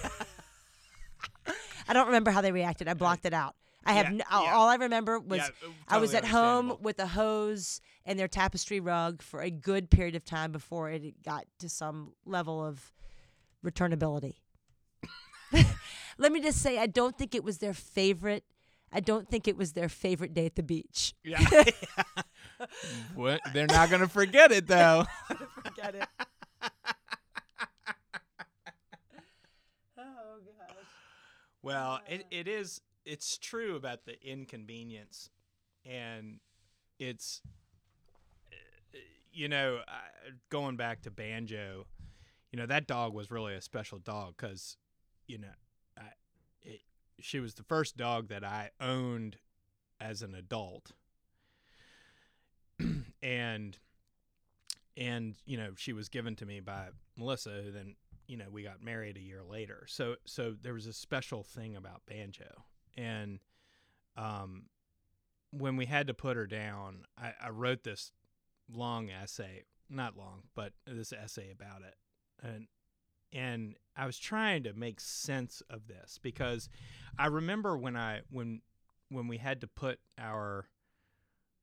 I 1.87 1.93
don't 1.93 2.07
remember 2.07 2.31
how 2.31 2.41
they 2.41 2.51
reacted. 2.51 2.87
I 2.87 2.95
blocked 2.95 3.25
it 3.25 3.33
out. 3.33 3.55
I 3.85 3.93
have 3.93 4.05
Yeah, 4.07 4.11
n- 4.11 4.23
all- 4.31 4.43
yeah. 4.45 4.53
all 4.55 4.67
I 4.67 4.75
remember 4.75 5.19
was 5.19 5.39
Yeah, 5.39 5.47
uh, 5.67 5.71
I 5.87 5.97
was 5.99 6.13
at 6.13 6.25
home 6.25 6.77
with 6.81 6.99
a 6.99 7.07
hose 7.07 7.81
and 8.05 8.17
their 8.17 8.27
tapestry 8.27 8.79
rug 8.79 9.21
for 9.21 9.41
a 9.41 9.49
good 9.51 9.89
period 9.89 10.15
of 10.15 10.25
time 10.25 10.51
before 10.51 10.89
it 10.89 11.21
got 11.23 11.45
to 11.59 11.69
some 11.69 12.13
level 12.25 12.65
of 12.65 12.93
returnability. 13.63 14.35
Let 16.17 16.31
me 16.31 16.41
just 16.41 16.61
say, 16.61 16.77
I 16.79 16.87
don't 16.87 17.17
think 17.17 17.35
it 17.35 17.43
was 17.43 17.59
their 17.59 17.73
favorite. 17.73 18.43
I 18.91 18.99
don't 19.01 19.29
think 19.29 19.47
it 19.47 19.57
was 19.57 19.73
their 19.73 19.89
favorite 19.89 20.33
day 20.33 20.45
at 20.45 20.55
the 20.55 20.63
beach. 20.63 21.13
Yeah. 21.23 21.43
what? 23.15 23.41
They're 23.53 23.67
not 23.67 23.89
gonna 23.89 24.07
forget 24.07 24.51
it 24.51 24.67
though. 24.67 25.05
Forget 25.63 25.95
it. 25.95 26.07
oh 29.97 30.37
gosh. 30.45 30.75
Well, 31.61 31.99
it, 32.07 32.21
uh. 32.21 32.23
it 32.31 32.47
is. 32.47 32.81
It's 33.05 33.37
true 33.37 33.75
about 33.75 34.05
the 34.05 34.21
inconvenience, 34.25 35.29
and 35.85 36.39
it's, 36.97 37.41
you 39.31 39.47
know, 39.47 39.81
going 40.49 40.75
back 40.75 41.01
to 41.03 41.11
banjo, 41.11 41.85
you 42.51 42.57
know 42.57 42.65
that 42.65 42.87
dog 42.87 43.13
was 43.13 43.29
really 43.29 43.53
a 43.53 43.61
special 43.61 43.99
dog 43.99 44.35
because, 44.37 44.77
you 45.27 45.37
know, 45.37 45.47
I, 45.97 46.07
it, 46.63 46.81
she 47.19 47.39
was 47.39 47.53
the 47.53 47.63
first 47.63 47.97
dog 47.97 48.29
that 48.29 48.43
I 48.43 48.71
owned 48.79 49.37
as 49.99 50.21
an 50.21 50.33
adult, 50.33 50.91
and 53.21 53.77
and 54.97 55.35
you 55.45 55.57
know 55.57 55.71
she 55.75 55.93
was 55.93 56.09
given 56.09 56.35
to 56.37 56.45
me 56.45 56.59
by 56.59 56.87
Melissa, 57.17 57.61
who 57.63 57.71
then 57.71 57.95
you 58.27 58.37
know 58.37 58.45
we 58.49 58.63
got 58.63 58.81
married 58.81 59.17
a 59.17 59.21
year 59.21 59.43
later. 59.43 59.85
So 59.87 60.15
so 60.25 60.55
there 60.59 60.73
was 60.73 60.87
a 60.87 60.93
special 60.93 61.43
thing 61.43 61.75
about 61.75 62.01
banjo, 62.07 62.63
and 62.95 63.39
um, 64.17 64.63
when 65.51 65.77
we 65.77 65.85
had 65.85 66.07
to 66.07 66.13
put 66.13 66.37
her 66.37 66.47
down, 66.47 67.05
I, 67.17 67.33
I 67.41 67.49
wrote 67.49 67.83
this 67.83 68.11
long 68.71 69.09
essay, 69.09 69.63
not 69.89 70.17
long, 70.17 70.43
but 70.55 70.73
this 70.85 71.13
essay 71.13 71.51
about 71.51 71.81
it, 71.81 71.95
and 72.41 72.67
and 73.33 73.75
I 73.97 74.05
was 74.05 74.17
trying 74.17 74.63
to 74.63 74.73
make 74.73 74.99
sense 74.99 75.61
of 75.69 75.87
this 75.87 76.19
because 76.21 76.69
I 77.17 77.27
remember 77.27 77.77
when 77.77 77.95
I 77.95 78.21
when 78.29 78.61
when 79.09 79.27
we 79.27 79.37
had 79.37 79.61
to 79.61 79.67
put 79.67 79.99
our 80.17 80.67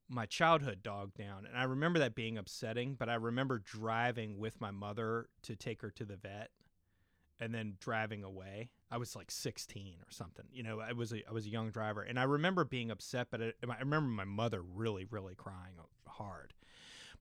my 0.08 0.26
childhood 0.26 0.82
dog 0.82 1.14
down 1.14 1.46
and 1.46 1.56
I 1.56 1.64
remember 1.64 1.98
that 2.00 2.14
being 2.14 2.36
upsetting 2.36 2.94
but 2.94 3.08
I 3.08 3.14
remember 3.14 3.58
driving 3.58 4.38
with 4.38 4.60
my 4.60 4.70
mother 4.70 5.28
to 5.44 5.56
take 5.56 5.80
her 5.80 5.90
to 5.92 6.04
the 6.04 6.16
vet 6.16 6.50
and 7.40 7.54
then 7.54 7.76
driving 7.80 8.22
away 8.22 8.70
I 8.92 8.98
was 8.98 9.16
like 9.16 9.30
16 9.30 9.94
or 10.00 10.10
something 10.10 10.44
you 10.52 10.62
know 10.62 10.80
I 10.80 10.92
was 10.92 11.12
a 11.12 11.28
I 11.28 11.32
was 11.32 11.46
a 11.46 11.50
young 11.50 11.70
driver 11.70 12.02
and 12.02 12.20
I 12.20 12.24
remember 12.24 12.64
being 12.64 12.90
upset 12.90 13.28
but 13.30 13.40
I, 13.40 13.52
I 13.68 13.78
remember 13.78 14.10
my 14.10 14.24
mother 14.24 14.60
really 14.62 15.06
really 15.10 15.34
crying 15.34 15.74
hard. 16.06 16.52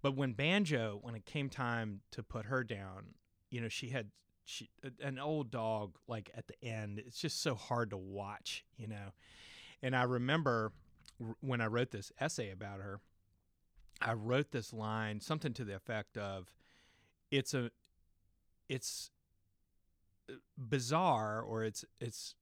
But 0.01 0.15
when 0.15 0.33
banjo 0.33 0.99
when 1.01 1.15
it 1.15 1.25
came 1.25 1.49
time 1.49 2.01
to 2.11 2.21
put 2.21 2.45
her 2.45 2.63
down 2.63 3.15
you 3.49 3.61
know 3.61 3.69
she 3.69 3.89
had 3.89 4.09
she 4.43 4.69
an 5.01 5.17
old 5.17 5.51
dog 5.51 5.97
like 6.07 6.29
at 6.35 6.47
the 6.47 6.61
end. 6.63 6.99
It's 6.99 7.19
just 7.19 7.41
so 7.41 7.55
hard 7.55 7.91
to 7.91 7.97
watch 7.97 8.65
you 8.77 8.87
know? 8.87 9.13
And 9.81 9.95
I 9.95 10.03
remember 10.03 10.73
when 11.39 11.61
I 11.61 11.67
wrote 11.67 11.91
this 11.91 12.11
essay 12.19 12.51
about 12.51 12.79
her, 12.79 12.99
I 14.01 14.13
wrote 14.13 14.51
this 14.51 14.73
line, 14.73 15.19
something 15.19 15.53
to 15.53 15.63
the 15.63 15.75
effect 15.75 16.17
of, 16.17 16.53
"It's 17.29 17.53
a, 17.53 17.71
it's 18.67 19.11
bizarre, 20.57 21.41
or 21.41 21.63
it's 21.63 21.85
it's 21.99 22.35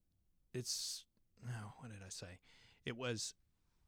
it's 0.54 1.06
no, 1.46 1.74
what 1.78 1.92
did 1.92 2.02
I 2.06 2.10
say? 2.10 2.40
It 2.86 2.98
was, 2.98 3.34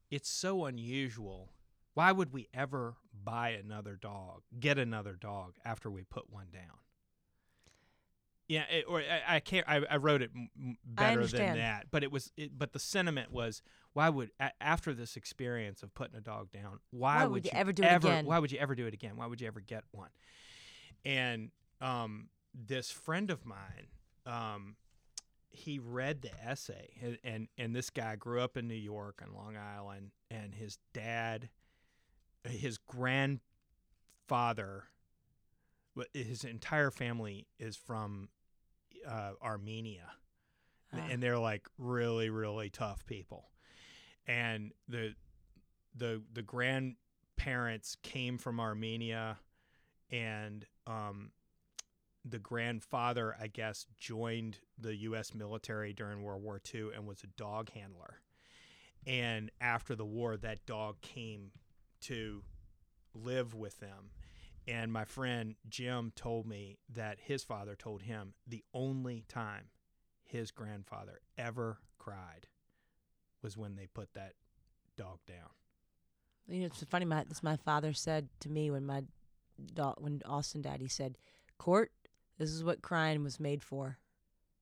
it's 0.10 0.30
so 0.30 0.65
unusual. 0.65 1.51
Why 1.93 2.12
would 2.12 2.32
we 2.32 2.47
ever 2.54 2.95
buy 3.23 3.49
another 3.49 3.95
dog, 3.95 4.43
get 4.60 4.77
another 4.77 5.13
dog 5.13 5.56
after 5.65 5.89
we 5.89 6.04
put 6.04 6.30
one 6.30 6.47
down?" 6.54 6.77
Yeah, 8.47 8.63
it, 8.69 8.86
or 8.88 8.99
I, 8.99 9.36
I 9.36 9.39
can't. 9.39 9.67
I, 9.67 9.82
I 9.89 9.95
wrote 9.97 10.21
it 10.21 10.32
m- 10.36 10.77
better 10.86 11.21
than 11.38 11.56
that, 11.58 11.86
but 11.89 12.04
it 12.04 12.12
was. 12.12 12.32
It, 12.36 12.58
but 12.58 12.73
the 12.73 12.80
sentiment 12.80 13.32
was, 13.32 13.62
why 13.93 14.10
would 14.10 14.32
a, 14.41 14.51
after 14.60 14.93
this 14.93 15.15
experience 15.15 15.84
of 15.84 15.93
putting 15.93 16.17
a 16.17 16.21
dog 16.21 16.51
down, 16.51 16.80
why, 16.89 17.17
Why 17.19 17.23
would, 17.23 17.32
would 17.32 17.45
you 17.45 17.51
you 17.54 17.60
ever 17.60 17.71
do 17.71 17.84
it 17.84 17.86
again? 17.95 18.25
Why 18.25 18.39
would 18.39 18.51
you 18.51 18.60
ever 18.60 18.75
do 18.75 18.88
it 18.88 18.93
again? 18.93 19.15
Why 19.15 19.25
would 19.25 19.39
you 19.39 19.47
ever 19.47 19.62
get 19.62 19.84
one? 19.91 20.10
And 21.06 21.51
um, 21.80 22.27
this 22.53 22.91
friend 22.91 23.29
of 23.29 23.45
mine, 23.45 23.87
um, 24.25 24.75
he 25.49 25.79
read 25.79 26.21
the 26.21 26.31
essay, 26.43 26.89
and, 27.01 27.17
and 27.23 27.47
and 27.57 27.75
this 27.75 27.89
guy 27.89 28.15
grew 28.15 28.41
up 28.41 28.57
in 28.57 28.67
New 28.67 28.73
York 28.75 29.21
on 29.25 29.33
Long 29.35 29.55
Island, 29.57 30.11
and 30.29 30.53
his 30.55 30.77
dad, 30.93 31.49
his 32.43 32.77
grandfather, 32.77 33.41
his 36.13 36.43
entire 36.43 36.91
family 36.91 37.47
is 37.59 37.75
from 37.75 38.29
uh, 39.07 39.31
Armenia, 39.41 40.11
Ah. 40.93 41.07
and 41.09 41.21
they're 41.23 41.39
like 41.39 41.67
really 41.77 42.29
really 42.29 42.69
tough 42.69 43.05
people, 43.05 43.49
and 44.27 44.71
the 44.87 45.15
the 45.95 46.21
the 46.33 46.41
grandparents 46.41 47.95
came 48.03 48.37
from 48.37 48.59
Armenia, 48.59 49.37
and 50.09 50.65
um, 50.87 51.31
the 52.23 52.39
grandfather, 52.39 53.36
I 53.39 53.47
guess, 53.47 53.86
joined 53.97 54.60
the 54.79 54.95
U.S. 54.97 55.34
military 55.34 55.93
during 55.93 56.21
World 56.21 56.43
War 56.43 56.62
II 56.73 56.89
and 56.95 57.07
was 57.07 57.23
a 57.23 57.27
dog 57.27 57.71
handler. 57.71 58.21
And 59.07 59.49
after 59.60 59.95
the 59.95 60.05
war, 60.05 60.38
that 60.38 60.65
dog 60.65 61.01
came 61.01 61.51
to 62.01 62.43
live 63.13 63.53
with 63.53 63.79
them. 63.79 64.12
And 64.67 64.93
my 64.93 65.05
friend 65.05 65.55
Jim 65.67 66.12
told 66.15 66.45
me 66.45 66.77
that 66.93 67.17
his 67.19 67.43
father 67.43 67.75
told 67.75 68.03
him 68.03 68.34
the 68.47 68.63
only 68.73 69.25
time 69.27 69.69
his 70.23 70.51
grandfather 70.51 71.19
ever 71.38 71.79
cried 71.97 72.47
was 73.41 73.57
when 73.57 73.75
they 73.75 73.88
put 73.88 74.13
that 74.13 74.34
dog 74.95 75.19
down. 75.27 75.49
You 76.47 76.62
know, 76.62 76.65
it's 76.67 76.84
funny. 76.84 77.05
My 77.05 77.23
this 77.23 77.41
my 77.41 77.57
father 77.57 77.93
said 77.93 78.29
to 78.41 78.49
me 78.49 78.69
when 78.69 78.86
my 78.86 79.03
dog 79.73 79.95
when 79.99 80.21
Austin 80.25 80.62
died. 80.62 80.81
He 80.81 80.88
said, 80.88 81.17
"Court, 81.57 81.91
this 82.41 82.51
is 82.51 82.63
what 82.63 82.82
crying 82.82 83.23
was 83.23 83.39
made 83.39 83.63
for." 83.63 83.97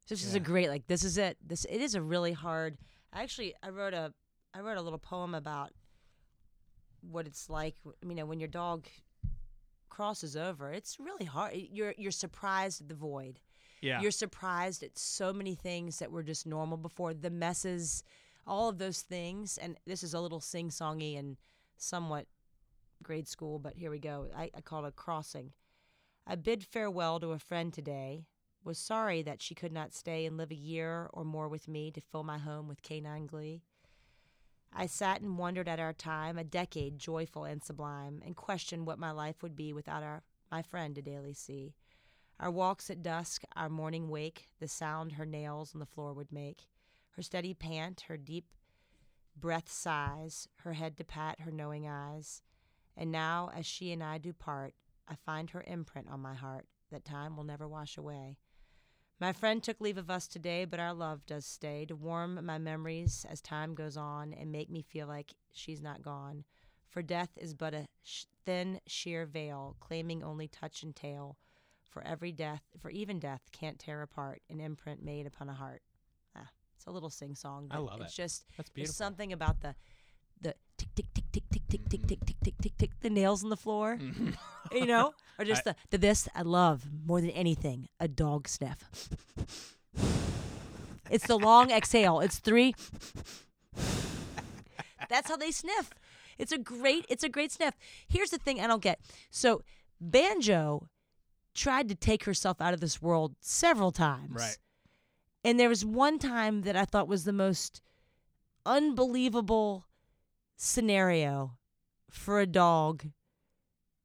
This 0.08 0.26
is 0.26 0.34
a 0.34 0.40
great 0.40 0.70
like. 0.70 0.88
This 0.88 1.04
is 1.04 1.18
it. 1.18 1.38
This 1.46 1.66
it 1.66 1.82
is 1.82 1.96
a 1.96 2.02
really 2.02 2.34
hard. 2.34 2.78
Actually, 3.14 3.54
I 3.62 3.70
wrote 3.70 3.94
a 3.94 4.14
I 4.54 4.62
wrote 4.62 4.78
a 4.78 4.82
little 4.82 5.00
poem 5.00 5.36
about 5.36 5.72
what 7.02 7.28
it's 7.28 7.50
like. 7.50 7.76
You 8.02 8.16
know, 8.16 8.26
when 8.26 8.40
your 8.40 8.50
dog 8.50 8.88
crosses 9.90 10.36
over, 10.36 10.72
it's 10.72 11.00
really 11.00 11.26
hard. 11.26 11.54
You're 11.56 11.94
you're 11.98 12.12
surprised 12.12 12.82
at 12.82 12.90
the 12.90 12.96
void. 12.96 13.40
Yeah. 13.82 14.02
You're 14.02 14.12
surprised 14.12 14.84
at 14.84 14.98
so 14.98 15.32
many 15.32 15.56
things 15.56 16.00
that 16.00 16.12
were 16.12 16.24
just 16.24 16.46
normal 16.46 16.78
before 16.78 17.14
the 17.14 17.30
messes, 17.30 18.04
all 18.46 18.68
of 18.68 18.78
those 18.78 19.02
things. 19.02 19.58
And 19.58 19.78
this 19.86 20.04
is 20.04 20.14
a 20.14 20.20
little 20.20 20.42
sing 20.42 20.70
songy 20.70 21.18
and 21.18 21.38
somewhat 21.78 22.26
grade 23.04 23.28
school, 23.28 23.60
but 23.60 23.76
here 23.78 23.92
we 23.92 24.00
go. 24.00 24.28
I, 24.36 24.50
I 24.56 24.62
call 24.62 24.86
it 24.86 24.90
a 24.90 24.92
crossing. 24.92 25.54
I 26.32 26.36
bid 26.36 26.64
farewell 26.64 27.20
to 27.22 27.32
a 27.32 27.40
friend 27.40 27.74
today. 27.74 28.28
Was 28.64 28.78
sorry 28.78 29.24
that 29.24 29.42
she 29.42 29.56
could 29.56 29.72
not 29.72 29.96
stay 29.96 30.28
and 30.28 30.38
live 30.38 30.52
a 30.52 30.56
year 30.56 31.10
or 31.12 31.24
more 31.26 31.50
with 31.50 31.68
me 31.68 31.90
to 31.90 32.02
fill 32.02 32.24
my 32.24 32.38
home 32.38 32.68
with 32.68 32.84
canine 32.84 33.26
glee. 33.26 33.64
I 34.72 34.86
sat 34.86 35.22
and 35.22 35.40
wondered 35.40 35.68
at 35.68 35.80
our 35.80 35.92
time, 35.92 36.38
a 36.38 36.44
decade 36.44 37.00
joyful 37.00 37.46
and 37.46 37.64
sublime, 37.64 38.22
and 38.24 38.36
questioned 38.36 38.86
what 38.86 39.00
my 39.00 39.10
life 39.10 39.42
would 39.42 39.56
be 39.56 39.74
without 39.74 40.04
our 40.04 40.22
my 40.52 40.62
friend 40.62 40.94
to 40.96 41.02
daily 41.02 41.34
see. 41.34 41.74
Our 42.40 42.52
walks 42.52 42.92
at 42.92 43.02
dusk, 43.02 43.42
our 43.56 43.70
morning 43.70 44.08
wake, 44.08 44.50
the 44.60 44.68
sound 44.68 45.14
her 45.14 45.26
nails 45.26 45.74
on 45.74 45.80
the 45.80 45.88
floor 45.88 46.14
would 46.14 46.32
make, 46.32 46.68
her 47.16 47.24
steady 47.24 47.56
pant, 47.56 48.02
her 48.02 48.18
deep 48.18 48.46
breath 49.36 49.72
sighs, 49.72 50.48
her 50.58 50.74
head 50.74 50.96
to 50.98 51.04
pat 51.04 51.42
her 51.42 51.52
knowing 51.52 51.88
eyes. 51.88 52.44
And 52.96 53.12
now, 53.12 53.50
as 53.56 53.66
she 53.66 53.92
and 53.92 54.04
I 54.04 54.20
do 54.20 54.32
part, 54.32 54.76
I 55.10 55.16
find 55.26 55.50
her 55.50 55.64
imprint 55.68 56.08
on 56.10 56.20
my 56.22 56.36
heart 56.36 56.68
that 56.92 57.06
time 57.06 57.36
will 57.36 57.44
never 57.44 57.68
wash 57.68 57.98
away. 57.98 58.38
My 59.20 59.34
friend 59.34 59.62
took 59.62 59.82
leave 59.82 59.98
of 59.98 60.10
us 60.10 60.28
today, 60.28 60.64
but 60.66 60.80
our 60.80 60.94
love 60.94 61.26
does 61.26 61.46
stay 61.46 61.86
to 61.88 61.96
warm 61.96 62.44
my 62.46 62.58
memories 62.58 63.26
as 63.30 63.42
time 63.42 63.76
goes 63.76 63.98
on 63.98 64.34
and 64.34 64.52
make 64.52 64.70
me 64.70 64.82
feel 64.82 65.08
like 65.08 65.34
she's 65.52 65.82
not 65.82 66.02
gone. 66.02 66.46
For 66.88 67.02
death 67.02 67.30
is 67.36 67.54
but 67.54 67.74
a 67.74 67.88
sh- 68.04 68.26
thin, 68.46 68.80
sheer 68.88 69.26
veil, 69.26 69.76
claiming 69.80 70.24
only 70.24 70.48
touch 70.48 70.84
and 70.84 70.96
tail. 70.96 71.38
For 71.84 72.02
every 72.04 72.32
death, 72.32 72.62
for 72.80 72.90
even 72.92 73.20
death 73.20 73.42
can't 73.52 73.80
tear 73.80 74.02
apart 74.04 74.42
an 74.50 74.62
imprint 74.62 75.04
made 75.04 75.26
upon 75.26 75.50
a 75.50 75.54
heart. 75.54 75.82
Ah, 76.36 76.48
It's 76.76 76.86
a 76.86 76.92
little 76.92 77.10
sing 77.10 77.36
song. 77.36 77.68
I 77.72 77.80
love 77.80 78.00
it's 78.02 78.14
it. 78.14 78.22
just 78.22 78.46
That's 78.56 78.70
there's 78.76 78.96
something 78.96 79.34
about 79.34 79.62
the 79.62 79.76
tick, 81.90 82.08
tick, 82.08 82.26
tick, 82.26 82.38
tick, 82.44 82.54
tick, 82.62 82.78
tick, 82.78 82.92
the 83.02 83.10
nails 83.10 83.44
on 83.44 83.50
the 83.50 83.58
floor, 83.58 83.98
mm-hmm. 84.00 84.32
you 84.72 84.86
know, 84.86 85.14
or 85.40 85.46
just 85.46 85.68
I, 85.68 85.72
the, 85.72 85.76
the 85.92 85.98
this 85.98 86.28
I 86.36 86.44
love 86.44 86.86
more 87.06 87.22
than 87.22 87.32
anything 87.32 87.88
a 88.00 88.08
dog 88.08 88.48
sniff. 88.48 89.10
it's 91.10 91.28
the 91.28 91.38
long 91.38 91.72
exhale. 91.72 92.20
It's 92.20 92.40
three. 92.40 92.76
That's 95.10 95.28
how 95.30 95.38
they 95.38 95.52
sniff. 95.52 95.92
It's 96.38 96.52
a 96.52 96.58
great. 96.58 97.06
It's 97.10 97.24
a 97.24 97.30
great 97.30 97.52
sniff. 97.52 97.76
Here's 98.08 98.30
the 98.30 98.38
thing 98.38 98.62
I 98.62 98.68
don't 98.68 98.82
get. 98.82 99.00
So 99.32 99.64
banjo 100.00 100.88
tried 101.54 101.90
to 101.90 101.96
take 101.96 102.24
herself 102.24 102.62
out 102.62 102.74
of 102.74 102.80
this 102.80 103.02
world 103.02 103.36
several 103.42 103.92
times. 103.92 104.32
Right. 104.32 104.58
And 105.44 105.60
there 105.60 105.70
was 105.70 105.86
one 105.86 106.20
time 106.20 106.62
that 106.62 106.76
I 106.76 106.86
thought 106.86 107.08
was 107.08 107.24
the 107.24 107.34
most 107.34 107.82
unbelievable 108.66 109.86
scenario 110.56 111.58
for 112.10 112.40
a 112.40 112.46
dog. 112.46 113.06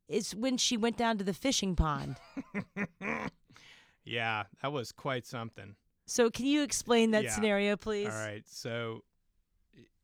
is 0.09 0.35
when 0.35 0.59
she 0.59 0.77
went 0.77 0.97
down 0.99 1.17
to 1.19 1.25
the 1.25 1.33
fishing 1.33 1.75
pond. 1.75 2.17
yeah, 4.05 4.45
that 4.61 4.71
was 4.73 4.93
quite 4.93 5.27
something. 5.27 5.77
So 6.07 6.31
can 6.31 6.45
you 6.47 6.63
explain 6.63 7.13
that 7.13 7.25
Yeah. 7.25 7.35
scenario, 7.35 7.77
please? 7.77 8.13
All 8.13 8.13
right, 8.13 8.45
so 8.47 9.03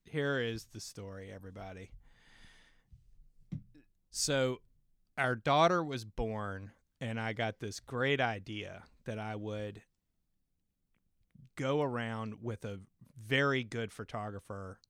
here 0.05 0.41
is 0.41 0.65
the 0.73 0.81
story, 0.81 1.31
everybody. 1.31 1.91
So, 4.11 4.61
our 5.17 5.35
daughter 5.37 5.85
was 5.85 6.05
born, 6.05 6.73
and 7.01 7.21
I 7.21 7.33
got 7.33 7.61
this 7.61 7.79
great 7.79 8.21
idea 8.21 8.85
that 9.05 9.19
I 9.19 9.37
would 9.37 9.83
go 11.57 11.83
around 11.83 12.43
with 12.43 12.65
a 12.65 12.81
very 13.23 13.63
good 13.63 13.93
photographer 13.93 14.81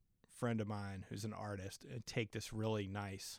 friend 0.40 0.60
of 0.62 0.66
mine 0.66 1.04
who's 1.10 1.24
an 1.24 1.34
artist 1.34 1.84
and 1.84 2.04
take 2.06 2.32
this 2.32 2.50
really 2.50 2.88
nice 2.88 3.38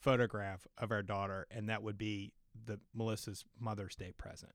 photograph 0.00 0.66
of 0.78 0.90
our 0.90 1.02
daughter, 1.02 1.46
and 1.50 1.68
that 1.68 1.82
would 1.82 1.98
be 1.98 2.32
the 2.64 2.80
Melissa's 2.94 3.44
Mother's 3.60 3.94
Day 3.94 4.12
present. 4.16 4.52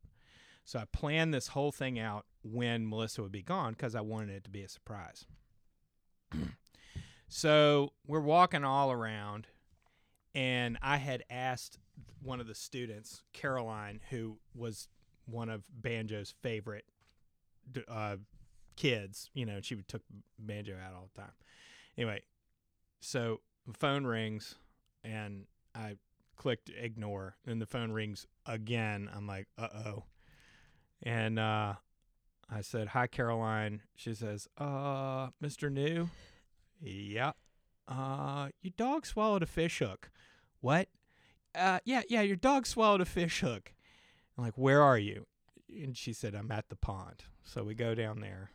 So 0.66 0.80
I 0.80 0.86
planned 0.91 1.32
this 1.32 1.49
whole 1.49 1.72
thing 1.72 1.99
out 1.99 2.26
when 2.41 2.89
Melissa 2.89 3.22
would 3.22 3.32
be 3.32 3.43
gone 3.43 3.74
because 3.74 3.93
I 3.93 4.01
wanted 4.01 4.32
it 4.32 4.43
to 4.45 4.49
be 4.49 4.64
a 4.64 4.70
surprise. 4.70 5.26
so 7.28 7.93
we're 8.08 8.20
walking 8.20 8.64
all 8.64 8.91
around, 8.91 9.45
and 10.34 10.80
I 10.82 10.97
had 10.97 11.24
asked 11.30 11.78
one 12.20 12.39
of 12.39 12.47
the 12.47 12.56
students, 12.56 13.22
Caroline, 13.32 13.99
who 14.10 14.39
was 14.56 14.88
one 15.26 15.49
of 15.49 15.66
Banjo's 15.72 16.34
favorite 16.41 16.86
uh, 17.88 18.16
kids. 18.76 19.30
You 19.34 19.46
know, 19.46 19.60
she 19.62 19.76
took 19.88 20.02
Banjo 20.38 20.76
out 20.76 20.94
all 20.96 21.10
the 21.14 21.22
time. 21.22 21.32
Anyway, 21.98 22.22
so 23.02 23.42
the 23.68 23.74
phone 23.74 24.06
rings, 24.06 24.56
and 25.04 25.46
I 25.76 25.96
clicked 26.36 26.70
ignore, 26.70 27.36
and 27.46 27.62
the 27.62 27.66
phone 27.66 27.92
rings 27.92 28.28
again. 28.46 29.10
I'm 29.14 29.28
like, 29.28 29.48
uh 29.58 29.68
oh. 29.86 30.04
And 31.04 31.38
uh, 31.38 31.74
I 32.50 32.62
said, 32.62 32.90
Hi, 32.90 33.08
Caroline. 33.08 33.82
She 33.96 34.14
says, 34.14 34.48
Uh, 34.58 35.30
Mr. 35.44 35.72
New? 35.72 36.10
Yeah. 36.82 37.34
Uh, 37.88 38.50
your 38.62 38.74
dog 38.78 39.06
swallowed 39.06 39.44
a 39.44 39.48
fish 39.48 39.80
hook. 39.80 40.10
What? 40.62 40.88
Uh, 41.54 41.80
yeah, 41.86 42.02
yeah, 42.08 42.22
your 42.22 42.38
dog 42.38 42.66
swallowed 42.66 43.02
a 43.02 43.06
fish 43.06 43.42
hook. 43.42 43.74
I'm 44.38 44.44
like, 44.46 44.58
Where 44.58 44.82
are 44.82 44.98
you? 44.98 45.28
And 45.70 45.98
she 45.98 46.14
said, 46.14 46.36
I'm 46.36 46.52
at 46.52 46.70
the 46.70 46.76
pond. 46.76 47.24
So 47.44 47.64
we 47.64 47.76
go 47.76 47.96
down 47.96 48.22
there, 48.22 48.52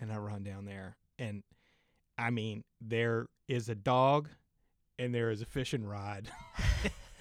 and 0.00 0.12
I 0.12 0.16
run 0.16 0.42
down 0.42 0.64
there. 0.64 0.96
And 1.18 1.42
I 2.18 2.30
mean, 2.30 2.64
there 2.80 3.26
is 3.48 3.68
a 3.68 3.74
dog 3.74 4.28
and 4.98 5.14
there 5.14 5.30
is 5.30 5.42
a 5.42 5.46
fishing 5.46 5.84
rod. 5.84 6.30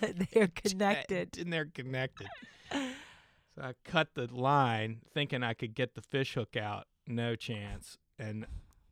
They're 0.33 0.47
connected. 0.47 1.37
and 1.37 1.51
they're 1.51 1.65
connected. 1.73 2.27
So 2.71 3.61
I 3.61 3.73
cut 3.85 4.09
the 4.15 4.27
line 4.33 5.01
thinking 5.13 5.43
I 5.43 5.53
could 5.53 5.75
get 5.75 5.95
the 5.95 6.01
fish 6.01 6.33
hook 6.33 6.57
out. 6.57 6.87
No 7.07 7.35
chance. 7.35 7.97
And 8.17 8.45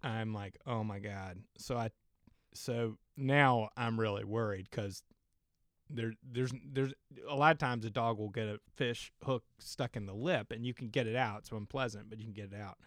I'm 0.04 0.34
like, 0.34 0.58
oh 0.68 0.84
my 0.84 1.00
God. 1.00 1.40
So 1.58 1.78
I, 1.78 1.90
so 2.54 2.98
now 3.18 3.70
I'm 3.76 4.00
really 4.00 4.24
worried 4.24 4.68
because 4.70 5.04
there, 5.90 6.14
there's, 6.24 6.54
there's 6.72 6.94
a 7.28 7.36
lot 7.36 7.52
of 7.52 7.58
times 7.58 7.86
a 7.86 7.90
dog 7.90 8.20
will 8.20 8.30
get 8.30 8.48
a 8.48 8.60
fish 8.76 9.12
hook 9.24 9.44
stuck 9.60 9.96
in 9.96 10.06
the 10.06 10.14
lip 10.14 10.52
and 10.52 10.66
you 10.66 10.74
can 10.74 10.90
get 10.90 11.08
it 11.08 11.16
out. 11.16 11.40
It's 11.40 11.52
unpleasant, 11.52 12.10
but 12.10 12.20
you 12.20 12.26
can 12.26 12.34
get 12.34 12.54
it 12.54 12.62
out. 12.62 12.78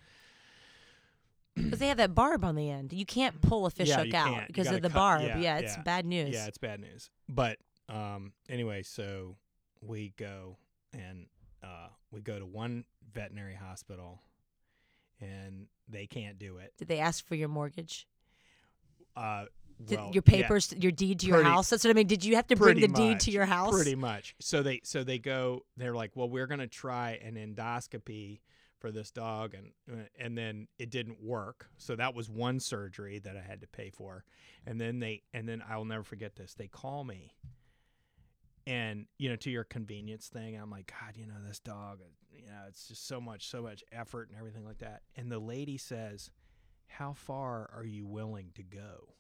Because 1.56 1.78
they 1.78 1.88
have 1.88 1.98
that 1.98 2.14
barb 2.14 2.44
on 2.44 2.56
the 2.56 2.68
end. 2.70 2.92
You 2.92 3.06
can't 3.06 3.40
pull 3.40 3.66
a 3.66 3.70
fish 3.70 3.88
Yeah, 3.88 4.02
hook 4.04 4.14
out 4.14 4.46
because 4.48 4.66
of 4.68 4.82
the 4.82 4.88
cut- 4.88 4.94
barb. 4.94 5.22
yeah, 5.22 5.38
Yeah, 5.38 5.58
it's 5.58 5.76
yeah. 5.76 5.82
bad 5.82 6.04
news. 6.06 6.30
Yeah, 6.34 6.46
it's 6.46 6.58
bad 6.58 6.80
news. 6.80 7.10
But 7.28 7.58
um, 7.88 8.32
anyway, 8.48 8.82
so 8.82 9.36
we 9.80 10.12
go 10.16 10.56
and 10.92 11.26
uh, 11.62 11.88
we 12.10 12.20
go 12.22 12.38
to 12.38 12.46
one 12.46 12.84
veterinary 13.12 13.54
hospital, 13.54 14.20
and 15.20 15.66
they 15.88 16.06
can't 16.06 16.38
do 16.38 16.58
it. 16.58 16.72
Did 16.78 16.88
they 16.88 16.98
ask 16.98 17.26
for 17.26 17.34
your 17.36 17.48
mortgage? 17.48 18.06
Uh, 19.16 19.44
well, 19.88 20.10
your 20.12 20.22
papers, 20.22 20.72
your 20.76 20.92
deed 20.92 21.20
to 21.20 21.26
your 21.26 21.36
pretty- 21.36 21.50
house? 21.50 21.70
That's 21.70 21.84
what 21.84 21.90
I 21.90 21.94
mean. 21.94 22.06
Did 22.06 22.24
you 22.24 22.36
have 22.36 22.46
to 22.48 22.56
bring 22.56 22.80
the 22.80 22.88
deed 22.88 23.20
to 23.20 23.30
your 23.30 23.44
house? 23.44 23.72
Pretty 23.74 23.94
much. 23.94 24.34
So 24.40 24.62
they 24.62 24.80
so 24.84 25.04
they 25.04 25.18
go. 25.18 25.64
They're 25.76 25.94
like, 25.94 26.12
well, 26.14 26.28
we're 26.28 26.46
gonna 26.46 26.66
try 26.66 27.12
an 27.24 27.34
endoscopy 27.34 28.40
for 28.84 28.92
this 28.92 29.10
dog, 29.10 29.54
and 29.54 30.08
and 30.20 30.36
then 30.36 30.68
it 30.78 30.90
didn't 30.90 31.22
work. 31.22 31.70
So 31.78 31.96
that 31.96 32.14
was 32.14 32.28
one 32.28 32.60
surgery 32.60 33.18
that 33.20 33.34
I 33.34 33.40
had 33.40 33.62
to 33.62 33.66
pay 33.66 33.88
for, 33.88 34.24
and 34.66 34.78
then 34.78 34.98
they 34.98 35.22
and 35.32 35.48
then 35.48 35.62
I'll 35.66 35.86
never 35.86 36.02
forget 36.02 36.36
this. 36.36 36.52
They 36.52 36.68
call 36.68 37.02
me. 37.02 37.32
And 38.66 39.06
you 39.16 39.30
know, 39.30 39.36
to 39.36 39.50
your 39.50 39.64
convenience 39.64 40.28
thing, 40.28 40.56
I'm 40.56 40.70
like, 40.70 40.92
God, 41.00 41.16
you 41.16 41.26
know, 41.26 41.32
this 41.46 41.60
dog, 41.60 42.00
uh, 42.02 42.10
you 42.30 42.44
know, 42.44 42.64
it's 42.68 42.88
just 42.88 43.08
so 43.08 43.22
much, 43.22 43.48
so 43.48 43.62
much 43.62 43.82
effort 43.90 44.28
and 44.28 44.36
everything 44.38 44.66
like 44.66 44.80
that. 44.80 45.00
And 45.16 45.32
the 45.32 45.38
lady 45.38 45.78
says, 45.78 46.28
"How 46.86 47.14
far 47.14 47.70
are 47.74 47.86
you 47.86 48.04
willing 48.04 48.50
to 48.54 48.62
go?" 48.62 49.14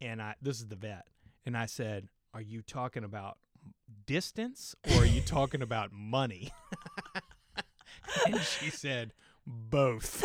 and 0.00 0.20
I 0.20 0.34
this 0.42 0.58
is 0.58 0.66
the 0.66 0.76
vet, 0.76 1.06
and 1.46 1.56
I 1.56 1.66
said, 1.66 2.08
"Are 2.32 2.42
you 2.42 2.62
talking 2.62 3.04
about 3.04 3.38
distance 4.06 4.74
or 4.90 5.02
are 5.02 5.06
you 5.06 5.20
talking 5.20 5.62
about 5.62 5.92
money?" 5.92 6.52
and 8.26 8.40
she 8.40 8.70
said, 8.70 9.12
"Both." 9.46 10.22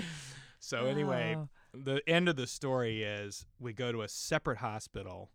so 0.60 0.86
anyway, 0.86 1.36
Oh. 1.38 1.48
the 1.74 2.02
end 2.08 2.28
of 2.28 2.36
the 2.36 2.46
story 2.46 3.02
is 3.02 3.46
we 3.58 3.72
go 3.72 3.92
to 3.92 4.02
a 4.02 4.08
separate 4.08 4.58
hospital 4.58 5.30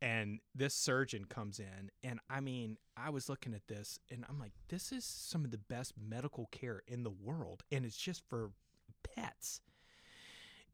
and 0.00 0.38
this 0.54 0.74
surgeon 0.74 1.24
comes 1.24 1.58
in 1.58 1.90
and 2.04 2.20
i 2.30 2.38
mean 2.38 2.76
i 2.96 3.10
was 3.10 3.28
looking 3.28 3.52
at 3.52 3.66
this 3.66 3.98
and 4.12 4.24
i'm 4.28 4.38
like 4.38 4.52
this 4.68 4.92
is 4.92 5.04
some 5.04 5.44
of 5.44 5.50
the 5.50 5.58
best 5.58 5.92
medical 6.00 6.46
care 6.52 6.82
in 6.86 7.02
the 7.02 7.10
world 7.10 7.64
and 7.72 7.84
it's 7.84 7.96
just 7.96 8.22
for 8.28 8.52
pets 9.02 9.60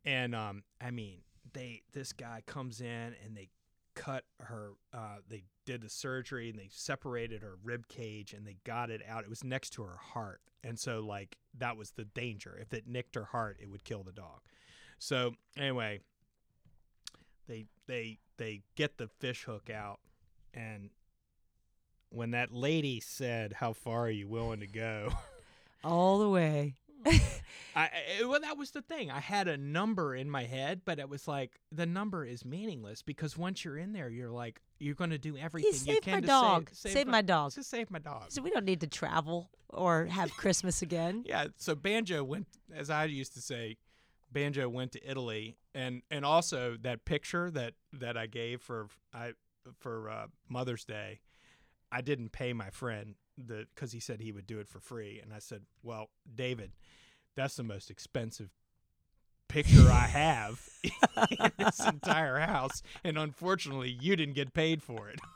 and 0.05 0.35
um 0.35 0.63
i 0.79 0.91
mean 0.91 1.21
they 1.55 1.81
this 1.95 2.13
guy 2.13 2.43
comes 2.47 2.83
in 2.83 3.15
and 3.25 3.35
they 3.35 3.49
cut 3.95 4.25
her 4.41 4.73
uh 4.93 5.17
they 5.29 5.45
did 5.67 5.83
the 5.83 5.89
surgery 5.89 6.51
and 6.51 6.59
they 6.59 6.69
separated 6.71 7.43
her 7.43 7.57
rib 7.63 7.89
cage 7.89 8.33
and 8.33 8.47
they 8.47 8.57
got 8.65 8.91
it 8.91 9.03
out. 9.09 9.25
It 9.25 9.31
was 9.31 9.45
next 9.45 9.71
to 9.71 9.83
her 9.83 9.97
heart. 9.97 10.41
And 10.63 10.79
so 10.79 11.01
like 11.01 11.37
that 11.59 11.77
was 11.77 11.93
the 11.93 12.05
danger. 12.05 12.59
If 12.61 12.73
it 12.75 12.87
nicked 12.87 13.15
her 13.15 13.25
heart 13.25 13.59
it 13.61 13.71
would 13.71 13.85
kill 13.85 14.03
the 14.03 14.13
dog. 14.13 14.41
So 14.99 15.35
anyway 15.57 16.01
they 17.49 17.67
they 17.87 18.19
they 18.37 18.63
get 18.77 18.99
the 18.99 19.09
fish 19.09 19.45
hook 19.45 19.71
out. 19.71 20.01
And 20.53 20.91
when 22.11 22.33
that 22.33 22.53
lady 22.53 23.01
said 23.01 23.55
how 23.55 23.73
far 23.73 24.03
are 24.03 24.11
you 24.11 24.29
willing 24.29 24.61
to 24.61 24.67
go? 24.67 25.13
All 25.85 26.19
the 26.19 26.29
way. 26.29 26.75
I, 27.77 27.91
I 28.21 28.25
well 28.25 28.41
that 28.41 28.57
was 28.57 28.71
the 28.71 28.83
thing. 28.83 29.11
I 29.11 29.21
had 29.21 29.49
a 29.49 29.57
number 29.57 30.15
in 30.15 30.31
my 30.31 30.45
head, 30.45 30.83
but 30.85 30.99
it 30.99 31.09
was 31.09 31.27
like 31.27 31.61
the 31.73 31.87
number 31.87 32.25
is 32.25 32.45
meaningless 32.45 33.03
because 33.03 33.37
once 33.37 33.65
you're 33.65 33.77
in 33.77 33.93
there, 33.93 34.09
you're 34.09 34.31
like 34.31 34.61
you're 34.79 34.95
going 34.95 35.11
to 35.11 35.19
do 35.19 35.37
everything 35.37 35.73
He 35.73 35.77
you 35.77 35.95
saved 35.95 36.03
can 36.05 36.15
my 36.15 36.21
to 36.21 36.27
dog. 36.27 36.71
Save, 36.73 36.93
Save 36.93 37.07
my 37.09 37.23
dog. 37.23 37.53
To 37.53 37.63
save 37.63 37.91
my 37.91 37.99
dog. 37.99 38.25
So 38.29 38.43
we 38.43 38.51
don't 38.51 38.65
need 38.65 38.81
to 38.81 38.87
travel 38.87 39.51
or 39.69 40.07
have 40.07 40.37
Christmas 40.37 40.83
again. 40.83 41.25
Yeah. 41.35 41.49
So 41.57 41.75
Banjo 41.75 42.23
went, 42.23 42.47
as 42.75 42.91
I 42.91 43.07
used 43.07 43.35
to 43.35 43.41
say, 43.41 43.79
Banjo 44.31 44.69
went 44.69 44.93
to 44.93 45.09
Italy, 45.11 45.57
and 45.75 46.03
and 46.11 46.25
also 46.25 46.77
that 46.83 47.05
picture 47.05 47.51
that 47.51 47.75
that 47.93 48.17
I 48.17 48.27
gave 48.27 48.61
for 48.61 48.89
I 49.13 49.33
for 49.79 50.11
uh, 50.11 50.27
Mother's 50.49 50.85
Day, 50.85 51.21
I 51.91 52.03
didn't 52.03 52.31
pay 52.33 52.53
my 52.53 52.71
friend 52.71 53.15
the 53.37 53.67
because 53.75 53.93
he 53.93 54.01
said 54.01 54.21
he 54.21 54.33
would 54.33 54.47
do 54.47 54.61
it 54.61 54.69
for 54.69 54.81
free, 54.81 55.21
and 55.23 55.33
I 55.33 55.39
said, 55.39 55.63
well, 55.83 56.11
David, 56.35 56.73
that's 57.35 57.57
the 57.57 57.63
most 57.63 57.91
expensive 57.91 58.51
picture 59.49 59.91
I 59.91 60.07
have 60.07 60.69
in 61.31 61.51
this 61.59 61.81
entire 61.87 62.39
house, 62.39 62.83
and 63.03 63.19
unfortunately, 63.19 63.97
you 64.01 64.17
didn't 64.17 64.35
get 64.35 64.55
paid 64.55 64.83
for 64.83 65.09
it. 65.09 65.21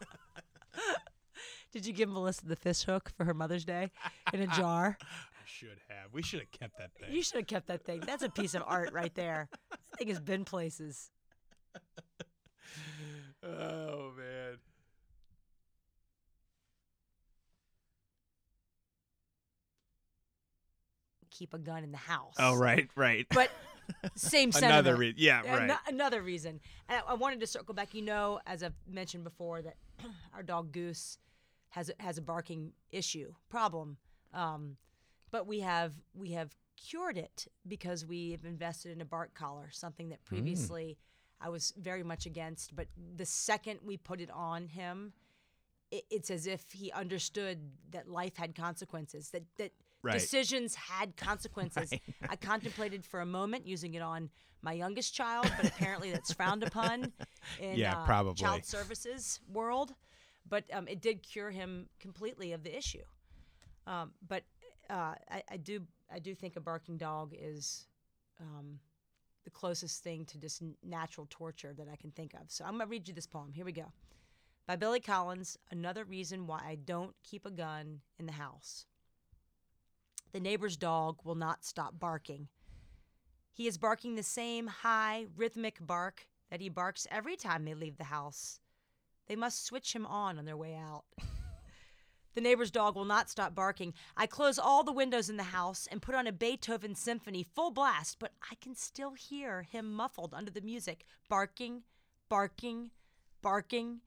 Did 1.72 1.86
you 1.86 1.92
give 1.92 2.09
Melissa 2.09 2.46
the 2.46 2.57
fish 2.57 2.82
hook 2.82 3.12
for 3.16 3.24
her 3.24 3.34
Mother's 3.34 3.64
Day 3.64 3.90
in 4.32 4.40
a 4.40 4.46
jar? 4.57 4.96
I 5.01 5.44
should 5.44 5.80
have. 5.88 6.12
We 6.12 6.22
should 6.22 6.40
have 6.40 6.51
kept 6.51 6.78
that 6.78 6.92
thing. 6.94 7.12
You 7.12 7.22
should 7.22 7.36
have 7.36 7.46
kept 7.46 7.66
that 7.68 7.84
thing. 7.84 8.01
That's 8.07 8.22
a 8.22 8.30
piece 8.30 8.55
of 8.55 8.62
art 8.66 8.92
right 8.92 9.14
there. 9.14 9.49
That 9.70 9.99
thing 9.99 10.09
has 10.09 10.20
been 10.20 10.44
places. 10.44 11.11
oh 13.42 14.07
Keep 21.39 21.55
a 21.55 21.59
gun 21.59 21.84
in 21.84 21.93
the 21.93 21.99
house. 21.99 22.34
Oh 22.39 22.57
right, 22.57 22.89
right. 22.97 23.26
But 23.30 23.51
same 24.16 24.51
sentiment. 24.51 24.86
Another 24.86 24.97
reason. 24.97 25.14
Yeah, 25.18 25.41
right. 25.43 25.62
ano- 25.62 25.78
another 25.86 26.20
reason. 26.20 26.61
And 26.89 27.01
I, 27.07 27.12
I 27.12 27.14
wanted 27.14 27.39
to 27.41 27.47
circle 27.47 27.74
back. 27.74 27.95
You 27.95 28.03
know, 28.03 28.41
as 28.45 28.64
I've 28.64 28.74
mentioned 28.91 29.22
before, 29.22 29.62
that 29.62 29.76
our 30.34 30.43
dog 30.43 30.72
Goose 30.72 31.18
has 31.70 31.91
a, 31.91 32.03
has 32.03 32.18
a 32.18 32.22
barking 32.22 32.72
issue 32.91 33.32
problem. 33.49 33.99
Um, 34.34 34.76
but 35.30 35.47
we 35.47 35.61
have 35.61 35.93
we 36.12 36.32
have 36.32 36.57
cured 36.76 37.16
it 37.18 37.47
because 37.66 38.05
we 38.05 38.32
have 38.32 38.45
invested 38.45 38.93
in 38.93 39.01
a 39.01 39.05
bark 39.05 39.34
collar, 39.34 39.68
something 39.70 40.09
that 40.09 40.24
previously 40.24 40.99
I 41.41 41.51
was 41.51 41.72
very 41.76 42.03
much 42.03 42.26
against. 42.26 42.74
But 42.74 42.89
the 43.16 43.26
second 43.26 43.80
we 43.84 43.97
put 43.97 44.20
it 44.20 44.30
on 44.30 44.66
him, 44.66 45.12
it, 45.91 46.05
it's 46.11 46.30
as 46.30 46.47
if 46.47 46.72
he 46.72 46.91
understood 46.93 47.59
that 47.91 48.09
life 48.09 48.36
had 48.36 48.55
consequences. 48.55 49.30
That 49.30 49.45
that 49.59 49.72
Right. 50.03 50.12
decisions 50.14 50.74
had 50.74 51.16
consequences. 51.16 51.92
I 52.28 52.36
contemplated 52.36 53.05
for 53.05 53.20
a 53.20 53.26
moment 53.26 53.66
using 53.66 53.94
it 53.94 54.03
on 54.03 54.30
my 54.62 54.72
youngest 54.72 55.14
child, 55.14 55.51
but 55.57 55.66
apparently 55.66 56.11
that's 56.12 56.32
frowned 56.32 56.62
upon 56.62 57.12
in 57.61 57.76
Yeah, 57.76 57.96
uh, 57.99 58.05
probably. 58.05 58.42
child 58.42 58.64
services 58.64 59.40
world. 59.53 59.94
But 60.49 60.64
um, 60.72 60.88
it 60.88 61.03
did 61.03 61.22
cure 61.22 61.51
him 61.51 61.88
completely 62.01 62.53
of 62.53 62.62
the 62.62 62.76
issue. 62.76 63.03
Um, 63.86 64.12
but 64.26 64.44
uh, 64.88 65.14
I, 65.30 65.42
I 65.51 65.57
do 65.57 65.82
I 66.11 66.18
do 66.18 66.34
think 66.34 66.57
a 66.57 66.61
barking 66.61 66.96
dog 66.96 67.34
is 67.38 67.86
um, 68.40 68.78
the 69.44 69.51
closest 69.51 70.03
thing 70.03 70.24
to 70.26 70.38
just 70.38 70.62
natural 70.82 71.26
torture 71.28 71.74
that 71.76 71.86
I 71.92 71.96
can 71.96 72.11
think 72.12 72.34
of. 72.34 72.42
So 72.51 72.64
I'm 72.64 72.72
gonna 72.72 72.86
read 72.86 73.09
you 73.09 73.14
this 73.14 73.26
poem. 73.26 73.53
Here 73.53 73.64
we 73.64 73.72
go. 73.72 73.92
By 74.66 74.76
Billy 74.76 75.01
Collins. 75.01 75.59
Another 75.70 76.05
reason 76.05 76.46
why 76.46 76.61
I 76.66 76.76
don't 76.76 77.14
keep 77.22 77.44
a 77.46 77.51
gun 77.51 78.01
in 78.18 78.26
the 78.26 78.32
house. 78.32 78.86
The 80.33 80.41
neighbor's 80.41 80.76
dog 80.76 81.18
will 81.24 81.35
not 81.35 81.64
stop 81.64 81.99
barking. 81.99 82.49
He 83.53 83.66
is 83.66 83.79
barking 83.79 84.14
the 84.14 84.22
same 84.22 84.66
high, 84.66 85.26
rhythmic 85.37 85.79
bark 85.81 86.29
that 86.51 86.61
he 86.61 86.68
barks 86.68 87.07
every 87.11 87.37
time 87.37 87.64
they 87.64 87.74
leave 87.74 87.97
the 87.97 88.05
house. 88.05 88.61
They 89.26 89.37
must 89.37 89.64
switch 89.64 89.95
him 89.95 90.07
on 90.07 90.39
on 90.39 90.45
their 90.45 90.57
way 90.57 90.74
out. 90.74 91.05
The 92.35 92.43
neighbor's 92.43 92.70
dog 92.70 92.95
will 92.95 93.05
not 93.05 93.29
stop 93.29 93.53
barking. 93.57 93.95
I 94.16 94.29
close 94.29 94.61
all 94.61 94.85
the 94.85 94.93
windows 94.93 95.29
in 95.29 95.39
the 95.39 95.43
house 95.43 95.89
and 95.91 96.01
put 96.01 96.14
on 96.14 96.29
a 96.29 96.33
Beethoven 96.33 96.95
symphony 96.95 97.43
full 97.43 97.72
blast, 97.72 98.20
but 98.20 98.31
I 98.49 98.55
can 98.61 98.76
still 98.76 99.14
hear 99.14 99.62
him 99.62 99.93
muffled 99.93 100.33
under 100.33 100.53
the 100.53 100.61
music, 100.61 101.05
barking, 101.29 101.83
barking, 102.29 102.93
barking. 103.43 104.03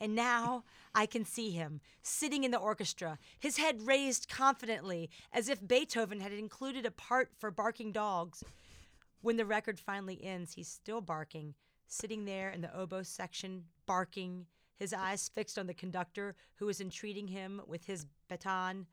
And 0.00 0.14
now 0.14 0.64
I 0.94 1.06
can 1.06 1.24
see 1.24 1.50
him 1.50 1.80
sitting 2.02 2.44
in 2.44 2.50
the 2.50 2.58
orchestra, 2.58 3.18
his 3.38 3.56
head 3.56 3.86
raised 3.86 4.28
confidently, 4.28 5.10
as 5.32 5.48
if 5.48 5.66
Beethoven 5.66 6.20
had 6.20 6.32
included 6.32 6.84
a 6.84 6.90
part 6.90 7.30
for 7.38 7.50
barking 7.50 7.92
dogs. 7.92 8.44
When 9.22 9.36
the 9.36 9.46
record 9.46 9.80
finally 9.80 10.22
ends, 10.22 10.54
he's 10.54 10.68
still 10.68 11.00
barking, 11.00 11.54
sitting 11.86 12.24
there 12.24 12.50
in 12.50 12.60
the 12.60 12.76
oboe 12.76 13.02
section, 13.02 13.64
barking, 13.86 14.46
his 14.78 14.92
eyes 14.92 15.30
fixed 15.34 15.58
on 15.58 15.66
the 15.66 15.74
conductor 15.74 16.36
who 16.56 16.68
is 16.68 16.80
entreating 16.80 17.28
him 17.28 17.62
with 17.66 17.86
his 17.86 18.06
baton, 18.28 18.86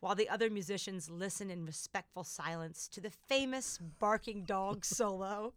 while 0.00 0.14
the 0.14 0.28
other 0.28 0.50
musicians 0.50 1.10
listen 1.10 1.50
in 1.50 1.64
respectful 1.64 2.24
silence 2.24 2.88
to 2.88 3.00
the 3.00 3.10
famous 3.10 3.78
barking 3.98 4.44
dog 4.44 4.84
solo, 4.84 5.54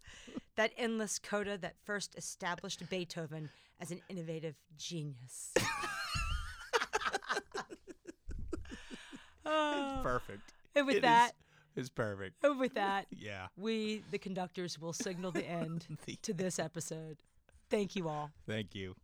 that 0.56 0.72
endless 0.78 1.20
coda 1.20 1.58
that 1.58 1.76
first 1.84 2.16
established 2.18 2.88
Beethoven 2.90 3.50
as 3.80 3.92
an 3.92 4.02
innovative 4.10 4.56
genius. 4.78 5.54
Oh, 9.46 10.00
Perfect. 10.02 10.54
and 10.74 10.86
with 10.88 10.96
It 10.96 11.00
is- 11.00 11.02
that, 11.04 11.32
It's 11.76 11.90
perfect. 11.90 12.44
and 12.46 12.58
with 12.60 12.76
that, 12.76 13.08
Yeah. 13.12 13.48
we, 13.58 14.04
the 14.10 14.18
conductors, 14.18 14.80
will 14.80 14.94
signal 14.94 15.32
the 15.32 15.44
end 15.46 15.86
The- 16.06 16.16
to 16.24 16.34
this 16.34 16.60
episode. 16.60 17.18
Thank 17.70 17.96
you 17.98 18.08
all. 18.08 18.32
Thank 18.48 18.74
you. 18.74 18.96